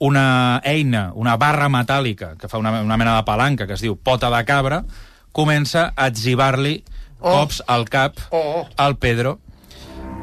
una 0.00 0.60
eina, 0.64 1.10
una 1.18 1.34
barra 1.40 1.68
metàl·lica, 1.72 2.34
que 2.40 2.48
fa 2.48 2.60
una, 2.60 2.78
una 2.84 2.96
mena 3.00 3.16
de 3.18 3.24
palanca, 3.26 3.66
que 3.66 3.74
es 3.76 3.82
diu 3.84 3.96
pota 3.98 4.30
de 4.32 4.44
cabra, 4.48 4.84
comença 5.32 5.90
a 5.96 6.08
etzibar-li 6.12 6.78
Oh. 7.20 7.34
cops 7.34 7.58
al 7.68 7.82
cap 7.92 8.14
Oh. 8.32 8.62
al 8.80 8.94
Pedro, 8.96 9.40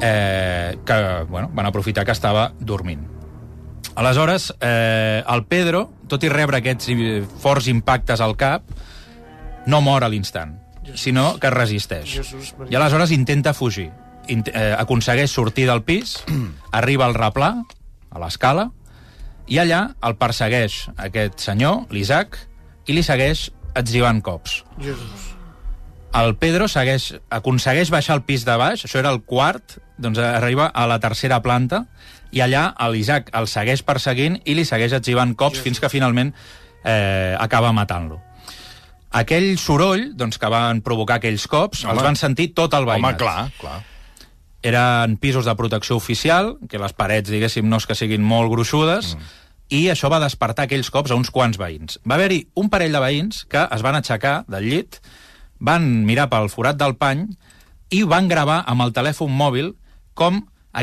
eh, 0.00 0.78
que 0.84 1.24
bueno, 1.28 1.50
van 1.52 1.66
aprofitar 1.66 2.04
que 2.04 2.12
estava 2.12 2.52
dormint. 2.58 3.06
Aleshores, 3.98 4.54
eh, 4.60 5.24
el 5.26 5.44
Pedro, 5.46 5.88
tot 6.06 6.22
i 6.22 6.30
rebre 6.30 6.60
aquests 6.60 6.90
forts 7.42 7.66
impactes 7.66 8.20
al 8.22 8.36
cap, 8.38 8.68
no 9.66 9.80
mor 9.82 10.04
a 10.04 10.08
l'instant, 10.08 10.54
sinó 10.94 11.38
que 11.42 11.50
resisteix. 11.50 12.18
Jesús. 12.20 12.54
I 12.70 12.78
aleshores 12.78 13.10
intenta 13.10 13.54
fugir. 13.54 13.90
Int 14.28 14.50
eh, 14.52 14.74
aconsegueix 14.76 15.32
sortir 15.32 15.66
del 15.66 15.82
pis, 15.82 16.18
arriba 16.78 17.08
al 17.08 17.16
replà, 17.16 17.54
a 18.08 18.22
l'escala, 18.22 18.68
i 19.48 19.58
allà 19.58 19.88
el 20.04 20.18
persegueix 20.20 20.84
aquest 21.08 21.40
senyor, 21.40 21.88
l'Isaac, 21.90 22.38
i 22.86 22.94
li 22.96 23.02
segueix 23.02 23.48
etzivant 23.76 24.22
cops. 24.24 24.62
Jesús. 24.78 25.37
El 26.16 26.36
Pedro 26.40 26.68
segueix, 26.72 27.10
aconsegueix 27.30 27.90
baixar 27.92 28.16
al 28.16 28.24
pis 28.24 28.46
de 28.48 28.54
baix, 28.56 28.84
això 28.86 29.00
era 29.00 29.10
el 29.12 29.20
quart, 29.28 29.76
doncs 30.00 30.18
arriba 30.22 30.70
a 30.72 30.86
la 30.88 30.96
tercera 31.02 31.42
planta, 31.44 31.84
i 32.32 32.40
allà 32.44 32.70
l'Isaac 32.92 33.30
el 33.36 33.48
segueix 33.48 33.82
perseguint 33.84 34.38
i 34.44 34.56
li 34.56 34.64
segueix 34.68 34.94
etzivant 34.96 35.34
cops 35.38 35.60
fins 35.64 35.80
que 35.80 35.90
finalment 35.92 36.32
eh, 36.84 37.36
acaba 37.38 37.72
matant-lo. 37.76 38.20
Aquell 39.18 39.54
soroll 39.60 40.10
doncs, 40.16 40.36
que 40.40 40.50
van 40.52 40.82
provocar 40.84 41.16
aquells 41.16 41.46
cops 41.48 41.84
Home. 41.84 41.94
els 41.94 42.04
van 42.04 42.18
sentir 42.20 42.52
tot 42.56 42.74
el 42.76 42.84
Home, 42.84 42.98
veïnat. 42.98 43.20
clar, 43.20 43.50
clar. 43.60 43.78
Eren 44.68 45.16
pisos 45.16 45.46
de 45.46 45.54
protecció 45.56 45.96
oficial, 45.96 46.56
que 46.68 46.80
les 46.80 46.92
parets, 46.92 47.30
diguéssim, 47.30 47.68
no 47.68 47.78
és 47.78 47.86
que 47.86 47.94
siguin 47.94 48.24
molt 48.24 48.50
gruixudes, 48.52 49.14
mm. 49.14 49.30
i 49.78 49.86
això 49.92 50.10
va 50.12 50.20
despertar 50.20 50.66
aquells 50.66 50.90
cops 50.90 51.12
a 51.12 51.16
uns 51.16 51.30
quants 51.30 51.56
veïns. 51.60 52.00
Va 52.04 52.18
haver-hi 52.18 52.42
un 52.56 52.68
parell 52.68 52.92
de 52.92 53.00
veïns 53.00 53.44
que 53.48 53.64
es 53.64 53.84
van 53.86 53.96
aixecar 53.96 54.42
del 54.48 54.68
llit, 54.68 55.00
van 55.58 56.04
mirar 56.06 56.28
pel 56.32 56.50
forat 56.52 56.78
del 56.78 56.96
pany 56.96 57.26
i 57.94 58.02
van 58.04 58.28
gravar 58.28 58.62
amb 58.66 58.84
el 58.84 58.92
telèfon 58.96 59.32
mòbil 59.32 59.72
com 60.18 60.42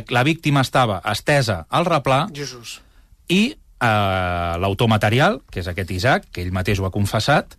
la 0.10 0.24
víctima 0.28 0.64
estava 0.66 1.02
estesa 1.12 1.66
al 1.70 1.86
replà 1.86 2.26
Jesús. 2.36 2.82
i 3.30 3.56
eh, 3.56 4.58
l'autor 4.60 4.90
material, 4.90 5.42
que 5.52 5.62
és 5.62 5.70
aquest 5.72 5.92
Isaac, 5.92 6.28
que 6.32 6.44
ell 6.44 6.54
mateix 6.56 6.80
ho 6.80 6.88
ha 6.88 6.94
confessat, 6.94 7.56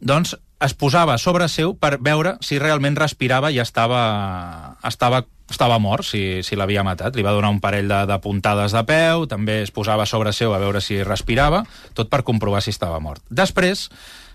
doncs 0.00 0.36
es 0.60 0.74
posava 0.76 1.16
sobre 1.18 1.48
seu 1.48 1.72
per 1.74 1.96
veure 2.04 2.34
si 2.44 2.58
realment 2.60 2.98
respirava 2.98 3.50
i 3.50 3.58
estava, 3.62 4.76
estava, 4.84 5.22
estava 5.48 5.78
mort, 5.80 6.04
si, 6.04 6.42
si 6.44 6.56
l'havia 6.56 6.84
matat. 6.84 7.16
Li 7.16 7.24
va 7.24 7.32
donar 7.32 7.52
un 7.54 7.62
parell 7.64 7.88
de, 7.88 8.02
de 8.10 8.18
puntades 8.20 8.76
de 8.76 8.82
peu, 8.88 9.24
també 9.28 9.62
es 9.64 9.72
posava 9.72 10.04
sobre 10.06 10.34
seu 10.36 10.52
a 10.54 10.60
veure 10.60 10.82
si 10.84 11.00
respirava, 11.06 11.64
tot 11.96 12.12
per 12.12 12.22
comprovar 12.28 12.60
si 12.64 12.74
estava 12.76 13.00
mort. 13.00 13.24
Després, 13.30 13.88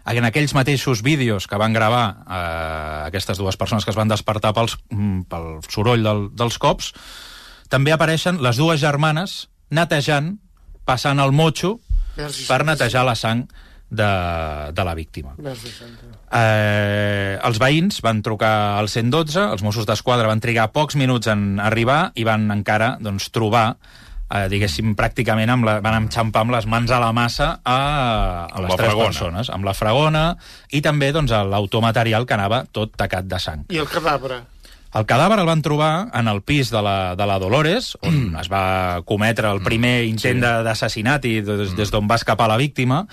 en 0.06 0.28
aquells 0.28 0.54
mateixos 0.54 1.02
vídeos 1.02 1.48
que 1.50 1.58
van 1.58 1.74
gravar 1.74 2.06
eh, 2.28 3.08
aquestes 3.08 3.42
dues 3.42 3.58
persones 3.58 3.86
que 3.86 3.92
es 3.92 3.98
van 3.98 4.12
despertar 4.12 4.54
pels, 4.54 4.78
mm, 4.94 5.26
pel 5.32 5.48
soroll 5.70 6.06
del, 6.06 6.28
dels 6.38 6.60
cops, 6.62 6.94
també 7.70 7.94
apareixen 7.96 8.42
les 8.46 8.58
dues 8.62 8.80
germanes 8.80 9.48
netejant, 9.74 10.36
passant 10.86 11.20
el 11.20 11.34
motxo 11.34 11.80
per 12.16 12.62
netejar 12.64 13.04
la 13.08 13.16
sang 13.18 13.48
de, 13.90 14.72
de 14.74 14.84
la 14.86 14.94
víctima. 14.96 15.34
Eh, 15.40 17.38
els 17.42 17.60
veïns 17.62 18.02
van 18.06 18.22
trucar 18.26 18.78
al 18.80 18.90
112, 18.90 19.42
els 19.42 19.66
Mossos 19.66 19.88
d'Esquadra 19.90 20.30
van 20.30 20.42
trigar 20.44 20.72
pocs 20.76 20.98
minuts 21.00 21.30
en 21.32 21.60
arribar 21.64 22.12
i 22.16 22.26
van 22.28 22.50
encara 22.54 22.96
doncs, 23.02 23.30
trobar 23.34 23.76
eh, 24.30 24.48
diguéssim, 24.52 24.96
pràcticament 24.98 25.52
amb 25.54 25.68
la, 25.68 25.78
van 25.86 26.00
enxampar 26.04 26.46
amb 26.46 26.56
les 26.56 26.66
mans 26.70 26.92
a 26.92 27.00
la 27.02 27.12
massa 27.16 27.52
a, 27.64 27.76
a 27.76 28.50
Amb 28.50 28.66
les 28.66 28.72
la 28.72 28.78
tres 28.80 28.90
fragona. 28.92 29.06
persones, 29.12 29.50
amb 29.54 29.66
la 29.68 29.74
fragona 29.78 30.26
i 30.72 30.82
també 30.86 31.12
doncs, 31.16 31.32
l'automaterial 31.32 32.26
que 32.26 32.38
anava 32.38 32.66
tot 32.72 32.96
tacat 32.98 33.28
de 33.30 33.40
sang. 33.40 33.66
I 33.70 33.82
el 33.84 33.90
cadàver? 33.92 34.42
El 34.96 35.04
cadàver 35.04 35.42
el 35.42 35.50
van 35.50 35.62
trobar 35.62 35.92
en 36.16 36.30
el 36.32 36.40
pis 36.42 36.70
de 36.72 36.80
la, 36.82 37.16
de 37.20 37.26
la 37.28 37.36
Dolores, 37.40 37.98
on 38.02 38.38
es 38.40 38.48
va 38.52 39.02
cometre 39.04 39.50
el 39.52 39.60
primer 39.66 40.06
intent 40.08 40.40
sí. 40.40 40.64
d'assassinat 40.64 41.26
i 41.28 41.42
des, 41.44 41.74
des 41.76 41.92
d'on 41.92 42.08
va 42.08 42.16
escapar 42.16 42.48
la 42.48 42.56
víctima, 42.62 43.04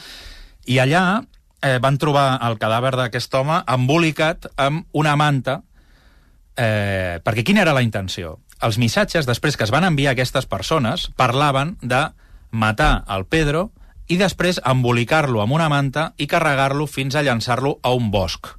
i 0.71 0.79
allà 0.79 1.25
eh, 1.63 1.79
van 1.83 1.99
trobar 1.99 2.39
el 2.47 2.59
cadàver 2.63 2.95
d'aquest 3.01 3.35
home 3.35 3.65
embolicat 3.67 4.47
amb 4.63 4.87
una 4.95 5.17
manta, 5.19 5.63
eh, 6.57 7.21
perquè 7.25 7.45
quina 7.45 7.63
era 7.63 7.75
la 7.77 7.85
intenció? 7.85 8.39
Els 8.63 8.79
missatges, 8.79 9.27
després 9.27 9.57
que 9.59 9.67
es 9.67 9.73
van 9.75 9.85
enviar 9.85 10.13
a 10.13 10.17
aquestes 10.17 10.47
persones, 10.47 11.09
parlaven 11.19 11.77
de 11.83 12.05
matar 12.53 13.05
el 13.11 13.27
Pedro 13.27 13.71
i 14.13 14.19
després 14.21 14.61
embolicar-lo 14.69 15.43
amb 15.43 15.57
una 15.57 15.71
manta 15.73 16.13
i 16.21 16.29
carregar-lo 16.31 16.87
fins 16.87 17.17
a 17.17 17.25
llançar-lo 17.25 17.79
a 17.83 17.95
un 17.97 18.11
bosc. 18.13 18.53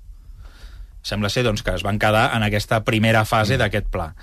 Sembla 1.04 1.30
ser 1.30 1.44
doncs, 1.44 1.64
que 1.64 1.76
es 1.76 1.84
van 1.84 2.00
quedar 2.00 2.30
en 2.36 2.44
aquesta 2.46 2.82
primera 2.88 3.24
fase 3.28 3.58
d'aquest 3.60 3.90
pla. 3.92 4.14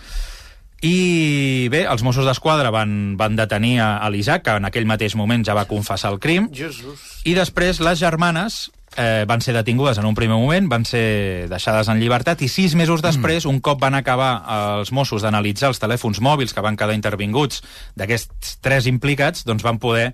I 0.81 1.69
bé, 1.69 1.83
els 1.85 2.01
Mossos 2.03 2.25
d'Esquadra 2.25 2.71
van, 2.73 3.19
van 3.21 3.37
detenir 3.37 3.75
a, 3.85 4.09
l'Isaac, 4.09 4.47
que 4.47 4.55
en 4.57 4.65
aquell 4.65 4.89
mateix 4.89 5.15
moment 5.17 5.45
ja 5.45 5.57
va 5.57 5.67
confessar 5.69 6.15
el 6.15 6.21
crim, 6.25 6.49
Jesús. 6.57 7.21
i 7.29 7.37
després 7.37 7.83
les 7.85 8.01
germanes 8.01 8.71
eh, 8.96 9.24
van 9.29 9.40
ser 9.40 9.55
detingudes 9.55 9.98
en 9.98 10.07
un 10.07 10.14
primer 10.14 10.37
moment, 10.37 10.68
van 10.68 10.85
ser 10.85 11.46
deixades 11.50 11.88
en 11.88 12.00
llibertat, 12.00 12.42
i 12.42 12.48
sis 12.48 12.74
mesos 12.74 13.03
després, 13.03 13.46
un 13.46 13.61
cop 13.61 13.81
van 13.81 13.94
acabar 13.94 14.33
els 14.81 14.92
Mossos 14.92 15.22
d'analitzar 15.22 15.70
els 15.70 15.81
telèfons 15.81 16.20
mòbils 16.20 16.55
que 16.55 16.64
van 16.64 16.76
quedar 16.76 16.94
intervinguts 16.94 17.62
d'aquests 17.96 18.59
tres 18.61 18.87
implicats, 18.90 19.44
doncs 19.46 19.62
van 19.62 19.79
poder 19.79 20.12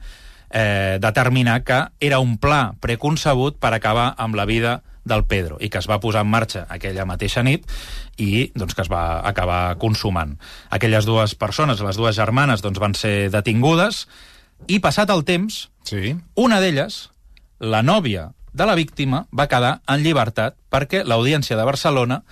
eh, 0.50 0.98
determinar 1.00 1.62
que 1.64 1.80
era 2.00 2.20
un 2.20 2.36
pla 2.38 2.74
preconcebut 2.80 3.58
per 3.58 3.72
acabar 3.74 4.14
amb 4.18 4.34
la 4.36 4.44
vida 4.44 4.82
del 5.06 5.24
Pedro 5.24 5.56
i 5.62 5.68
que 5.70 5.78
es 5.78 5.86
va 5.86 6.00
posar 6.02 6.24
en 6.26 6.30
marxa 6.32 6.64
aquella 6.68 7.04
mateixa 7.06 7.42
nit 7.46 7.62
i 8.18 8.50
doncs, 8.58 8.74
que 8.74 8.82
es 8.82 8.90
va 8.90 9.20
acabar 9.22 9.76
consumant. 9.78 10.36
Aquelles 10.70 11.06
dues 11.06 11.36
persones, 11.38 11.80
les 11.80 11.96
dues 11.96 12.16
germanes, 12.16 12.62
doncs, 12.62 12.80
van 12.82 12.94
ser 12.98 13.30
detingudes 13.30 14.08
i 14.66 14.80
passat 14.80 15.10
el 15.10 15.22
temps, 15.24 15.68
Sí. 15.86 16.16
una 16.34 16.58
d'elles, 16.60 17.10
la 17.60 17.82
nòvia 17.86 18.32
de 18.56 18.66
la 18.66 18.74
víctima 18.74 19.26
va 19.36 19.48
quedar 19.50 19.80
en 19.92 20.02
llibertat 20.04 20.56
perquè 20.72 21.04
l'Audiència 21.04 21.58
de 21.58 21.66
Barcelona 21.68 22.22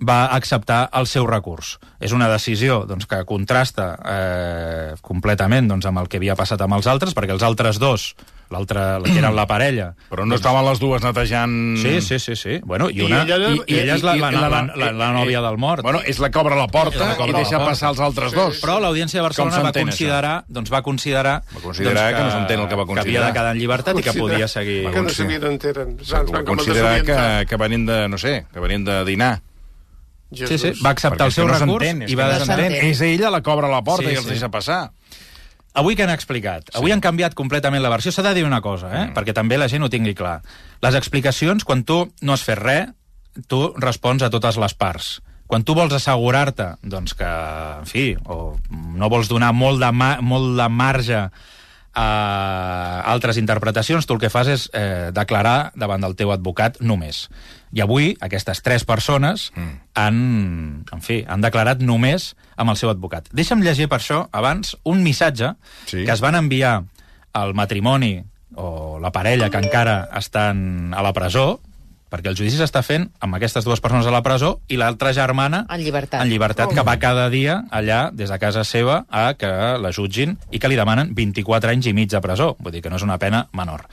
va 0.00 0.30
acceptar 0.32 0.88
el 0.96 1.06
seu 1.06 1.26
recurs. 1.28 1.74
És 2.00 2.12
una 2.16 2.28
decisió 2.30 2.84
doncs, 2.88 3.06
que 3.08 3.20
contrasta 3.28 3.86
eh, 4.00 4.92
completament 5.04 5.68
doncs, 5.68 5.88
amb 5.88 6.00
el 6.00 6.08
que 6.08 6.20
havia 6.20 6.36
passat 6.36 6.60
amb 6.64 6.78
els 6.78 6.88
altres, 6.88 7.16
perquè 7.16 7.36
els 7.36 7.44
altres 7.44 7.80
dos, 7.80 8.14
l'altre, 8.50 8.80
que 9.04 9.12
eren 9.18 9.34
la 9.36 9.44
parella... 9.46 9.92
Però 10.10 10.24
no 10.26 10.34
estaven 10.34 10.64
les 10.66 10.80
dues 10.82 11.04
netejant... 11.04 11.52
Sí, 11.78 12.00
sí, 12.02 12.18
sí, 12.18 12.34
sí. 12.34 12.56
Bueno, 12.66 12.88
i, 12.90 12.98
I 12.98 13.04
una, 13.06 13.20
ella- 13.22 13.38
i, 13.54 13.60
i 13.70 13.78
ella 13.78 13.94
és 13.94 14.02
la, 14.02 14.16
la, 14.18 14.30
la, 14.34 14.48
la, 14.50 14.62
la, 14.74 14.88
la 14.90 15.08
i- 15.10 15.16
nòvia 15.20 15.42
del 15.44 15.58
mort. 15.62 15.84
Bueno, 15.86 16.00
és 16.04 16.18
la 16.18 16.30
que 16.34 16.38
obre 16.42 16.56
la 16.58 16.66
porta 16.66 17.12
la 17.12 17.16
que 17.16 17.28
i 17.28 17.32
la 17.32 17.38
deixa 17.44 17.60
passar 17.62 17.92
els 17.94 18.00
altres 18.02 18.34
dos. 18.34 18.58
Però 18.64 18.80
l'Audiència 18.82 19.20
de 19.20 19.26
Barcelona 19.28 19.62
va 19.68 19.72
considerar, 19.76 20.32
doncs 20.48 20.72
va 20.74 20.82
considerar, 20.82 21.36
Va 21.54 21.62
considerar 21.62 22.08
que 22.16 22.24
no 22.26 22.30
s'entén 22.34 22.60
el 22.64 22.68
que 22.68 22.74
va 22.80 22.86
que 22.86 22.92
havia 22.98 23.04
considerar. 23.04 23.26
de 23.30 23.38
quedar 23.38 23.52
en 23.54 23.60
llibertat 23.62 23.98
i 23.98 24.02
que 24.02 24.16
podia 24.18 24.48
seguir... 24.48 24.80
Que 24.90 25.02
no 25.06 25.14
sabien 25.14 25.46
enteren. 25.52 25.94
Saps? 26.02 26.32
Va 26.34 26.42
el 26.42 26.48
considerar 26.50 26.96
que, 27.06 27.46
que 27.46 27.56
venien 27.56 27.86
de, 27.86 28.00
no 28.08 28.18
sé, 28.18 28.44
que 28.52 28.58
venien 28.66 28.84
de 28.84 29.04
dinar. 29.04 29.36
Sí, 30.30 30.58
sí, 30.58 30.70
va 30.78 30.90
acceptar 30.94 31.26
el 31.26 31.32
Perquè 31.32 31.40
seu 31.40 31.48
no 31.48 31.54
recurs 31.58 31.86
i 32.06 32.14
que 32.14 32.18
va 32.18 32.28
s'entén. 32.38 32.74
És 32.86 33.00
ella 33.02 33.32
la 33.34 33.40
que 33.42 33.50
obre 33.50 33.66
la 33.70 33.80
porta 33.82 34.06
Sí, 34.06 34.12
i 34.14 34.18
els 34.18 34.26
sí. 34.28 34.30
deixa 34.36 34.46
passar. 34.50 34.92
Avui 35.78 35.94
que 35.94 36.02
han 36.02 36.10
explicat? 36.10 36.72
Avui 36.74 36.90
han 36.90 37.02
canviat 37.02 37.36
completament 37.38 37.82
la 37.82 37.92
versió. 37.92 38.10
S'ha 38.12 38.24
de 38.26 38.34
dir 38.34 38.44
una 38.46 38.60
cosa, 38.60 38.90
eh? 38.90 39.04
Mm. 39.06 39.14
perquè 39.14 39.34
també 39.36 39.58
la 39.58 39.68
gent 39.70 39.86
ho 39.86 39.90
tingui 39.92 40.16
clar. 40.18 40.40
Les 40.82 40.96
explicacions, 40.98 41.64
quan 41.64 41.84
tu 41.86 42.02
no 42.22 42.34
has 42.34 42.42
fet 42.46 42.58
res, 42.58 42.90
tu 43.46 43.70
respons 43.78 44.22
a 44.22 44.30
totes 44.30 44.58
les 44.58 44.74
parts. 44.74 45.20
Quan 45.50 45.64
tu 45.66 45.74
vols 45.74 45.94
assegurar-te 45.94 46.76
doncs 46.82 47.14
que, 47.18 47.26
en 47.26 47.86
fi, 47.86 48.12
o 48.30 48.56
no 48.70 49.08
vols 49.10 49.30
donar 49.30 49.50
molt 49.54 49.82
de, 49.82 49.90
ma 49.90 50.16
molt 50.22 50.54
de 50.58 50.68
marge 50.70 51.24
a 51.94 53.02
altres 53.10 53.38
interpretacions, 53.40 54.06
tu 54.06 54.14
el 54.14 54.20
que 54.22 54.30
fas 54.30 54.48
és 54.50 54.66
eh, 54.76 55.10
declarar 55.14 55.72
davant 55.74 56.02
del 56.04 56.14
teu 56.18 56.30
advocat 56.30 56.78
només. 56.80 57.28
I 57.74 57.82
avui 57.82 58.12
aquestes 58.22 58.62
tres 58.66 58.84
persones 58.86 59.50
mm. 59.56 59.74
han, 59.98 60.20
en 60.86 61.02
fi, 61.02 61.20
han 61.26 61.42
declarat 61.42 61.82
només 61.82 62.34
amb 62.56 62.70
el 62.70 62.78
seu 62.78 62.90
advocat. 62.92 63.28
Deixa'm 63.34 63.62
llegir 63.64 63.88
per 63.90 64.00
això 64.00 64.24
abans 64.32 64.76
un 64.84 65.02
missatge 65.02 65.54
Sí. 65.86 66.04
que 66.04 66.12
es 66.12 66.22
van 66.22 66.38
enviar 66.38 66.84
al 67.32 67.54
matrimoni 67.54 68.20
o 68.54 68.98
la 69.00 69.12
parella 69.12 69.50
que 69.50 69.58
encara 69.62 70.08
estan 70.18 70.92
a 70.94 71.02
la 71.02 71.12
presó, 71.12 71.60
perquè 72.10 72.28
el 72.32 72.36
judici 72.36 72.58
s'està 72.58 72.82
fent 72.82 73.08
amb 73.22 73.36
aquestes 73.38 73.64
dues 73.64 73.80
persones 73.80 74.06
a 74.06 74.12
la 74.14 74.22
presó 74.26 74.56
i 74.68 74.76
l'altra 74.80 75.12
germana 75.16 75.64
En 75.70 75.80
llibertat. 75.80 76.22
en 76.22 76.28
llibertat, 76.28 76.72
que 76.74 76.82
va 76.82 76.98
cada 76.98 77.28
dia 77.30 77.62
allà, 77.70 78.10
des 78.12 78.30
de 78.30 78.38
casa 78.38 78.64
seva, 78.64 79.04
a 79.08 79.34
que 79.34 79.50
la 79.78 79.92
jutgin 79.92 80.36
i 80.50 80.58
que 80.58 80.68
li 80.68 80.76
demanen 80.76 81.14
24 81.14 81.70
anys 81.70 81.86
i 81.86 81.92
mig 81.94 82.10
de 82.10 82.20
presó. 82.20 82.56
Vull 82.58 82.72
dir 82.72 82.82
que 82.82 82.90
no 82.90 82.96
és 82.96 83.06
una 83.06 83.18
pena 83.18 83.46
menor. 83.52 83.86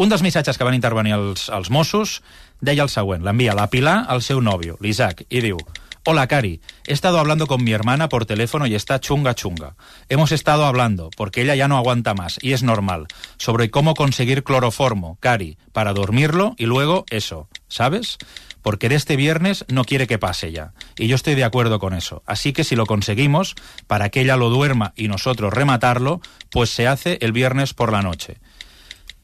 Un 0.00 0.08
dels 0.08 0.22
missatges 0.22 0.56
que 0.56 0.64
van 0.64 0.74
intervenir 0.74 1.12
els, 1.12 1.48
els 1.52 1.68
Mossos 1.70 2.22
deia 2.60 2.82
el 2.82 2.88
següent, 2.88 3.22
l'envia 3.22 3.54
la 3.54 3.66
Pilar 3.68 4.06
al 4.08 4.22
seu 4.22 4.40
nòvio, 4.40 4.78
l'Isaac, 4.80 5.26
i 5.28 5.40
diu 5.44 5.58
Hola, 6.06 6.26
Cari. 6.28 6.62
He 6.86 6.94
estado 6.94 7.18
hablando 7.18 7.46
con 7.46 7.62
mi 7.62 7.72
hermana 7.72 8.08
por 8.08 8.24
teléfono 8.24 8.66
y 8.66 8.74
está 8.74 9.00
chunga 9.00 9.34
chunga. 9.34 9.76
Hemos 10.08 10.32
estado 10.32 10.64
hablando, 10.64 11.10
porque 11.14 11.42
ella 11.42 11.54
ya 11.54 11.68
no 11.68 11.76
aguanta 11.76 12.14
más, 12.14 12.38
y 12.40 12.54
es 12.54 12.62
normal, 12.62 13.06
sobre 13.36 13.70
cómo 13.70 13.92
conseguir 13.92 14.42
cloroformo, 14.42 15.18
Cari, 15.20 15.58
para 15.72 15.92
dormirlo 15.92 16.54
y 16.56 16.64
luego 16.64 17.04
eso, 17.10 17.50
¿sabes? 17.68 18.16
Porque 18.62 18.88
de 18.88 18.94
este 18.94 19.16
viernes 19.16 19.66
no 19.68 19.84
quiere 19.84 20.06
que 20.06 20.18
pase 20.18 20.52
ya. 20.52 20.72
Y 20.96 21.06
yo 21.06 21.16
estoy 21.16 21.34
de 21.34 21.44
acuerdo 21.44 21.78
con 21.78 21.92
eso. 21.92 22.22
Así 22.24 22.54
que 22.54 22.64
si 22.64 22.76
lo 22.76 22.86
conseguimos, 22.86 23.54
para 23.86 24.08
que 24.08 24.22
ella 24.22 24.38
lo 24.38 24.48
duerma 24.48 24.94
y 24.96 25.08
nosotros 25.08 25.52
rematarlo, 25.52 26.22
pues 26.50 26.70
se 26.70 26.88
hace 26.88 27.18
el 27.20 27.32
viernes 27.32 27.74
por 27.74 27.92
la 27.92 28.00
noche. 28.00 28.38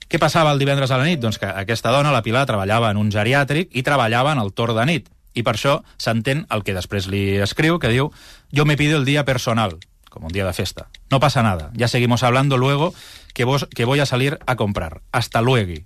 Què 0.07 0.21
passava 0.23 0.53
el 0.55 0.61
divendres 0.61 0.93
a 0.95 1.01
la 1.01 1.09
nit? 1.09 1.25
Que 1.41 1.49
aquesta 1.51 1.91
dona, 1.91 2.13
la 2.15 2.23
Pilar, 2.23 2.45
treballava 2.47 2.93
en 2.93 3.01
un 3.01 3.09
geriàtric 3.11 3.73
i 3.75 3.83
treballava 3.83 4.37
en 4.37 4.39
el 4.45 4.53
torn 4.55 4.77
de 4.77 4.85
nit. 4.87 5.09
I 5.37 5.45
per 5.45 5.53
això 5.59 5.83
s'entén 6.01 6.47
el 6.51 6.65
que 6.65 6.73
després 6.75 7.07
li 7.13 7.37
escriu, 7.45 7.77
que 7.79 7.93
diu 7.93 8.09
«Yo 8.51 8.65
me 8.65 8.77
pido 8.81 8.97
el 8.97 9.05
día 9.05 9.25
personal», 9.29 9.77
com 10.11 10.25
un 10.25 10.33
dia 10.33 10.47
de 10.49 10.55
festa. 10.57 10.89
No 11.13 11.21
pasa 11.21 11.43
nada. 11.45 11.71
Ya 11.77 11.89
seguimos 11.89 12.23
hablando 12.23 12.57
luego 12.57 12.95
que, 13.35 13.45
vos, 13.45 13.69
que 13.75 13.85
voy 13.85 14.01
a 14.01 14.07
salir 14.07 14.39
a 14.47 14.57
comprar. 14.57 15.03
Hasta 15.13 15.43
luego 15.43 15.77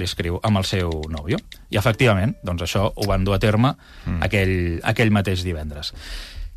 li 0.00 0.06
escriu 0.06 0.38
amb 0.46 0.56
el 0.56 0.64
seu 0.64 0.88
nòvio. 1.12 1.36
I, 1.68 1.76
efectivament, 1.76 2.36
doncs 2.46 2.62
això 2.64 2.86
ho 2.94 3.06
van 3.10 3.24
dur 3.26 3.34
a 3.36 3.40
terme 3.42 3.74
mm. 4.06 4.20
aquell, 4.24 4.54
aquell 4.86 5.10
mateix 5.12 5.42
divendres. 5.44 5.92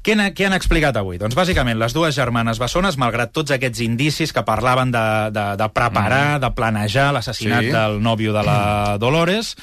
Què, 0.03 0.13
han- 0.15 0.31
què 0.37 0.45
han 0.47 0.55
explicat 0.55 0.95
avui? 0.99 1.17
Doncs 1.19 1.35
bàsicament 1.35 1.75
les 1.81 1.91
dues 1.97 2.15
germanes 2.15 2.59
bessones, 2.61 2.95
malgrat 3.01 3.33
tots 3.35 3.51
aquests 3.51 3.81
indicis 3.83 4.31
que 4.31 4.45
parlaven 4.47 4.91
de, 4.95 5.03
de, 5.35 5.45
de 5.59 5.67
preparar, 5.75 6.39
de 6.43 6.53
planejar 6.55 7.09
l'assassinat 7.15 7.67
Sí. 7.67 7.71
del 7.75 7.99
nòvio 8.05 8.31
de 8.37 8.43
la 8.47 8.59
Dolores, 9.03 9.55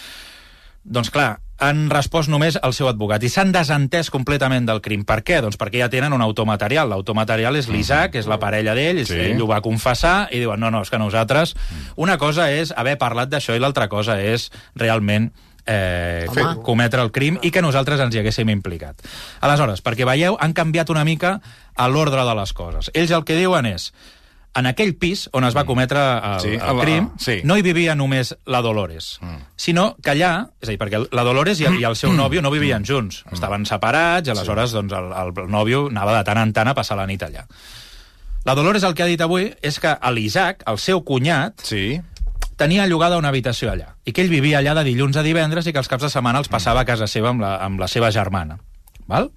doncs 0.84 1.08
clar, 1.14 1.38
han 1.60 1.90
respost 1.92 2.30
només 2.32 2.56
al 2.62 2.72
seu 2.72 2.88
advocat 2.88 3.22
i 3.22 3.28
s'han 3.28 3.52
desentès 3.52 4.08
completament 4.10 4.66
del 4.66 4.80
crim. 4.80 5.04
Per 5.04 5.20
què? 5.22 5.40
Doncs 5.44 5.58
perquè 5.60 5.82
ja 5.82 5.90
tenen 5.92 6.12
un 6.16 6.22
automaterial. 6.24 6.88
L'automaterial 6.88 7.56
és 7.60 7.68
l'Isaac, 7.68 8.16
és 8.16 8.26
la 8.30 8.38
parella 8.40 8.74
d'ell, 8.74 9.04
Sí. 9.06 9.18
ell 9.30 9.42
ho 9.42 9.46
va 9.46 9.60
confessar 9.60 10.28
i 10.32 10.40
diuen, 10.40 10.58
no, 10.60 10.70
no, 10.70 10.82
és 10.82 10.90
que 10.90 10.98
nosaltres... 10.98 11.54
Una 11.96 12.16
cosa 12.18 12.50
és 12.50 12.72
haver 12.76 12.96
parlat 12.98 13.28
d'això 13.28 13.54
i 13.54 13.60
l'altra 13.60 13.88
cosa 13.88 14.16
és 14.20 14.50
realment 14.74 15.30
eh, 15.66 16.26
Home. 16.28 16.62
cometre 16.64 17.02
el 17.02 17.10
crim 17.12 17.36
i 17.42 17.50
que 17.52 17.60
nosaltres 17.62 18.00
ens 18.00 18.14
hi 18.14 18.18
haguéssim 18.22 18.48
implicat. 18.48 19.02
Aleshores, 19.40 19.82
perquè 19.84 20.06
veieu, 20.08 20.36
han 20.40 20.54
canviat 20.56 20.90
una 20.90 21.04
mica 21.04 21.40
a 21.76 21.88
l'ordre 21.88 22.24
de 22.24 22.34
les 22.34 22.52
coses. 22.56 22.90
Ells 22.94 23.12
el 23.12 23.24
que 23.28 23.36
diuen 23.36 23.66
és 23.66 23.92
en 24.58 24.66
aquell 24.66 24.96
pis 24.98 25.28
on 25.32 25.44
es 25.46 25.54
va 25.56 25.62
cometre 25.64 26.00
el, 26.00 26.40
Sí, 26.42 26.48
sí, 26.50 26.58
el- 26.58 26.80
crim, 26.80 27.08
sí. 27.18 27.36
no 27.44 27.56
hi 27.56 27.62
vivia 27.62 27.94
només 27.94 28.34
la 28.46 28.60
Dolores, 28.62 29.18
mm. 29.22 29.36
sinó 29.56 29.96
que 30.02 30.10
allà, 30.10 30.48
és 30.60 30.68
a 30.68 30.72
dir, 30.72 30.78
perquè 30.80 31.04
la 31.12 31.22
Dolores 31.24 31.60
i, 31.60 31.68
i 31.78 31.84
el 31.86 31.94
seu 31.96 32.10
nòvio 32.12 32.42
no 32.42 32.50
vivien 32.50 32.84
junts, 32.84 33.22
estaven 33.32 33.64
separats, 33.66 34.26
i 34.28 34.32
aleshores 34.34 34.72
doncs, 34.74 34.92
el, 34.92 35.12
el 35.12 35.32
nòvio 35.48 35.86
anava 35.88 36.16
de 36.18 36.24
tant 36.26 36.38
en 36.42 36.52
tant 36.52 36.68
a 36.68 36.74
passar 36.74 36.96
la 36.98 37.06
nit 37.06 37.22
allà. 37.22 37.46
La 38.44 38.54
Dolores 38.56 38.82
el 38.88 38.94
que 38.96 39.02
ha 39.04 39.06
dit 39.10 39.20
avui 39.20 39.50
és 39.62 39.78
que 39.78 39.94
l'Isaac, 40.14 40.62
el 40.66 40.78
seu 40.78 41.02
cunyat, 41.04 41.60
Sí. 41.62 42.00
tenia 42.56 42.86
llogada 42.86 43.18
una 43.18 43.28
habitació 43.28 43.70
allà, 43.70 43.94
i 44.04 44.12
que 44.12 44.22
ell 44.22 44.28
vivia 44.32 44.58
allà 44.58 44.74
de 44.74 44.84
dilluns 44.84 45.16
a 45.16 45.22
divendres 45.22 45.66
i 45.66 45.72
que 45.72 45.78
els 45.78 45.88
caps 45.88 46.02
de 46.02 46.10
setmana 46.10 46.38
els 46.40 46.48
passava 46.48 46.80
a 46.80 46.84
casa 46.88 47.06
seva 47.06 47.30
amb 47.30 47.40
la, 47.40 47.56
amb 47.64 47.78
la 47.80 47.86
seva 47.88 48.10
germana. 48.10 48.58
Val? 49.06 49.30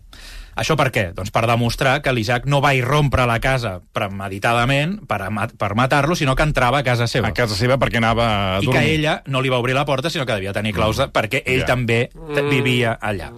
Això 0.56 0.76
per 0.78 0.92
què? 0.94 1.08
Doncs 1.18 1.32
per 1.34 1.46
demostrar 1.50 1.96
que 2.06 2.12
l'Isaac 2.14 2.46
no 2.46 2.60
va 2.62 2.76
irrompre 2.78 3.26
la 3.26 3.40
casa 3.42 3.80
premeditadament 3.92 5.00
per, 5.10 5.22
a 5.26 5.48
per 5.58 5.72
matar-lo, 5.76 6.16
sinó 6.16 6.36
que 6.36 6.44
entrava 6.46 6.80
a 6.80 6.84
casa 6.86 7.08
seva. 7.10 7.30
A 7.32 7.34
casa 7.34 7.56
seva 7.58 7.80
perquè 7.82 7.98
anava 7.98 8.28
a 8.58 8.60
I 8.62 8.66
dormir. 8.68 8.80
que 8.82 8.94
ella 8.94 9.16
no 9.26 9.42
li 9.42 9.50
va 9.50 9.58
obrir 9.58 9.74
la 9.74 9.86
porta, 9.86 10.10
sinó 10.14 10.26
que 10.26 10.34
devia 10.38 10.54
tenir 10.54 10.74
claus 10.74 10.98
de, 11.02 11.08
perquè 11.10 11.42
ell 11.46 11.64
Ja. 11.66 11.66
també 11.74 12.10
t- 12.14 12.42
vivia 12.50 12.98
allà. 13.02 13.32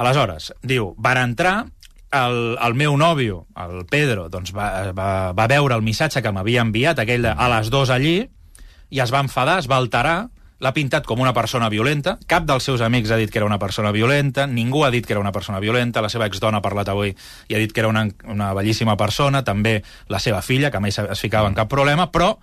Aleshores, 0.00 0.52
diu, 0.62 0.94
van 0.98 1.18
entrar, 1.18 1.66
el, 2.12 2.56
el 2.62 2.74
meu 2.74 2.96
nòvio, 2.98 3.46
el 3.56 3.84
Pedro, 3.90 4.28
doncs 4.32 4.52
va, 4.56 4.90
va, 4.96 5.32
va 5.36 5.46
veure 5.50 5.76
el 5.76 5.82
missatge 5.82 6.22
que 6.24 6.32
m'havia 6.32 6.62
enviat, 6.64 6.98
aquell 7.02 7.22
de, 7.26 7.32
a 7.36 7.48
les 7.56 7.70
dues 7.70 7.90
allí, 7.90 8.28
i 8.90 9.00
es 9.00 9.12
va 9.12 9.20
enfadar, 9.22 9.58
es 9.60 9.68
va 9.70 9.76
alterar, 9.78 10.28
l'ha 10.60 10.72
pintat 10.76 11.06
com 11.08 11.20
una 11.20 11.32
persona 11.32 11.70
violenta, 11.72 12.18
cap 12.28 12.44
dels 12.44 12.64
seus 12.68 12.82
amics 12.84 13.10
ha 13.10 13.16
dit 13.16 13.30
que 13.32 13.38
era 13.40 13.46
una 13.48 13.58
persona 13.58 13.90
violenta, 13.96 14.46
ningú 14.46 14.84
ha 14.84 14.90
dit 14.92 15.06
que 15.06 15.14
era 15.14 15.20
una 15.20 15.32
persona 15.32 15.58
violenta, 15.60 16.02
la 16.04 16.10
seva 16.12 16.26
exdona 16.28 16.58
ha 16.60 16.64
parlat 16.64 16.88
avui 16.92 17.14
i 17.48 17.54
ha 17.56 17.58
dit 17.58 17.72
que 17.72 17.80
era 17.80 17.88
una, 17.88 18.06
una 18.28 18.52
bellíssima 18.54 18.96
persona, 19.00 19.42
també 19.42 19.82
la 20.08 20.20
seva 20.20 20.42
filla, 20.42 20.70
que 20.70 20.80
mai 20.80 20.92
es 20.92 21.20
ficava 21.20 21.48
en 21.48 21.54
cap 21.56 21.68
problema, 21.72 22.10
però 22.12 22.34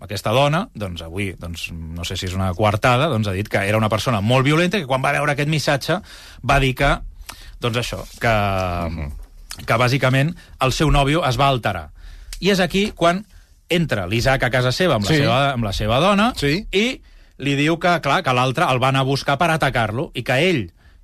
aquesta 0.00 0.32
dona, 0.32 0.64
doncs 0.74 1.02
avui, 1.04 1.34
doncs, 1.38 1.68
no 1.72 2.04
sé 2.08 2.16
si 2.16 2.26
és 2.26 2.34
una 2.34 2.50
coartada, 2.56 3.06
doncs 3.12 3.28
ha 3.28 3.34
dit 3.36 3.48
que 3.52 3.60
era 3.68 3.78
una 3.78 3.90
persona 3.92 4.22
molt 4.24 4.46
violenta 4.46 4.80
que 4.80 4.88
quan 4.88 5.02
va 5.04 5.12
veure 5.12 5.34
aquest 5.36 5.50
missatge 5.52 5.98
va 6.42 6.58
dir 6.58 6.74
que, 6.74 6.94
doncs 7.60 7.76
això, 7.82 8.00
que, 8.18 8.32
que 9.66 9.76
bàsicament 9.78 10.32
el 10.64 10.72
seu 10.72 10.90
nòvio 10.90 11.22
es 11.28 11.38
va 11.38 11.50
alterar. 11.52 11.90
I 12.40 12.50
és 12.54 12.60
aquí 12.64 12.90
quan 12.96 13.22
entra 13.70 14.06
l'Isaac 14.08 14.42
a 14.48 14.50
casa 14.50 14.72
seva 14.72 14.96
amb 14.96 15.04
la, 15.04 15.10
Sí. 15.12 15.20
seva, 15.20 15.38
amb 15.52 15.64
la 15.68 15.72
seva 15.76 16.00
dona 16.00 16.32
Sí. 16.34 16.64
i 16.72 17.02
li 17.40 17.56
diu 17.58 17.78
que, 17.80 17.96
clar, 18.04 18.20
que 18.26 18.34
l'altre 18.36 18.68
el 18.70 18.80
van 18.82 18.98
a 19.00 19.06
buscar 19.06 19.38
per 19.40 19.50
atacar-lo 19.54 20.10
i 20.14 20.24
que 20.26 20.36
ell 20.50 20.62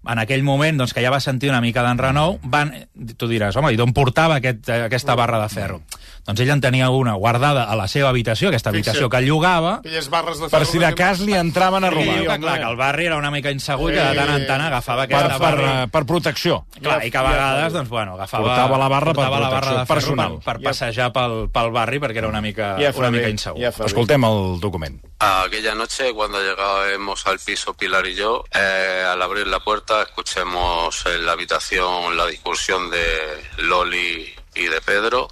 en 0.08 0.18
aquell 0.18 0.42
moment, 0.42 0.78
doncs, 0.78 0.92
que 0.94 1.02
ja 1.02 1.10
va 1.10 1.20
sentir 1.20 1.50
una 1.50 1.60
mica 1.60 1.82
d'enrenou, 1.82 2.38
van... 2.44 2.72
Tu 3.16 3.28
diràs, 3.28 3.56
home, 3.56 3.72
i 3.72 3.76
d'on 3.76 3.92
portava 3.92 4.36
aquest, 4.40 4.68
aquesta 4.70 5.14
barra 5.18 5.40
de 5.42 5.48
ferro? 5.52 5.80
Doncs 6.26 6.40
ell 6.42 6.50
en 6.50 6.60
tenia 6.60 6.88
una 6.90 7.12
guardada 7.14 7.64
a 7.70 7.76
la 7.78 7.86
seva 7.86 8.08
habitació, 8.10 8.48
aquesta 8.50 8.70
habitació 8.70 9.08
que 9.08 9.20
llogava, 9.22 9.76
Aquelles 9.78 10.08
barres 10.10 10.40
de 10.40 10.48
Per 10.50 10.64
si 10.66 10.78
de 10.78 10.88
que- 10.88 10.94
cas 10.98 11.20
li 11.20 11.34
entraven 11.34 11.84
a 11.84 11.88
i 11.88 11.90
robar. 11.94 12.16
diu 12.18 12.30
que, 12.30 12.38
clar, 12.40 12.58
que 12.58 12.66
el 12.70 12.76
barri 12.76 13.06
era 13.06 13.16
una 13.16 13.30
mica 13.30 13.50
insegur 13.54 13.92
i 13.92 13.94
que 13.94 14.02
de 14.02 14.14
tant 14.16 14.32
en 14.34 14.46
tant 14.48 14.60
agafava 14.66 15.06
Per, 15.06 15.14
aquesta 15.16 15.38
per, 15.38 15.44
barra... 15.56 15.82
eh, 15.84 15.88
per 15.88 16.04
protecció. 16.06 16.64
Clar, 16.82 16.98
i 17.06 17.10
que 17.10 17.18
a 17.18 17.22
vegades, 17.22 17.72
doncs, 17.72 17.88
bueno, 17.88 18.14
agafava... 18.14 18.42
Portava 18.48 18.78
la 18.78 18.88
barra 18.88 19.12
per 19.12 19.14
portava 19.22 19.38
la 19.40 19.50
barra 19.50 19.60
protecció 19.60 19.78
de 19.78 19.86
ferro 19.86 19.94
personal. 20.00 20.38
Per, 20.40 20.44
per 20.44 20.62
passejar 20.64 21.12
pel, 21.12 21.36
pel 21.54 21.70
barri 21.70 22.00
perquè 22.02 22.18
era 22.24 22.28
una 22.28 22.40
mica, 22.42 22.74
Ja 22.82 22.92
una 22.96 23.10
mica 23.14 23.28
insegur. 23.30 23.60
ja. 23.62 23.70
Escoltem 23.86 24.24
el 24.24 24.58
document. 24.60 24.98
Aquella 25.20 25.74
noche, 25.74 26.12
cuando 26.12 26.40
llegábamos 26.42 27.26
al 27.26 27.38
piso 27.38 27.72
Pilar 27.74 28.04
y 28.06 28.14
yo, 28.16 28.44
eh, 28.52 29.04
al 29.08 29.22
abrir 29.22 29.46
la 29.46 29.60
puerta, 29.60 29.95
escuchemos 30.02 31.04
en 31.06 31.26
la 31.26 31.32
habitación 31.32 32.16
la 32.16 32.26
discusión 32.26 32.90
de 32.90 33.44
Loli 33.58 34.34
y 34.54 34.64
de 34.64 34.80
Pedro. 34.80 35.28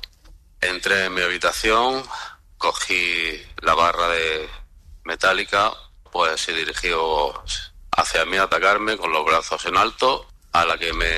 Entré 0.61 1.07
en 1.07 1.15
mi 1.15 1.21
habitación, 1.21 2.03
cogí 2.59 3.43
la 3.63 3.75
barra 3.75 4.09
de 4.09 4.49
metálica 5.05 5.73
pues 6.15 6.41
se 6.41 6.53
dirigió 6.53 7.35
hacia 7.91 8.25
mí 8.25 8.37
a 8.37 8.45
atacarme 8.45 8.97
con 8.97 9.11
los 9.11 9.25
brazos 9.25 9.67
en 9.67 9.77
alto, 9.77 10.29
a 10.53 10.65
la 10.65 10.79
que 10.79 10.93
me 10.93 11.11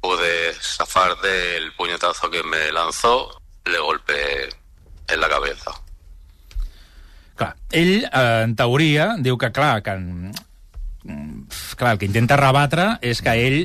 pude 0.00 0.54
zafar 0.54 1.20
del 1.20 1.72
puñetazo 1.72 2.30
que 2.30 2.40
me 2.44 2.70
lanzó, 2.70 3.42
le 3.64 3.78
golpeé 3.80 4.48
en 5.08 5.20
la 5.20 5.28
cabeza. 5.28 5.72
Clar, 7.34 7.56
ell, 7.72 8.04
eh, 8.04 8.42
en 8.44 8.54
teoria, 8.54 9.16
diu 9.18 9.36
que, 9.36 9.50
clar, 9.50 9.82
que, 9.82 9.90
clar, 11.78 11.94
el 11.96 12.00
que 12.00 12.08
intenta 12.08 12.38
rebatre 12.40 12.96
és 13.02 13.22
que 13.24 13.34
ell 13.38 13.58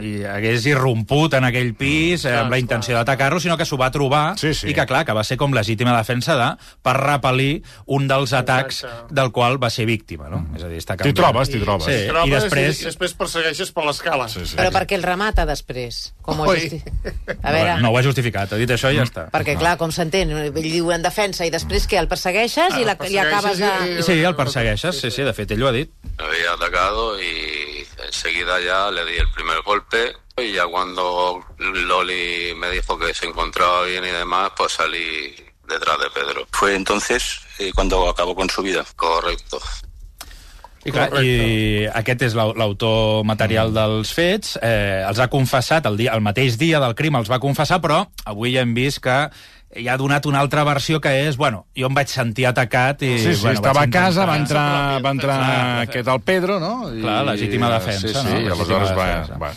i 0.00 0.24
hagués 0.24 0.64
irromput 0.66 1.34
en 1.36 1.44
aquell 1.44 1.74
pis 1.76 2.24
eh, 2.24 2.32
amb 2.38 2.50
la 2.54 2.58
intenció 2.58 2.96
d'atacar-lo, 2.96 3.40
sinó 3.42 3.56
que 3.60 3.66
s'ho 3.68 3.76
va 3.80 3.90
trobar 3.92 4.38
Sí, 4.40 4.54
sí. 4.56 4.70
i 4.70 4.74
que, 4.74 4.86
clar, 4.88 5.04
que 5.04 5.12
va 5.16 5.24
ser 5.24 5.36
com 5.40 5.52
legítima 5.54 5.92
defensa 5.96 6.36
de 6.38 6.48
per 6.82 6.94
repel·lir 6.98 7.62
un 7.92 8.08
dels 8.08 8.32
atacs 8.32 8.84
del 9.10 9.30
qual 9.32 9.58
va 9.62 9.70
ser 9.70 9.86
víctima, 9.86 10.30
no? 10.32 10.44
És 10.56 10.64
a 10.64 10.70
dir, 10.72 10.80
està 10.80 10.96
T'hi 10.96 11.12
trobes, 11.12 11.50
t'hi 11.52 11.60
trobes. 11.60 11.84
Sí, 11.84 12.08
Trobes 12.08 12.30
i 12.30 12.34
després... 12.34 12.80
I 12.80 12.88
després 12.88 13.14
persegueixes 13.18 13.72
per 13.76 13.84
l'escala. 13.84 14.28
Sí, 14.32 14.46
sí. 14.46 14.56
Però 14.56 14.72
perquè 14.72 14.96
el 14.96 15.04
remata 15.04 15.44
després. 15.48 16.14
Com 16.24 16.40
ho 16.40 16.48
justi... 16.48 16.80
A 17.44 17.52
veure... 17.52 17.76
No 17.84 17.90
ho 17.92 17.98
ha 17.98 18.04
justificat, 18.06 18.54
ha 18.54 18.60
dit 18.60 18.70
això 18.72 18.92
i 18.94 18.98
ja 18.98 19.04
està. 19.04 19.26
Perquè, 19.34 19.58
clar, 19.60 19.76
com 19.80 19.92
s'entén, 19.92 20.32
ell 20.32 20.54
diu 20.56 20.90
en 20.94 21.04
defensa 21.04 21.44
i 21.44 21.52
després 21.52 21.86
que 21.90 21.98
el 22.00 22.08
persegueixes 22.08 22.78
i 22.80 22.86
la, 22.88 22.96
li 23.04 23.20
acabes 23.20 23.60
de... 23.60 24.02
Sí, 24.06 24.16
el 24.24 24.36
persegueixes, 24.38 25.00
sí, 25.02 25.12
sí, 25.12 25.26
de 25.26 25.34
fet, 25.36 25.52
ell 25.52 25.64
ho 25.66 25.68
ha 25.68 25.74
dit. 25.76 25.92
Había 26.18 26.52
atacado 26.54 27.20
y 27.20 27.84
enseguida 28.06 28.60
ya 28.64 28.90
le 28.90 29.04
di 29.10 29.18
el 29.18 29.28
primer 29.34 29.58
golpe 29.74 30.12
y 30.36 30.52
ya 30.52 30.66
cuando 30.66 31.44
Loli 31.58 32.54
me 32.56 32.70
dijo 32.70 32.98
que 32.98 33.14
se 33.14 33.26
encontraba 33.26 33.82
bien 33.84 34.04
y 34.04 34.08
demás, 34.08 34.50
pues 34.56 34.72
salí 34.72 35.34
detrás 35.68 35.98
de 35.98 36.10
Pedro. 36.10 36.46
Fue 36.52 36.74
entonces 36.74 37.40
eh, 37.58 37.70
cuando 37.74 38.08
acabó 38.08 38.34
con 38.34 38.48
su 38.50 38.62
vida. 38.62 38.84
Correcto. 38.96 39.58
I, 40.84 40.90
clar, 40.92 41.08
I 41.24 41.86
aquest 41.96 42.26
és 42.26 42.34
l'au- 42.36 42.52
l'autor 42.60 43.22
material 43.24 43.70
dels 43.72 44.10
fets. 44.12 44.58
Eh, 44.60 45.00
els 45.08 45.16
ha 45.22 45.30
confessat 45.32 45.86
el, 45.88 45.96
dia, 45.96 46.12
el 46.12 46.20
mateix 46.20 46.58
dia 46.60 46.76
del 46.82 46.92
crim, 46.98 47.16
els 47.16 47.30
va 47.32 47.38
confessar, 47.40 47.78
però 47.80 48.02
avui 48.28 48.52
ja 48.52 48.60
hem 48.66 48.74
vist 48.76 49.00
que 49.00 49.14
hi 49.76 49.88
ha 49.88 49.96
donat 49.98 50.26
una 50.26 50.38
altra 50.40 50.62
versió 50.64 51.00
que 51.00 51.10
és, 51.26 51.36
bueno, 51.36 51.64
jo 51.76 51.88
em 51.88 51.94
vaig 51.96 52.08
sentir 52.08 52.46
atacat 52.46 53.02
i... 53.02 53.12
Sí, 53.18 53.34
sí, 53.34 53.42
bueno, 53.42 53.56
estava 53.58 53.82
a 53.82 53.90
casa, 53.90 54.24
va 54.26 54.36
entrar, 54.38 55.00
va 55.04 55.10
entrar 55.10 55.38
Clar, 55.40 55.80
aquest 55.88 56.08
el 56.08 56.20
Pedro, 56.20 56.58
no? 56.60 56.90
I, 56.94 57.00
Clar, 57.02 57.24
legítima 57.26 57.70
defensa, 57.72 58.08
sí, 58.08 58.14
sí, 58.14 58.22
no? 58.24 58.30
i 58.40 58.44
Legítima 58.44 58.54
aleshores 58.54 58.92
va... 58.96 59.06
defensa. 59.06 59.38
va. 59.42 59.50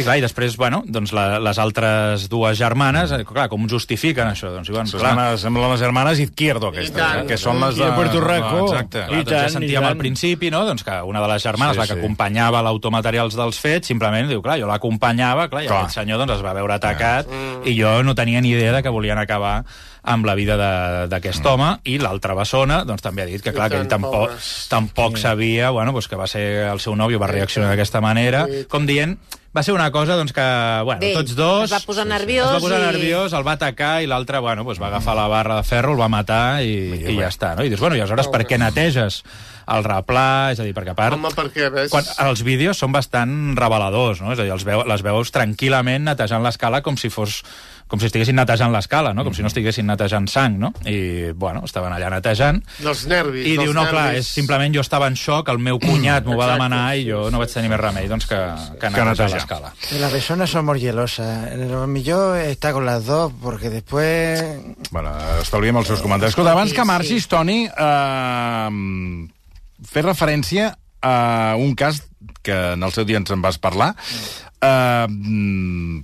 I 0.00 0.04
clar, 0.06 0.16
i 0.18 0.24
després, 0.24 0.56
bueno, 0.60 0.82
doncs 0.86 1.12
la, 1.16 1.26
les 1.42 1.58
altres 1.62 2.28
dues 2.32 2.58
germanes, 2.58 3.12
eh, 3.14 3.22
clar, 3.28 3.48
com 3.52 3.68
justifiquen 3.70 4.28
això? 4.32 4.50
Doncs 4.54 4.68
Semblen, 4.70 4.90
clar, 5.00 5.14
les- 5.32 5.40
semblen 5.46 5.70
les 5.74 5.80
germanes 5.80 6.18
Izquierdo, 6.26 6.68
aquestes, 6.74 6.96
tant. 6.96 7.22
eh, 7.24 7.26
que 7.30 7.38
són 7.38 7.60
les 7.60 7.78
I 7.78 7.84
de 7.84 7.90
Puerto 7.96 8.20
Rico. 8.20 8.64
Exacte. 8.68 9.04
Clar, 9.06 9.22
doncs 9.24 9.30
ja 9.36 9.48
sentíem 9.54 9.84
al 9.86 9.96
principi, 10.00 10.50
no?, 10.50 10.64
doncs 10.66 10.84
que 10.84 10.98
una 11.02 11.20
de 11.22 11.28
les 11.34 11.42
germanes, 11.42 11.76
Sí, 11.76 11.80
la 11.80 11.86
que 11.86 11.94
sí. 11.94 12.00
acompanyava 12.00 12.62
l'autor 12.66 12.90
materials 12.92 13.36
dels 13.38 13.58
fets, 13.62 13.86
simplement 13.88 14.28
diu, 14.28 14.42
clar, 14.42 14.58
jo 14.60 14.66
l'acompanyava, 14.66 15.48
clar, 15.48 15.64
i 15.64 15.68
Clar. 15.70 15.84
aquest 15.86 16.00
senyor 16.00 16.18
doncs, 16.24 16.36
es 16.38 16.44
va 16.44 16.52
veure 16.56 16.74
atacat, 16.74 17.28
i 17.64 17.76
jo 17.78 18.02
no 18.02 18.14
tenia 18.18 18.40
ni 18.40 18.50
idea 18.54 18.72
de 18.72 18.82
que 18.82 18.88
volien 18.92 19.18
acabar 19.18 19.59
amb 20.02 20.24
la 20.26 20.34
vida 20.34 20.56
de- 20.56 21.08
d'aquest 21.12 21.44
home, 21.46 21.72
i 21.84 21.98
l'altra 21.98 22.34
bessona 22.34 22.84
doncs, 22.84 23.02
també 23.02 23.22
ha 23.22 23.26
dit 23.28 23.42
que, 23.42 23.52
clar, 23.52 23.68
que 23.70 23.76
ell 23.80 23.88
tampoc, 23.88 24.32
tampoc 24.68 25.18
sabia 25.20 25.70
bueno, 25.70 25.92
doncs, 25.92 26.08
que 26.08 26.16
va 26.16 26.26
ser 26.26 26.46
el 26.70 26.80
seu 26.80 26.96
nòvio, 26.96 27.18
va 27.20 27.26
reaccionar 27.28 27.70
d'aquesta 27.74 28.00
manera, 28.00 28.46
com 28.68 28.86
dient, 28.86 29.18
va 29.56 29.64
ser 29.66 29.74
una 29.74 29.90
cosa 29.90 30.14
doncs, 30.14 30.32
que, 30.32 30.44
bueno, 30.86 31.00
D'ell. 31.02 31.14
tots 31.18 31.34
dos... 31.34 31.64
Es 31.66 31.72
va 31.74 31.80
posar 31.84 32.04
nerviós 32.06 32.46
Es 32.46 32.54
va 32.54 32.60
posar 32.62 32.78
i- 32.80 32.84
nerviós, 32.86 33.32
el 33.34 33.44
va 33.46 33.56
atacar, 33.58 33.96
i 34.02 34.06
l'altre, 34.06 34.38
bueno, 34.38 34.62
doncs, 34.64 34.80
va 34.80 34.86
agafar 34.92 35.16
la 35.18 35.26
barra 35.28 35.56
de 35.58 35.64
ferro, 35.66 35.92
el 35.96 36.00
va 36.00 36.08
matar, 36.08 36.62
i, 36.62 37.02
i 37.02 37.16
ja 37.18 37.28
està, 37.28 37.56
no? 37.58 37.64
I 37.66 37.68
dius, 37.72 37.80
bueno, 37.82 37.96
i 37.96 38.00
aleshores 38.00 38.28
per 38.30 38.44
què 38.46 38.58
neteges 38.62 39.24
el 39.70 39.84
replà? 39.84 40.52
És 40.54 40.62
a 40.62 40.64
dir, 40.66 40.72
perquè 40.74 40.94
a 40.94 40.98
part... 40.98 41.18
Home, 41.18 41.34
perquè, 41.34 41.66
ves... 41.74 41.90
Quan, 41.90 42.06
els 42.28 42.44
vídeos 42.46 42.78
són 42.78 42.94
bastant 42.94 43.34
reveladors, 43.58 44.22
no? 44.22 44.30
És 44.32 44.38
a 44.38 44.46
dir, 44.46 44.54
els 44.54 44.64
veu, 44.66 44.84
les 44.86 45.02
veus 45.02 45.34
tranquil·lament 45.34 46.06
netejant 46.12 46.46
l'escala 46.46 46.80
com 46.86 46.96
si 46.96 47.10
fos 47.10 47.42
com 47.90 47.98
si 47.98 48.06
estiguessin 48.06 48.36
netejant 48.38 48.70
l'escala, 48.70 49.10
no? 49.16 49.24
Com 49.26 49.34
si 49.34 49.42
no 49.42 49.50
estiguessin 49.50 49.88
netejant 49.90 50.28
sang, 50.30 50.56
no? 50.62 50.70
I, 50.86 51.32
bueno, 51.34 51.64
estaven 51.66 51.92
allà 51.92 52.10
netejant. 52.14 52.62
Dels 52.78 53.02
nervis. 53.10 53.42
I 53.42 53.56
dels 53.56 53.66
diu, 53.66 53.74
no, 53.74 53.82
clar, 53.90 54.12
nervis. 54.12 54.28
és 54.28 54.38
simplement 54.38 54.76
jo 54.76 54.84
estava 54.84 55.08
en 55.10 55.18
xoc, 55.18 55.50
el 55.50 55.58
meu 55.58 55.80
cunyat 55.82 56.28
m'ho 56.28 56.38
va 56.38 56.52
demanar 56.52 56.84
i 57.00 57.08
jo 57.08 57.24
no 57.34 57.42
vaig 57.42 57.50
tenir 57.50 57.72
més 57.72 57.80
remei 57.82 58.06
doncs, 58.10 58.28
que, 58.30 58.38
que 58.78 58.92
netejar 58.94 59.08
netejar. 59.10 59.30
l'escala. 59.34 59.72
Las 59.98 60.14
personas 60.14 60.54
somos 60.54 60.78
gelosas. 60.78 61.50
Lo 61.58 61.86
millor 61.90 62.38
está 62.38 62.72
con 62.72 62.86
las 62.86 63.06
dos, 63.06 63.32
porque 63.42 63.70
después... 63.70 64.40
Bueno, 64.90 65.10
estalviem 65.42 65.76
els 65.82 65.90
seus 65.90 66.04
comentaris. 66.04 66.36
Escolta, 66.36 66.54
abans 66.54 66.72
que 66.76 66.84
marxis, 66.86 67.26
Toni, 67.30 67.64
eh, 67.66 68.70
fer 69.90 70.06
referència 70.06 70.70
a 71.02 71.56
un 71.58 71.74
cas 71.74 72.04
que 72.42 72.54
en 72.74 72.82
el 72.82 72.92
seu 72.92 73.04
dia 73.08 73.18
ens 73.20 73.30
en 73.32 73.42
vas 73.42 73.58
parlar, 73.60 73.94
eh, 74.60 75.06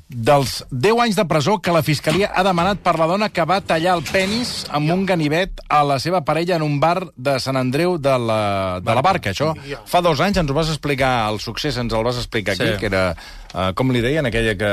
dels 0.09 0.65
10 0.71 1.01
anys 1.05 1.17
de 1.17 1.25
presó 1.29 1.59
que 1.61 1.73
la 1.75 1.83
Fiscalia 1.87 2.31
ha 2.35 2.45
demanat 2.47 2.81
per 2.85 2.97
la 2.99 3.09
dona 3.11 3.29
que 3.31 3.45
va 3.49 3.61
tallar 3.61 3.97
el 3.99 4.05
penis 4.07 4.65
amb 4.75 4.91
un 4.93 5.05
ganivet 5.07 5.61
a 5.69 5.83
la 5.87 5.99
seva 6.03 6.23
parella 6.25 6.57
en 6.57 6.65
un 6.67 6.79
bar 6.81 7.11
de 7.17 7.39
Sant 7.43 7.57
Andreu 7.61 7.97
de 7.99 8.17
la, 8.19 8.43
de 8.83 8.97
la 8.97 9.05
Barca. 9.05 9.33
Això 9.35 9.53
fa 9.87 10.03
dos 10.05 10.21
anys 10.25 10.41
ens 10.43 10.51
ho 10.51 10.57
vas 10.57 10.71
explicar, 10.73 11.29
el 11.31 11.41
succés 11.41 11.77
ens 11.81 11.93
el 11.93 12.07
vas 12.07 12.17
explicar 12.21 12.57
aquí, 12.57 12.67
Sí. 12.67 12.79
que 12.81 12.87
era, 12.87 13.15
eh, 13.55 13.73
com 13.77 13.91
li 13.93 14.01
deien, 14.01 14.27
aquella 14.27 14.57
que 14.59 14.71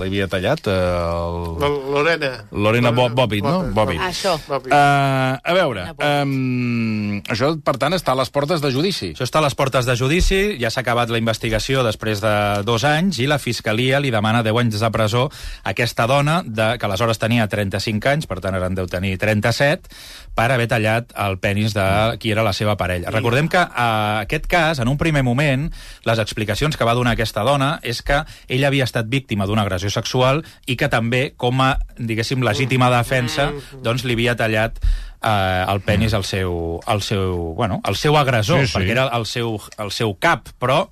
l'havia 0.00 0.28
tallat? 0.28 0.66
Eh, 0.66 0.74
el... 0.74 1.70
Lorena. 1.94 2.32
Lorena 2.50 2.90
Bo 2.90 3.08
Bobbitt, 3.08 3.44
no? 3.44 3.62
Bobbitt. 3.74 4.00
Això. 4.02 4.36
Bobbitt. 4.48 4.72
Uh, 4.74 5.38
a 5.40 5.54
veure, 5.56 5.86
um, 5.94 7.20
això, 7.30 7.54
per 7.64 7.76
tant, 7.78 7.94
està 7.96 8.12
a 8.12 8.18
les 8.18 8.30
portes 8.34 8.60
de 8.60 8.70
judici. 8.74 9.12
Això 9.14 9.24
està 9.26 9.40
a 9.40 9.46
les 9.46 9.54
portes 9.54 9.86
de 9.86 9.96
judici, 9.96 10.42
ja 10.60 10.70
s'ha 10.70 10.82
acabat 10.84 11.12
la 11.12 11.20
investigació 11.22 11.84
després 11.86 12.20
de 12.24 12.34
dos 12.66 12.84
anys 12.84 13.03
i 13.20 13.26
la 13.28 13.38
Fiscalia 13.38 14.00
li 14.00 14.10
demana 14.14 14.42
10 14.46 14.60
anys 14.62 14.80
de 14.80 14.90
presó 14.94 15.26
a 15.62 15.72
aquesta 15.74 16.06
dona, 16.10 16.38
de, 16.44 16.74
que 16.78 16.86
aleshores 16.88 17.20
tenia 17.20 17.46
35 17.50 18.08
anys, 18.12 18.26
per 18.30 18.40
tant 18.40 18.56
ara 18.56 18.70
en 18.70 18.74
deu 18.78 18.86
tenir 18.90 19.16
37, 19.20 19.90
per 20.34 20.48
haver 20.50 20.66
tallat 20.70 21.12
el 21.26 21.38
penis 21.38 21.74
de 21.76 21.84
qui 22.18 22.32
era 22.34 22.42
la 22.46 22.52
seva 22.56 22.76
parella. 22.80 23.12
Recordem 23.14 23.48
que 23.52 23.60
a 23.60 23.88
aquest 24.24 24.48
cas, 24.50 24.80
en 24.82 24.88
un 24.88 24.98
primer 24.98 25.22
moment, 25.22 25.68
les 26.04 26.18
explicacions 26.22 26.76
que 26.76 26.84
va 26.88 26.96
donar 26.98 27.12
aquesta 27.14 27.44
dona 27.46 27.78
és 27.82 28.02
que 28.02 28.22
ella 28.48 28.68
havia 28.72 28.84
estat 28.88 29.06
víctima 29.08 29.46
d'una 29.46 29.62
agressió 29.62 29.90
sexual 29.92 30.44
i 30.66 30.76
que 30.80 30.88
també, 30.88 31.34
com 31.36 31.60
a, 31.62 31.74
diguéssim, 31.98 32.42
legítima 32.42 32.90
defensa, 32.94 33.50
doncs 33.82 34.04
li 34.04 34.16
havia 34.18 34.34
tallat 34.38 34.80
eh, 35.24 35.64
el 35.68 35.80
penis 35.86 36.14
al 36.14 36.24
seu, 36.24 36.80
al 36.86 37.02
seu, 37.02 37.54
bueno, 37.54 37.80
al 37.84 37.96
seu 37.96 38.16
agressor, 38.18 38.60
Sí, 38.60 38.66
sí, 38.66 38.66
sí. 38.66 38.72
sí. 38.72 38.78
perquè 38.78 38.96
era 38.96 39.08
el 39.16 39.26
seu, 39.26 39.56
el 39.78 39.90
seu 39.94 40.14
cap, 40.20 40.50
però 40.58 40.88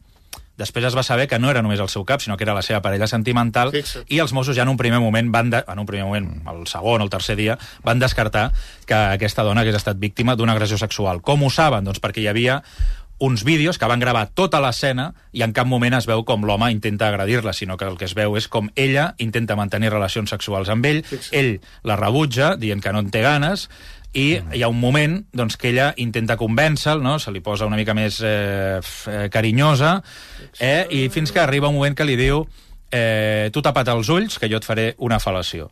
després 0.63 0.87
es 0.89 0.97
va 0.97 1.03
saber 1.07 1.27
que 1.29 1.41
no 1.43 1.51
era 1.51 1.63
només 1.65 1.83
el 1.83 1.91
seu 1.93 2.07
cap, 2.09 2.23
sinó 2.23 2.39
que 2.39 2.47
era 2.47 2.55
la 2.55 2.63
seva 2.63 2.81
parella 2.85 3.11
sentimental, 3.11 3.75
Fixa't. 3.75 4.07
i 4.09 4.23
els 4.23 4.33
Mossos 4.33 4.57
ja 4.57 4.63
en 4.67 4.73
un 4.73 4.81
primer 4.81 5.03
moment, 5.03 5.33
van 5.35 5.51
de, 5.51 5.65
en 5.67 5.83
un 5.83 5.89
primer 5.89 6.07
moment, 6.07 6.31
el 6.55 6.65
segon 6.71 7.03
o 7.03 7.09
el 7.09 7.13
tercer 7.13 7.37
dia, 7.37 7.59
van 7.85 8.03
descartar 8.03 8.51
que 8.87 8.95
aquesta 8.95 9.45
dona 9.47 9.67
hagués 9.67 9.79
estat 9.79 9.99
víctima 9.99 10.37
d'una 10.39 10.55
agressió 10.57 10.79
sexual. 10.81 11.23
Com 11.23 11.43
ho 11.43 11.51
saben? 11.51 11.85
Doncs 11.85 12.01
perquè 12.03 12.23
hi 12.23 12.31
havia 12.31 12.63
uns 13.23 13.45
vídeos 13.45 13.79
que 13.79 13.87
van 13.87 14.01
gravar 14.03 14.25
tota 14.35 14.59
l'escena 14.59 15.13
i 15.31 15.45
en 15.47 15.53
cap 15.55 15.69
moment 15.71 15.95
es 15.95 16.09
veu 16.11 16.25
com 16.27 16.43
l'home 16.43 16.73
intenta 16.75 17.07
agredir-la, 17.07 17.53
sinó 17.55 17.77
que 17.79 17.87
el 17.87 17.95
que 18.01 18.09
es 18.09 18.17
veu 18.19 18.35
és 18.35 18.49
com 18.51 18.73
ella 18.75 19.13
intenta 19.23 19.55
mantenir 19.55 19.93
relacions 19.93 20.33
sexuals 20.35 20.73
amb 20.73 20.89
ell, 20.91 21.05
ell 21.31 21.53
la 21.87 21.95
rebutja, 22.01 22.57
dient 22.59 22.83
que 22.83 22.91
no 22.91 23.05
en 23.05 23.13
té 23.15 23.23
ganes, 23.23 23.69
i 24.13 24.27
hi 24.37 24.63
ha 24.63 24.69
un 24.69 24.79
moment 24.81 25.23
doncs, 25.33 25.57
que 25.57 25.71
ella 25.71 25.93
intenta 25.97 26.37
convèncer-lo, 26.37 27.03
no? 27.03 27.19
se 27.19 27.33
li 27.33 27.41
posa 27.41 27.67
una 27.67 27.79
mica 27.81 27.95
més 27.97 28.21
eh, 28.21 28.81
eh, 28.81 29.29
carinyosa, 29.33 29.95
eh? 30.61 30.85
i 30.91 31.07
fins 31.13 31.33
que 31.33 31.41
arriba 31.41 31.71
un 31.73 31.79
moment 31.81 31.97
que 31.97 32.05
li 32.05 32.19
diu 32.21 32.45
eh, 32.93 33.49
tu 33.53 33.63
tapa't 33.65 33.89
els 33.95 34.13
ulls, 34.13 34.37
que 34.39 34.51
jo 34.53 34.61
et 34.61 34.69
faré 34.69 34.93
una 35.01 35.19
fal·lació. 35.23 35.71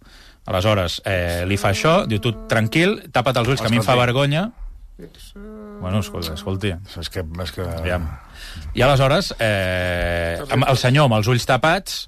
Aleshores, 0.49 1.03
eh, 1.05 1.45
li 1.47 1.61
fa 1.61 1.75
això, 1.75 2.01
diu, 2.09 2.19
tu 2.23 2.33
tranquil, 2.49 2.97
tapa't 3.13 3.43
els 3.43 3.53
ulls, 3.53 3.61
que 3.61 3.69
a 3.69 3.73
mi 3.73 3.83
em 3.83 3.87
fa 3.87 3.99
vergonya. 3.99 4.49
Bueno, 5.81 6.01
escolta, 6.01 6.35
escolti. 6.35 6.73
És 7.01 7.13
que... 7.13 7.25
És 7.45 7.53
que... 7.57 7.65
Aviam. 7.65 8.09
I 8.77 8.83
aleshores, 8.85 9.35
eh, 9.39 10.41
el 10.41 10.81
senyor 10.81 11.09
amb 11.09 11.21
els 11.21 11.29
ulls 11.29 11.47
tapats, 11.49 12.03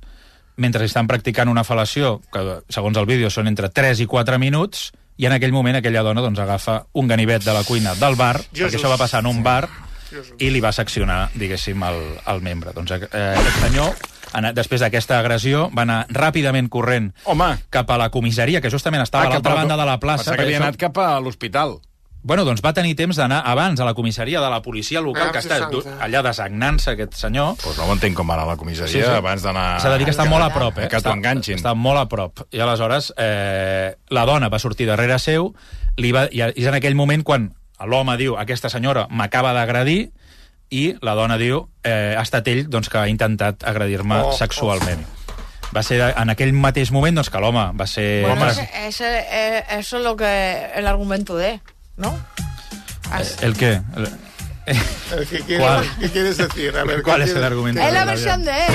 mentre 0.61 0.85
estan 0.88 1.09
practicant 1.09 1.49
una 1.53 1.64
fal·lació, 1.64 2.18
que 2.33 2.62
segons 2.73 2.99
el 3.01 3.09
vídeo 3.09 3.31
són 3.33 3.49
entre 3.53 3.68
3 3.73 4.05
i 4.05 4.09
4 4.09 4.40
minuts, 4.40 4.90
i 5.16 5.27
en 5.27 5.33
aquell 5.33 5.53
moment 5.53 5.77
aquella 5.77 6.03
dona 6.03 6.20
doncs, 6.25 6.38
agafa 6.38 6.87
un 6.94 7.09
ganivet 7.09 7.44
de 7.44 7.53
la 7.53 7.64
cuina 7.64 7.94
del 7.94 8.16
bar, 8.16 8.38
Jesús. 8.53 8.72
perquè 8.72 8.79
això 8.81 8.88
va 8.90 8.98
passar 8.98 9.20
en 9.20 9.27
un 9.27 9.42
bar, 9.42 9.68
i 10.38 10.51
li 10.51 10.61
va 10.61 10.72
seccionar, 10.72 11.31
diguéssim, 11.35 11.83
el, 11.83 12.01
el 12.27 12.40
membre. 12.42 12.72
Doncs 12.77 12.90
eh, 12.92 12.98
aquest 13.12 13.61
senyor, 13.62 13.94
després 14.53 14.81
d'aquesta 14.81 15.18
agressió, 15.18 15.70
va 15.77 15.83
anar 15.87 16.07
ràpidament 16.09 16.68
corrent 16.68 17.12
Home. 17.25 17.57
cap 17.70 17.90
a 17.90 17.96
la 17.98 18.11
comissaria, 18.11 18.61
que 18.61 18.70
justament 18.70 19.03
estava 19.03 19.25
a 19.25 19.27
cap 19.29 19.33
l'altra 19.35 19.53
a- 19.53 19.57
banda 19.62 19.77
de 19.77 19.87
la 19.87 19.98
plaça. 20.01 20.25
Pensava 20.25 20.37
que 20.37 20.42
havia 20.42 20.59
això- 20.59 20.68
anat 20.68 20.77
cap 20.77 20.98
a 20.98 21.20
l'hospital. 21.20 21.79
Bueno, 22.22 22.44
doncs 22.46 22.61
va 22.62 22.70
tenir 22.72 22.94
temps 22.94 23.16
d'anar 23.18 23.40
abans 23.50 23.80
a 23.82 23.85
la 23.85 23.94
comissaria 23.98 24.40
de 24.40 24.50
la 24.50 24.61
policia 24.62 25.00
local, 25.02 25.28
Ah, 25.28 25.32
que 25.35 25.40
està 25.42 25.56
allà 26.00 26.20
desagnant-se 26.22 26.92
aquest 26.92 27.14
senyor. 27.18 27.56
Pues 27.62 27.76
no 27.78 27.88
ho 27.88 27.92
entenc 27.96 28.14
com 28.16 28.30
anar 28.30 28.44
a 28.44 28.52
la 28.52 28.56
comissaria 28.56 28.92
Sí, 28.92 29.00
sí. 29.02 29.16
abans 29.16 29.42
d'anar... 29.42 29.80
S'ha 29.82 29.90
de 29.90 29.98
dir 29.98 30.06
que 30.06 30.14
està 30.14 30.28
molt 30.30 30.44
a 30.46 30.52
prop, 30.54 30.78
eh? 30.78 30.87
Que 30.88 31.00
t'ho 31.02 31.11
enganxin. 31.11 31.58
Està 31.58 31.74
molt 31.74 31.98
a 31.98 32.06
prop. 32.08 32.44
I 32.54 32.61
aleshores 32.62 33.12
eh, 33.18 33.96
la 34.14 34.24
dona 34.24 34.48
va 34.48 34.61
sortir 34.62 34.87
darrere 34.87 35.18
seu 35.18 35.50
li 35.96 36.12
va, 36.14 36.28
i 36.30 36.44
és 36.46 36.66
en 36.70 36.78
aquell 36.78 36.94
moment 36.94 37.24
quan 37.26 37.50
l'home 37.82 38.14
diu, 38.16 38.37
aquesta 38.38 38.70
senyora 38.70 39.08
m'acaba 39.11 39.50
d'agredir, 39.52 40.12
i 40.70 40.94
la 41.02 41.16
dona 41.18 41.37
diu, 41.37 41.66
eh, 41.85 42.14
ha 42.16 42.22
estat 42.22 42.46
ell 42.48 42.62
doncs, 42.70 42.88
que 42.88 42.96
ha 43.02 43.08
intentat 43.11 43.66
agredir-me 43.66 44.22
Oh, 44.22 44.28
oh, 44.30 44.32
sexualment. 44.38 45.02
Va 45.74 45.82
ser 45.82 45.98
en 46.14 46.30
aquell 46.30 46.52
mateix 46.54 46.92
moment 46.92 47.16
doncs, 47.18 47.28
que 47.32 47.40
l'home 47.42 47.72
va 47.76 47.87
ser... 47.87 48.22
Bueno, 48.28 48.46
ese, 48.87 49.11
eh, 49.28 49.64
eso 49.80 49.98
es 49.98 50.04
lo 50.04 50.14
que 50.16 50.70
el 50.76 50.87
argumento 50.87 51.37
de, 51.37 51.58
¿no? 52.03 52.19
As- 53.11 53.43
¿El 53.43 53.57
qué? 53.57 53.81
El- 53.97 54.09
¿Qué 55.29 55.41
quieres, 55.41 55.59
¿Cuál? 55.67 55.85
¿Qué 55.99 56.09
quieres 56.11 56.37
decir? 56.37 56.77
A 56.77 56.85
ver, 56.85 57.03
¿Cuál 57.03 57.25
¿qué 57.25 57.31
es 57.31 57.37
el 57.37 57.43
argumento? 57.43 57.81
Es 57.83 57.93
la 57.93 58.05
versión 58.05 58.45
de 58.45 58.53
él. 58.67 58.75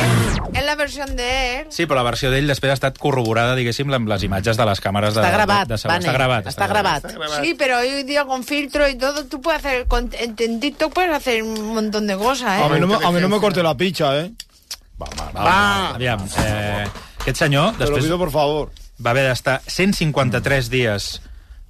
Es 0.54 0.66
la 0.66 0.76
versión 0.76 1.16
de 1.16 1.60
él. 1.62 1.68
Sí, 1.72 1.86
però 1.88 1.96
la 2.02 2.04
versió 2.04 2.30
d'ell 2.30 2.48
després 2.50 2.74
ha 2.74 2.76
estat 2.76 2.98
corroborada, 3.00 3.54
diguéssim, 3.56 3.88
amb 3.96 4.10
les 4.12 4.26
imatges 4.28 4.58
de 4.60 4.66
les 4.68 4.82
càmeres 4.84 5.16
de... 5.16 5.22
Està 5.24 5.32
gravat, 5.32 5.68
de, 5.70 5.76
de, 5.78 5.82
de, 5.82 5.88
Vane, 5.88 6.04
Està 6.06 6.14
gravat. 6.18 6.50
està 6.52 6.68
gravat. 6.68 7.06
Está 7.06 7.18
grabado. 7.18 7.44
Sí, 7.46 7.54
pero 7.58 7.78
hoy 7.80 8.04
día 8.04 8.26
con 8.26 8.44
filtro 8.44 8.88
y 8.90 8.96
todo, 8.96 9.26
tú 9.26 9.40
puedes 9.42 9.64
hacer, 9.64 9.86
con, 9.88 10.10
en 10.20 10.60
TikTok 10.60 10.92
puedes 10.94 11.16
hacer 11.16 11.42
un 11.44 11.74
montón 11.74 12.06
de 12.06 12.18
cosas, 12.18 12.50
A 12.62 12.66
¿eh? 12.68 12.70
mí, 12.70 12.80
no 12.82 12.88
me, 12.88 12.96
a 12.96 13.12
mí 13.12 13.22
no 13.22 13.30
me 13.30 13.40
corte 13.40 13.64
la 13.64 13.76
picha, 13.78 14.18
¿eh? 14.20 14.32
Va, 15.02 15.08
va, 15.18 15.32
va, 15.32 15.44
va. 15.44 15.90
Aviam, 15.96 16.28
eh, 16.44 16.86
aquest 17.22 17.38
senyor 17.38 17.78
Te 17.78 17.86
lo 17.88 17.96
pido 17.98 18.18
por 18.18 18.32
favor. 18.32 18.72
va 19.04 19.12
haver 19.12 19.28
d'estar 19.30 19.62
153 19.68 20.70
dies 20.70 21.22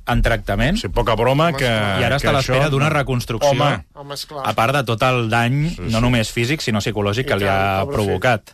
en 0.08 0.22
tractament 0.24 0.78
Sí, 0.80 0.88
poca 0.90 1.16
broma 1.20 1.52
que... 1.54 1.66
i 1.68 2.04
ara 2.08 2.16
està 2.18 2.30
que 2.30 2.34
a 2.34 2.38
l'espera 2.38 2.66
això- 2.66 2.72
d'una 2.74 2.90
reconstrucció. 2.90 3.52
Home, 3.52 3.86
Home, 3.94 4.14
esclar. 4.16 4.44
a 4.48 4.54
part 4.56 4.74
de 4.76 4.84
tot 4.88 5.04
el 5.04 5.30
dany, 5.30 5.70
sí, 5.76 5.88
no 5.92 6.00
només 6.02 6.32
físic, 6.32 6.62
sinó 6.62 6.80
psicològic, 6.84 7.28
que 7.28 7.36
I 7.36 7.40
li 7.44 7.50
tant, 7.50 7.82
ha 7.82 7.86
provocat. 7.92 8.54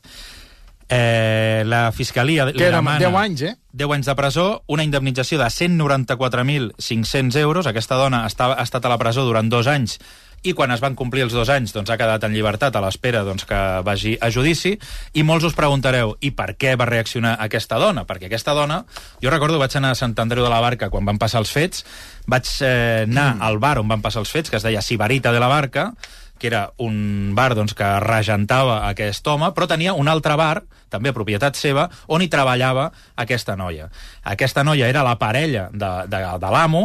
Eh, 0.94 1.64
la 1.66 1.92
Fiscalia 1.96 2.46
li 2.46 2.54
Que 2.54 2.68
eren 2.68 2.82
demana... 2.84 3.00
10 3.00 3.16
anys, 3.18 3.42
eh? 3.48 3.54
10 3.72 3.92
anys 3.96 4.06
de 4.12 4.16
presó, 4.20 4.48
una 4.68 4.84
indemnització 4.84 5.40
de 5.40 5.46
194.500 5.50 7.36
euros. 7.40 7.68
Aquesta 7.68 7.96
dona 7.98 8.26
està, 8.28 8.52
ha 8.54 8.64
estat 8.66 8.86
a 8.86 8.92
la 8.92 9.00
presó 9.02 9.24
durant 9.26 9.50
dos 9.50 9.68
anys 9.72 9.98
i 10.44 10.54
quan 10.54 10.72
es 10.76 10.82
van 10.84 10.96
complir 11.00 11.24
els 11.26 11.34
dos 11.36 11.50
anys 11.50 11.74
doncs, 11.76 11.90
ha 11.90 11.98
quedat 12.00 12.24
en 12.28 12.34
llibertat 12.36 12.76
a 12.76 12.82
l'espera 12.84 13.24
doncs, 13.24 13.46
que 13.48 13.60
vagi 13.86 14.16
a 14.20 14.30
judici 14.34 14.76
i 15.14 15.24
molts 15.24 15.48
us 15.48 15.58
preguntareu 15.58 16.16
i 16.22 16.34
per 16.36 16.54
què 16.60 16.76
va 16.80 16.88
reaccionar 16.90 17.38
aquesta 17.44 17.80
dona? 17.82 18.04
Perquè 18.08 18.28
aquesta 18.28 18.56
dona, 18.58 18.84
jo 19.24 19.32
recordo 19.32 19.62
vaig 19.62 19.76
anar 19.80 19.94
a 19.94 20.00
Sant 20.00 20.16
Andreu 20.20 20.44
de 20.44 20.52
la 20.52 20.62
Barca 20.64 20.92
quan 20.94 21.08
van 21.08 21.22
passar 21.22 21.42
els 21.44 21.54
fets, 21.54 21.86
vaig 22.28 22.50
eh, 22.62 23.06
anar 23.08 23.38
al 23.42 23.60
bar 23.64 23.78
on 23.80 23.88
van 23.88 24.04
passar 24.04 24.24
els 24.24 24.32
fets, 24.32 24.52
que 24.52 24.60
es 24.60 24.68
deia 24.68 24.84
Sibarita 24.84 25.32
de 25.32 25.40
la 25.40 25.52
Barca, 25.52 25.94
que 26.44 26.48
era 26.48 26.74
un 26.78 27.32
bar 27.36 27.54
doncs, 27.56 27.72
que 27.72 27.88
regentava 28.04 28.82
aquest 28.90 29.28
home, 29.32 29.54
però 29.56 29.68
tenia 29.70 29.94
un 29.96 30.10
altre 30.12 30.36
bar, 30.36 30.66
també 30.92 31.14
propietat 31.16 31.56
seva, 31.56 31.88
on 32.12 32.22
hi 32.22 32.28
treballava 32.28 32.90
aquesta 33.16 33.56
noia. 33.56 33.88
Aquesta 34.28 34.66
noia 34.68 34.90
era 34.92 35.06
la 35.08 35.16
parella 35.22 35.70
de, 35.72 35.94
de, 36.12 36.20
de 36.44 36.52
l'amo, 36.52 36.84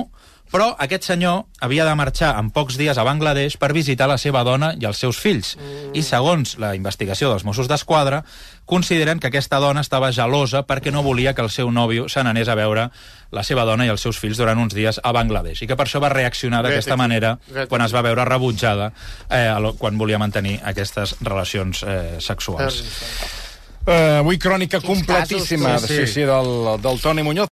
però 0.53 0.71
aquest 0.81 1.09
senyor 1.11 1.45
havia 1.61 1.85
de 1.89 1.95
marxar 1.99 2.35
en 2.39 2.51
pocs 2.55 2.79
dies 2.81 2.99
a 2.99 3.05
Bangladesh 3.07 3.59
per 3.61 3.73
visitar 3.77 4.09
la 4.11 4.19
seva 4.19 4.45
dona 4.47 4.73
i 4.79 4.87
els 4.89 5.01
seus 5.01 5.19
fills. 5.21 5.57
Mm. 5.57 5.95
I 5.99 6.03
segons 6.07 6.57
la 6.63 6.75
investigació 6.79 7.31
dels 7.33 7.45
Mossos 7.45 7.69
d'Esquadra, 7.71 8.23
consideren 8.69 9.21
que 9.21 9.31
aquesta 9.31 9.61
dona 9.63 9.81
estava 9.85 10.13
gelosa 10.13 10.65
perquè 10.69 10.93
no 10.93 11.03
volia 11.03 11.35
que 11.35 11.45
el 11.45 11.51
seu 11.51 11.73
nòvio 11.73 12.09
se 12.09 12.23
n'anés 12.25 12.49
a 12.49 12.57
veure 12.59 12.89
la 13.33 13.45
seva 13.45 13.65
dona 13.69 13.87
i 13.87 13.93
els 13.93 14.05
seus 14.05 14.21
fills 14.21 14.41
durant 14.41 14.61
uns 14.61 14.77
dies 14.77 15.01
a 15.03 15.13
Bangladesh. 15.13 15.65
I 15.65 15.71
que 15.71 15.77
per 15.77 15.89
això 15.89 16.01
va 16.05 16.13
reaccionar 16.13 16.63
d'aquesta 16.65 16.97
manera 16.97 17.37
quan 17.69 17.85
es 17.85 17.95
va 17.95 18.05
veure 18.05 18.29
rebutjada 18.29 18.93
eh, 19.31 19.53
quan 19.79 20.01
volia 20.01 20.21
mantenir 20.21 20.59
aquestes 20.65 21.17
relacions 21.25 21.85
eh, 21.85 22.17
sexuals. 22.21 22.83
Eh, 23.89 24.19
avui 24.21 24.37
crònica 24.37 24.83
Quins 24.83 25.01
completíssima 25.01 25.71
casos, 25.79 25.89
tu. 25.89 25.95
sí, 25.95 26.07
sí, 26.13 26.25
del, 26.29 26.51
del 26.83 27.01
Toni 27.01 27.23
Muñoz. 27.25 27.47